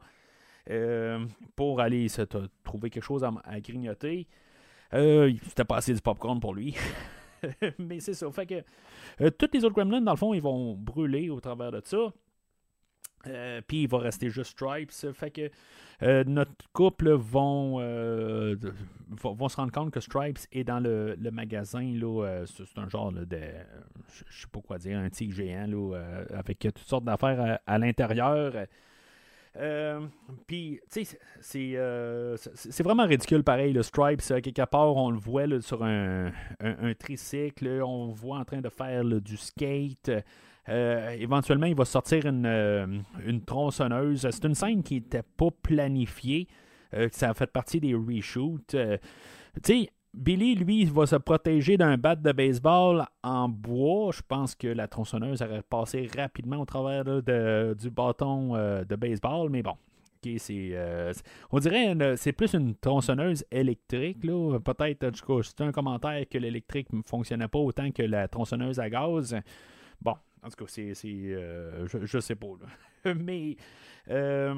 [0.70, 1.26] euh,
[1.56, 2.22] pour aller se
[2.64, 4.28] trouver quelque chose à, à grignoter.
[4.94, 6.76] Euh, C'était pas assez du popcorn pour lui.
[7.80, 8.30] Mais c'est ça.
[8.32, 8.56] Fait que
[9.22, 12.12] euh, tous les autres gremlins, dans le fond, ils vont brûler au travers de ça.
[13.28, 14.92] Euh, Puis il va rester juste Stripes.
[15.14, 15.50] Fait que
[16.02, 18.56] euh, notre couple vont, euh,
[19.10, 21.94] vont, vont se rendre compte que Stripes est dans le, le magasin.
[22.46, 23.26] c'est un genre de.
[24.30, 25.98] Je sais pas quoi dire, un tigre géant là,
[26.34, 28.54] avec toutes sortes d'affaires à, l'intérieur.
[30.48, 33.74] Puis, tu sais, c'est vraiment ridicule pareil.
[33.74, 36.32] Le Stripes, quelque part, on le voit là, sur un,
[36.62, 37.82] un, tricycle.
[37.84, 40.12] on le voit en train de faire du skate.
[40.70, 42.86] Euh, éventuellement, il va sortir une, euh,
[43.26, 44.28] une tronçonneuse.
[44.30, 46.48] C'est une scène qui n'était pas planifiée.
[46.94, 48.68] euh, ça a fait partie des reshoots.
[48.68, 48.98] Tu
[49.64, 54.12] sais, Billy, lui, va se protéger d'un bat de baseball en bois.
[54.12, 59.50] Je pense que la tronçonneuse aurait passé rapidement au travers de- du bâton de baseball,
[59.52, 59.76] mais bon.
[60.38, 60.76] c'est,
[61.52, 64.24] on dirait que c'est plus une tronçonneuse électrique.
[64.24, 64.58] Là.
[64.60, 68.80] Peut-être, tout cas, c'était un commentaire que l'électrique ne fonctionnait pas autant que la tronçonneuse
[68.80, 69.36] à gaz.
[70.02, 72.48] Bon, en tout cas, c'est, euh, je, je sais pas.
[73.06, 73.14] là.
[73.20, 73.56] mais
[74.10, 74.56] euh,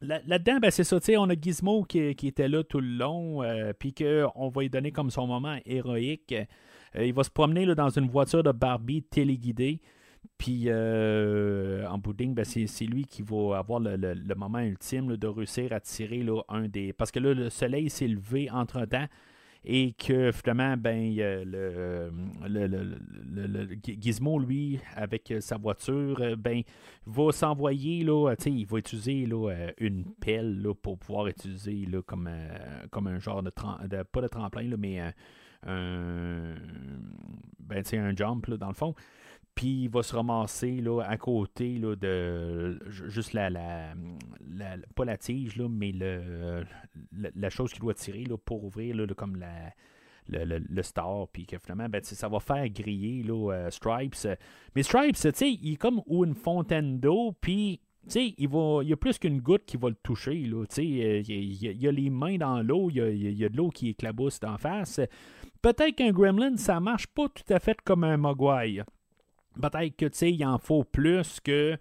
[0.00, 3.42] là- là-dedans, ben, c'est ça, on a Gizmo qui, qui était là tout le long,
[3.42, 6.34] euh, puis qu'on va lui donner comme son moment héroïque.
[6.96, 9.80] Il va se promener là, dans une voiture de Barbie téléguidée.
[10.38, 15.72] Puis en bout ben, c'est, lui qui va avoir le, le- moment ultime de réussir
[15.72, 16.92] à tirer un des.
[16.92, 19.06] Parce que là, le soleil s'est levé entre temps
[19.64, 22.10] et que finalement, ben, le,
[22.46, 26.62] le Gizmo, lui, avec euh, sa voiture, euh, ben,
[27.06, 32.02] va s'envoyer, là, il va utiliser là, euh, une pelle là, pour pouvoir utiliser là,
[32.02, 35.10] comme, euh, comme un genre de, pas de tremplin, là, mais euh,
[35.66, 36.54] un,
[37.58, 38.94] ben, un jump, là, dans le fond.
[39.54, 43.94] Puis il va se ramasser là, à côté là, de ju- juste la, la,
[44.96, 46.64] pas la tige, là, mais le,
[47.36, 51.46] la, chose qu'il doit tirer là, pour ouvrir là, comme le, le, le star, puis
[51.46, 54.26] que finalement, ben, ça va faire griller là, euh, Stripes.
[54.74, 58.48] Mais Stripes, tu sais, il est comme ou une fontaine d'eau, puis tu sais, il,
[58.48, 60.34] va, il y a plus qu'une goutte qui va le toucher.
[60.46, 62.96] Là, tu sais, euh, il, y a, il y a- les mains dans l'eau, il
[63.38, 65.00] y a de l'eau qui éclabousse d'en face.
[65.62, 68.82] Peut-être qu'un gremlin, ça marche pas tout à fait comme un mogwai.
[69.60, 71.76] Peut-être que, tu sais, il en faut plus que,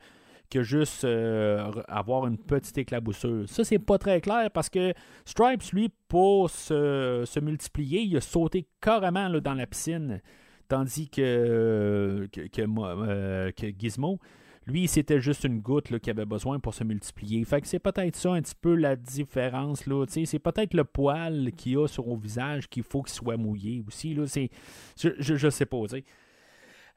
[0.49, 3.47] que juste euh, avoir une petite éclaboussure.
[3.47, 4.93] Ça, c'est pas très clair parce que
[5.25, 10.21] Stripes, lui, pour se, se multiplier, il a sauté carrément là, dans la piscine.
[10.69, 14.19] Tandis que, que, que, euh, Gizmo,
[14.65, 17.43] lui, c'était juste une goutte là, qu'il avait besoin pour se multiplier.
[17.43, 19.85] Fait que c'est peut-être ça un petit peu la différence.
[19.87, 23.83] Là, c'est peut-être le poil qu'il a sur son visage qu'il faut qu'il soit mouillé
[23.85, 24.13] aussi.
[24.13, 24.49] Là, c'est,
[24.97, 25.83] je, je, sais pas.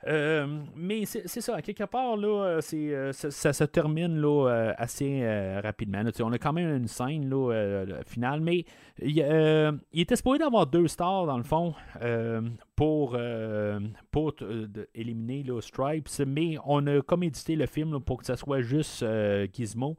[0.07, 0.47] Euh,
[0.77, 5.27] mais c'est ça, à quelque part, là, euh, euh, ça, se termine là, euh, assez
[5.63, 6.03] rapidement.
[6.21, 8.65] on a quand même une scène là, finale, mais
[9.03, 9.21] il,
[9.93, 11.75] était supposé d'avoir deux stars dans le fond
[12.77, 13.19] pour,
[14.11, 14.35] pour
[14.95, 19.05] éliminer Stripes, mais on a comme édité le film pour que ça soit juste
[19.53, 19.97] Gizmo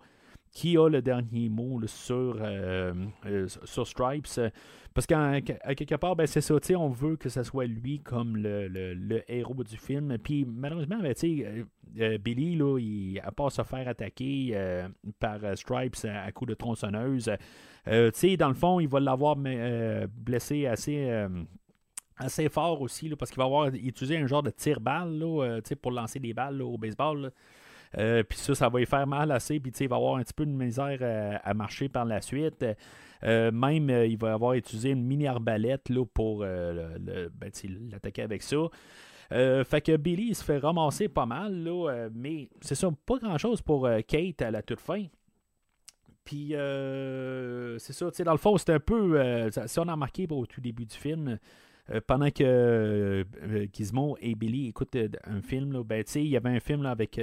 [0.57, 2.91] qui a le dernier mot sur, euh,
[3.27, 4.25] euh, sur Stripes.
[4.39, 4.49] euh,
[4.95, 8.67] Parce qu'à quelque part, ben, c'est ça, on veut que ce soit lui comme le,
[8.67, 8.95] le-
[9.31, 10.17] héros du film.
[10.17, 11.13] Puis malheureusement, ben,
[11.99, 14.57] euh, Billy, là, il, à se faire attaquer
[15.19, 17.29] par Stripes à, à coup de tronçonneuse,
[18.35, 21.07] dans le fond, il va l'avoir blessé assez,
[22.17, 24.51] assez fort aussi, parce qu'il va avoir utilisé un genre de
[25.69, 27.31] sais, pour lancer des balles au baseball.
[27.97, 30.33] Euh, puis ça, ça va lui faire mal assez, puis il va avoir un petit
[30.33, 32.65] peu de misère à marcher par la suite.
[33.23, 37.51] Euh, même, euh, il va avoir utilisé une mini-arbalète là, pour ben,
[37.91, 38.57] l'attaquer avec ça.
[39.29, 43.37] Fait que Billy il se fait ramasser pas mal, là, mais c'est ça, pas grand
[43.37, 45.03] chose pour Kate à la toute fin.
[46.23, 49.49] Puis, c'est ça, dans le fond, c'est un peu.
[49.65, 51.39] si on a remarqué au tout début du film,
[51.89, 53.23] euh, pendant que euh,
[53.71, 57.19] Gizmo et Billy écoutent euh, un film, là, ben, il y avait un film avec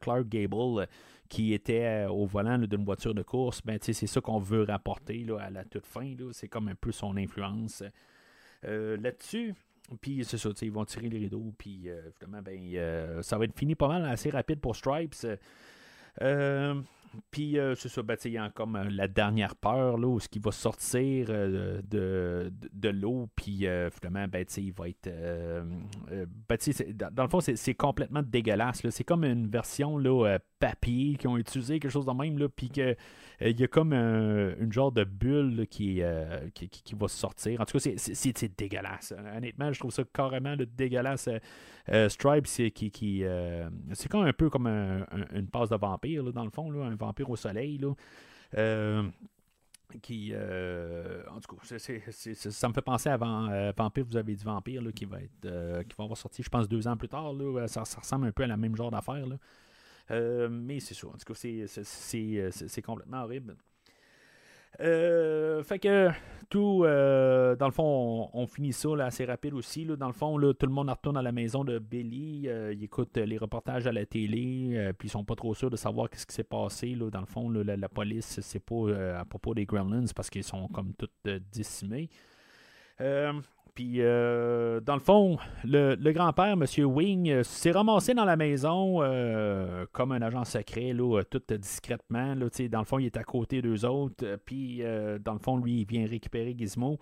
[0.00, 0.86] Clark Gable
[1.28, 3.60] qui était au volant d'une voiture de course.
[3.64, 6.14] Ben, c'est ça qu'on veut rapporter là, à la toute fin.
[6.32, 7.82] C'est comme un peu son influence
[8.62, 9.54] là-dessus.
[10.00, 11.88] Puis c'est ça, ils vont tirer les rideaux, puis
[12.26, 15.14] ben, ça va être fini pas mal assez rapide pour Stripes.
[16.22, 16.80] Euh,
[17.30, 20.20] puis euh, c'est ça, ben, il y a comme euh, la dernière peur, là, où
[20.20, 25.10] ce qui va sortir euh, de, de, l'eau, puis euh, finalement, ben, il va être...
[26.48, 26.58] ben,
[26.94, 28.88] dans, dans le fond, c'est complètement dégueulasse.
[28.90, 32.96] C'est comme une version là, papier qu'ils ont utilisé, quelque chose de même, puis que
[33.40, 36.02] il y a comme un- une genre de bulle euh, qui,
[36.54, 37.60] qui- qui va sortir.
[37.60, 37.98] En tout cas, c'est-
[38.58, 39.12] dégueulasse.
[39.36, 41.28] Honnêtement, je trouve ça carrément là, dégueulasse.
[41.28, 41.38] Euh,
[41.90, 43.68] euh, Stripe, c'est qui, qui, euh,
[44.10, 46.96] comme un peu comme un- un- une passe de vampire, dans le fond, là, un
[46.96, 47.78] vampire au soleil.
[47.78, 47.92] Là.
[48.56, 49.02] Euh,
[50.02, 51.78] qui, euh, en tout cas,
[52.50, 55.44] ça me fait penser à euh, Vampire, vous avez dit Vampire, là, qui va être
[55.44, 57.32] euh, qui va avoir sorti, je pense, deux ans plus tard.
[57.32, 59.24] Là, ça, ça ressemble un peu à la même genre d'affaire.
[60.10, 61.08] Euh, mais c'est ça.
[61.08, 63.56] En tout cas, c'est- c'est complètement horrible.
[64.80, 66.10] Euh, fait que
[66.50, 69.86] tout, euh, dans le fond, on, finit ça là, assez rapide aussi.
[69.86, 69.96] là.
[69.96, 72.46] Dans le fond, là, tout le monde retourne à la maison de Billy.
[72.46, 75.70] euh, il écoute les reportages à la télé, euh, puis ils sont pas trop sûrs
[75.70, 76.94] de savoir qu'est-ce qui s'est passé.
[76.94, 77.08] Là.
[77.10, 80.28] Dans le fond, là, la, la police, c'est pas euh, à propos des Gremlins parce
[80.28, 82.10] qu'ils sont comme tous euh, décimés.
[83.76, 86.64] Puis, euh, dans le fond, le, grand-père, M.
[86.86, 92.34] Wing, euh, s'est ramassé dans la maison euh, comme un agent secret, là, tout discrètement.
[92.34, 94.38] Là, dans le fond, il est à côté d'eux autres.
[94.46, 94.82] Puis,
[95.22, 96.98] dans le fond, lui, il vient récupérer Gizmo.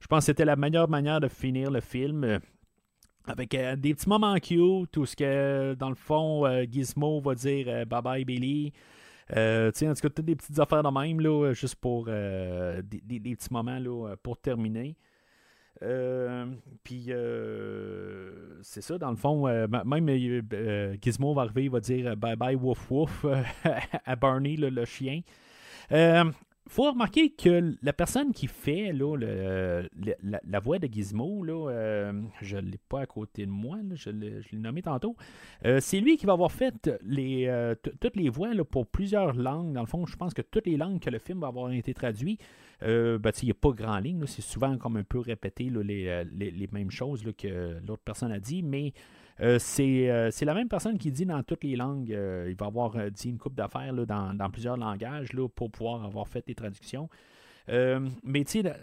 [0.00, 2.38] Je pense que c'était la meilleure manière de finir le film.
[3.26, 8.02] avec des petits moments cute, tout ce que, dans le fond, Gizmo va dire bye
[8.02, 8.72] bye Billy.
[9.34, 13.34] En tout cas, toutes des petites affaires de même, là, juste pour des, des- des
[13.34, 14.94] petits moments là, pour terminer.
[15.82, 16.46] Euh,
[16.82, 20.08] puis euh, c'est ça, dans le fond, euh, même
[21.00, 23.24] Gizmo va arriver, il va dire bye bye wouf wouf
[24.04, 25.20] à Barney, le chien.
[26.68, 29.88] Euh, faut remarquer que la personne qui fait là, le-
[30.22, 32.12] le- la, voix de Gizmo, là, euh,
[32.42, 35.16] je ne l'ai pas à côté de moi, là, je l'ai nommé tantôt.
[35.64, 39.32] Euh, c'est lui qui va avoir fait les, euh, toutes les voix là, pour plusieurs
[39.34, 39.72] langues.
[39.72, 41.94] Dans le fond, je pense que toutes les langues que le film va avoir été
[41.94, 42.38] traduit,
[42.82, 44.24] euh, ben, il n'y a pas grand ligne.
[44.26, 48.30] C'est souvent comme un peu répété les, euh, les- les mêmes choses que l'autre personne
[48.32, 48.90] a dit, mais euh,
[49.38, 52.12] c'est euh, c'est la même personne qui dit dans toutes les langues.
[52.12, 56.26] euh, il va avoir euh, dit une coupe d'affaires dans, plusieurs langages pour pouvoir avoir
[56.28, 57.08] fait les traductions.
[57.68, 58.74] Euh, mais tu sais,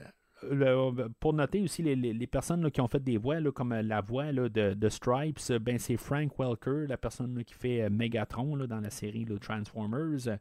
[1.19, 4.90] pour noter aussi les, personnes qui ont fait des voix, comme euh, la voix de,
[4.90, 9.26] Stripes, euh, ben, c'est Frank Welker, la personne qui fait euh, Megatron dans la série
[9.41, 10.38] Transformers.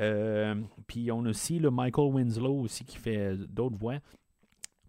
[0.00, 0.54] Euh,
[0.86, 3.98] puis on a aussi le Michael Winslow aussi qui fait euh, d'autres voix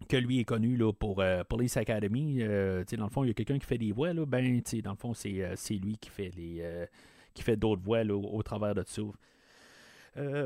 [0.08, 2.38] que lui est connu là, pour euh, Police Academy.
[2.40, 4.90] Euh, dans le fond, il y a quelqu'un qui fait des voix, là, ben, dans
[4.90, 6.86] le fond, c'est euh, c'est lui qui fait les euh,
[7.34, 9.02] qui fait d'autres voix là, au, travers de ça.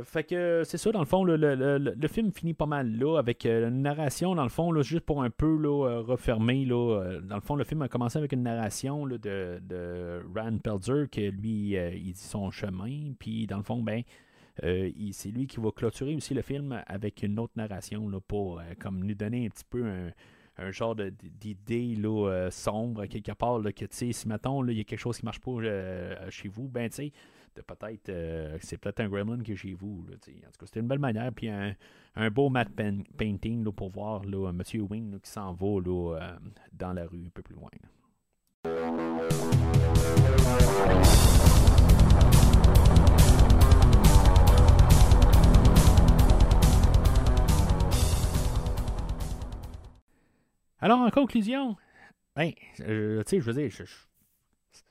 [0.03, 2.91] Fait que c'est ça, dans le fond, le, le- le- le film finit pas mal
[2.99, 6.65] là, avec une narration, dans le fond, là, juste pour un peu là, refermer.
[6.65, 11.09] Là, dans le fond, le film a commencé avec une narration de, de Rand Pelzer,
[11.09, 14.03] que lui, il dit son chemin, puis dans le fond, ben,
[14.65, 18.61] euh, c'est lui qui va clôturer aussi le film avec une autre narration là, pour
[18.61, 20.11] euh, comme nous donner un petit peu un,
[20.59, 24.81] un genre d'idée euh, sombre quelque part là, que tu sais si mettons il y
[24.81, 27.13] a quelque chose qui marche pas euh, chez vous ben tu sais
[27.67, 28.13] peut-être
[28.63, 30.99] c'est peut-être un gremlin qui est chez vous là, en tout cas c'était une belle
[30.99, 35.53] manière puis un, beau matte pen- painting là, pour voir là, Monsieur Wing qui s'en
[35.53, 36.19] va
[36.73, 37.71] dans la rue un peu plus loin
[50.81, 51.77] Alors, en conclusion,
[52.37, 52.83] ben, tu
[53.27, 53.71] sais, je veux dire,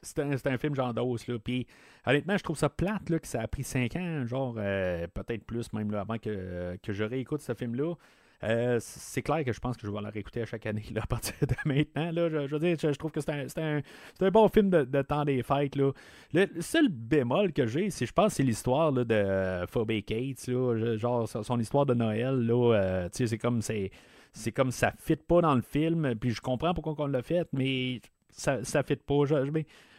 [0.01, 1.39] c'est un, un film d'os, là.
[1.39, 1.67] Puis,
[2.05, 5.45] honnêtement, je trouve ça plate, là, que ça a pris 5 ans, genre, euh, peut-être
[5.45, 7.95] plus, même, là, avant que, que je réécoute ce film-là.
[8.43, 11.01] Euh, c'est clair que je pense que je vais la réécouter à chaque année là,
[11.03, 12.11] à partir de maintenant.
[12.11, 13.81] Là, je, je veux dire, je, trouve que c'est un, un,
[14.21, 15.75] un bon film de, temps des fêtes.
[15.75, 15.91] Là.
[16.33, 21.27] Le, seul bémol que j'ai, c'est je pense c'est l'histoire de Phoebe Cates, là, genre
[21.27, 22.35] son histoire de Noël.
[22.35, 23.91] Là, euh, tu sais, c'est comme c'est,
[24.39, 26.15] c'est comme ça fit pas dans le film.
[26.15, 29.23] Puis je comprends pourquoi on l'a fait, mais ça, ça fit pas.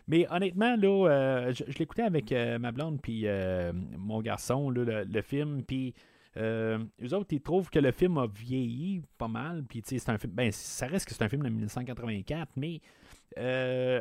[0.09, 5.05] Mais, honnêtement, là, euh, je, l'écoutais avec euh, ma blonde puis euh, mon garçon, le,
[5.05, 5.95] le film, puis
[6.37, 9.65] euh, eux autres, ils trouvent que le film a vieilli pas mal.
[9.69, 10.33] Puis, c'est un film.
[10.33, 12.81] Ben, ça reste que c'est un film de 1984, mais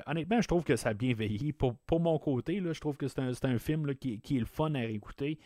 [0.07, 1.53] honnêtement, je trouve que ça a bien vieilli.
[1.53, 4.39] Pour, pour mon côté, là, je trouve que c'est un, un film qui, qui est
[4.39, 5.37] le fun à réécouter.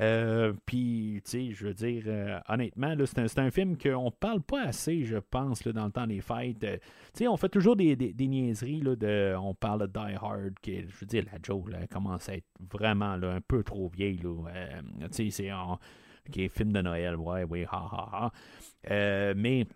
[0.00, 4.40] Euh, puis, tu sais, je veux dire, euh, honnêtement, c'est un, un film qu'on parle
[4.42, 6.64] pas assez, je pense, là, dans le temps des fêtes.
[6.64, 9.86] Euh, tu sais, on fait toujours des, des, des niaiseries, là, de, on parle de
[9.86, 13.40] Die Hard, qui je veux dire, la Joe, là, commence à être vraiment là, un
[13.40, 14.18] peu trop vieille.
[14.18, 14.28] Tu
[15.12, 15.78] sais, c'est un
[16.28, 18.32] ok, film de Noël, ouais, oui, ha, ha,
[18.90, 19.34] ha.
[19.34, 19.66] Mais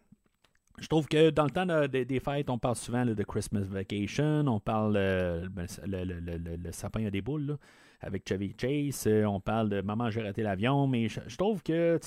[0.81, 3.63] je trouve que dans le temps de- de- des fêtes, on parle souvent de Christmas
[3.63, 5.47] Vacation, on parle euh,
[5.87, 7.57] le- le- le- le sapin a des boules là,
[8.01, 11.99] avec Chevy Chase, euh, on parle de Maman j'ai raté l'avion, mais je, trouve que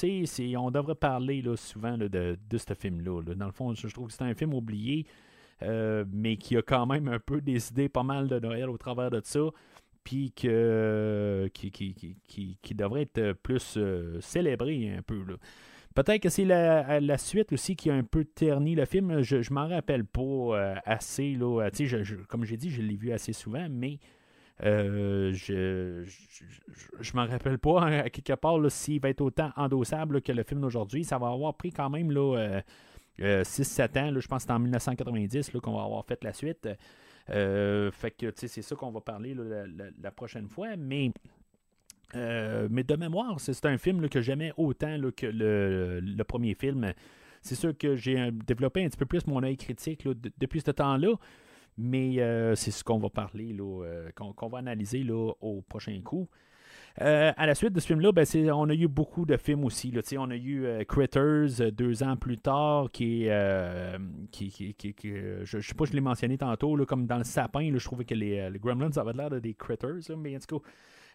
[0.58, 3.22] on devrait parler là, souvent de, ce film-là.
[3.22, 3.36] là.
[3.36, 5.06] Dans le fond, je, trouve que c'est un film oublié,
[5.64, 9.12] euh, mais qui a quand même un peu décidé pas mal de Noël au travers
[9.12, 9.42] de ça.
[10.04, 15.24] Puis que, qui, qui, devrait être plus euh, célébré un peu.
[15.94, 19.22] Peut-être que c'est la, suite aussi qui a un peu terni le film.
[19.22, 21.36] Je, m'en rappelle pas euh, assez.
[21.36, 21.70] Là.
[22.30, 24.00] Comme j'ai dit, je l'ai vu assez souvent, mais
[24.64, 26.04] euh, je
[27.00, 30.44] je m'en rappelle pas hein, à quelque part s'il va être autant endossable que le
[30.44, 31.04] film d'aujourd'hui.
[31.04, 32.62] Ça va avoir pris quand même là, euh,
[33.22, 34.12] euh, 6-7 ans.
[34.12, 34.20] là.
[34.20, 36.68] je pense que c'est en 1990 là, qu'on va avoir fait la suite.
[37.30, 39.66] Euh, fait que c'est ça qu'on va parler la,
[40.02, 40.76] la- prochaine fois.
[40.78, 41.12] Mais
[42.16, 46.56] euh, mais de mémoire, c'est un film que j'aimais autant là, que le, le premier
[46.56, 46.92] film.
[47.42, 50.32] C'est sûr que j'ai euh, développé un petit peu plus mon œil critique là, de-
[50.38, 51.14] depuis ce temps-là,
[51.78, 56.30] mais euh, c'est ce qu'on va parler, euh, qu'on va analyser là, au prochain coup.
[57.02, 59.92] Euh, à la suite de ce film-là, ben, on a eu beaucoup de films aussi.
[59.92, 63.98] Là, on a eu Critters deux ans plus tard, qui est.
[64.32, 67.78] qui, je ne sais pas, je l'ai mentionné tantôt, là, comme dans le sapin, là,
[67.78, 70.66] je trouvais que les, les Gremlins avaient l'air de des Critters, mais en tout cas.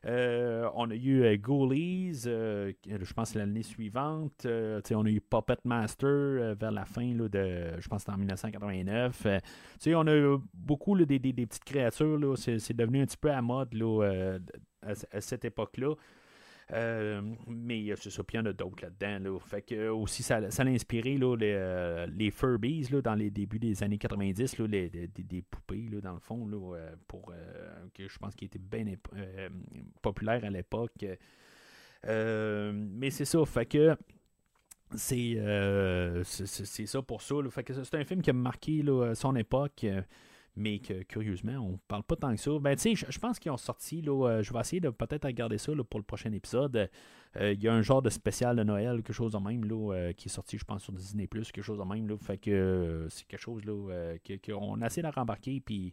[0.07, 4.47] Euh, on a eu euh, Ghoulies, euh, je pense l'année suivante.
[4.47, 9.27] On a eu Puppet Master vers la fin là, de, je pense en 1989.
[9.27, 9.51] Euh, tu
[9.81, 12.39] sais, on a eu beaucoup des, petites créatures.
[12.39, 13.75] C'est devenu un petit peu à mode
[14.83, 15.95] à cette époque-là.
[16.73, 19.31] Euh, mais euh, c'est ça, puis il y en a d'autres là-dedans.
[19.31, 19.39] Là.
[19.39, 23.31] Fait que euh, aussi, ça, ça a inspiré là, les, les Furbies là, dans les
[23.31, 26.77] débuts des années 90, là, les, des, poupées, là, dans le fond, là,
[27.07, 27.33] pour,
[27.95, 28.85] que je pense qui était bien
[29.15, 29.49] euh,
[30.03, 31.05] populaire à l'époque.
[32.05, 33.97] Mais c'est ça, fait que
[34.95, 35.37] c'est
[36.87, 37.37] ça pour ça.
[37.85, 39.87] c'est un film qui a marqué là, son époque.
[40.57, 42.51] Mais que curieusement, on parle pas tant que ça.
[42.61, 45.59] Ben, tu je- pense qu'ils ont sorti, là, euh, je vais essayer de peut-être regarder
[45.59, 46.89] ça là, pour le prochain épisode.
[47.37, 49.93] Euh, Il y a un genre de spécial de Noël, quelque chose de même, là,
[49.95, 52.09] euh, qui est sorti, je pense, sur Disney, quelque chose de même.
[52.09, 54.15] Là, fait que c'est quelque chose là,
[54.47, 55.93] qu'on a essayé de rembarquer, puis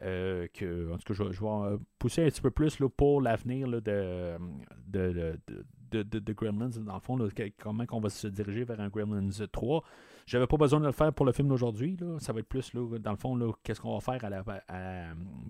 [0.00, 3.80] que, en tout cas, je, vais- pousser un petit peu plus là, pour l'avenir de,
[3.80, 4.38] de,
[4.86, 7.26] de, de, de- Gremlins, dans le fond, là,
[7.58, 9.82] comment on va se diriger vers un Gremlins 3.
[10.28, 11.96] J'avais pas besoin de le faire pour le film d'aujourd'hui.
[12.18, 14.44] Ça va être plus, là, dans le fond, qu'est-ce qu'on va faire à la-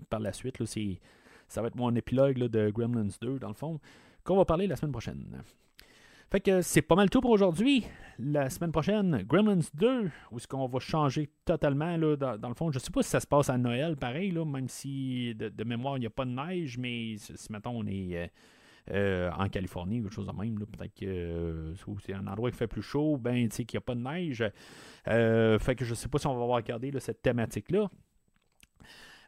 [0.09, 0.57] par la suite.
[0.57, 0.65] Là,
[1.49, 3.81] ça va être mon épilogue de Gremlins 2, dans le fond,
[4.23, 5.43] qu'on va parler la semaine prochaine.
[6.31, 7.83] Fait que c'est pas mal tout pour aujourd'hui.
[8.19, 12.55] La semaine prochaine, Gremlins 2, où est-ce qu'on va changer totalement, là, dans, dans le
[12.55, 12.71] fond.
[12.71, 15.97] Je sais pas si ça se passe à Noël, pareil, là, même si de, mémoire,
[15.97, 18.27] il n'y a pas de neige, mais si, mettons, on est euh,
[18.91, 21.73] euh, en Californie quelque chose de même, peut-être que euh,
[22.05, 24.01] c'est un endroit qui fait plus chaud, ben, tu sais, qu'il n'y a pas de
[24.01, 24.43] neige.
[25.07, 27.89] Euh, fait que je sais pas si on va regardé là, cette thématique-là.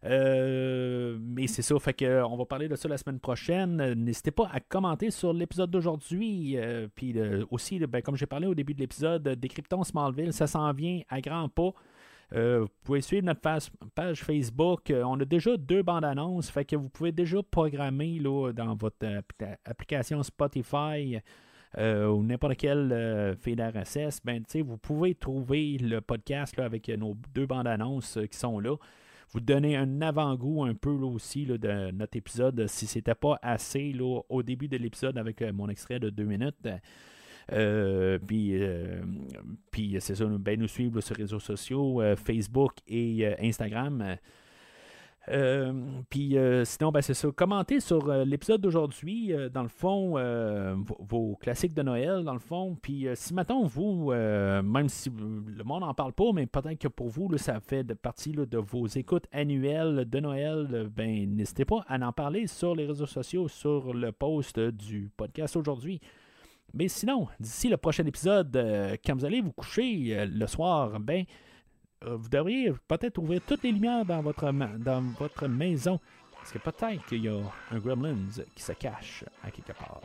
[0.04, 3.94] Mais c'est ça, fait que on va parler de ça la semaine prochaine.
[3.94, 6.58] N'hésitez pas à commenter sur l'épisode d'aujourd'hui.
[6.96, 7.16] Puis
[7.52, 11.22] aussi, ben, comme j'ai parlé au début de l'épisode, Décryptons Smallville, ça s'en vient à
[11.22, 11.72] grands pas.
[12.34, 14.90] Euh, vous pouvez suivre notre page, Facebook.
[14.90, 18.74] Euh, on a déjà deux bandes annonces, fait que vous pouvez déjà programmer là, dans
[18.76, 21.18] votre appli- application Spotify
[21.78, 24.22] euh, ou n'importe quel euh, feed RSS.
[24.24, 28.76] Ben, vous pouvez trouver le podcast avec nos deux bandes annonces qui sont là
[29.34, 33.96] vous donner un avant-goût un peu aussi là, de notre épisode, si c'était pas assez
[34.02, 36.68] au début de l'épisode avec mon extrait de deux minutes.
[37.52, 39.02] Euh, puis, euh,
[39.72, 44.18] puis c'est ça, ben, nous suivre sur les réseaux sociaux, euh, Facebook et euh, Instagram.
[45.30, 45.72] Euh,
[46.10, 47.30] puis euh, sinon, ben, c'est ça.
[47.36, 52.34] Commentez sur euh, l'épisode d'aujourd'hui, euh, dans le fond, euh, vos, classiques de Noël, dans
[52.34, 52.76] le fond.
[52.82, 56.48] Puis euh, si, mettons, vous, euh, même si euh, le monde n'en parle pas, mais
[56.48, 61.36] peut-être que pour vous, ça fait partie de vos écoutes annuelles de Noël, euh, ben
[61.36, 65.56] n'hésitez pas à en parler sur les réseaux sociaux, sur le post euh, du podcast
[65.56, 66.02] aujourd'hui.
[66.74, 71.00] Mais sinon, d'ici le prochain épisode, euh, quand vous allez vous coucher euh, le soir,
[71.00, 71.26] ben
[72.06, 76.00] euh, vous devriez peut-être ouvrir toutes les lumières dans votre, dans votre maison.
[76.34, 77.40] Parce que peut-être qu'il y a
[77.72, 80.02] un Gremlins qui se cache à quelque part.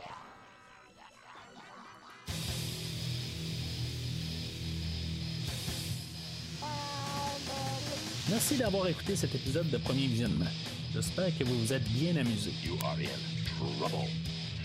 [8.29, 10.51] Merci d'avoir écouté cet épisode de Premier Visionnement.
[10.93, 12.51] J'espère que vous vous êtes bien amusé.
[12.65, 14.07] You are in trouble.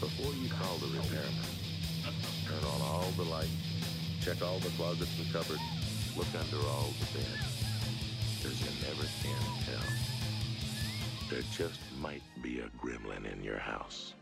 [0.00, 1.32] before you call the repairman,
[2.46, 3.50] turn on all the lights,
[4.20, 5.62] check all the closets and cupboards,
[6.16, 7.64] look under all the beds,
[8.36, 9.88] because you never can tell.
[11.30, 14.15] There just might be a gremlin in your house.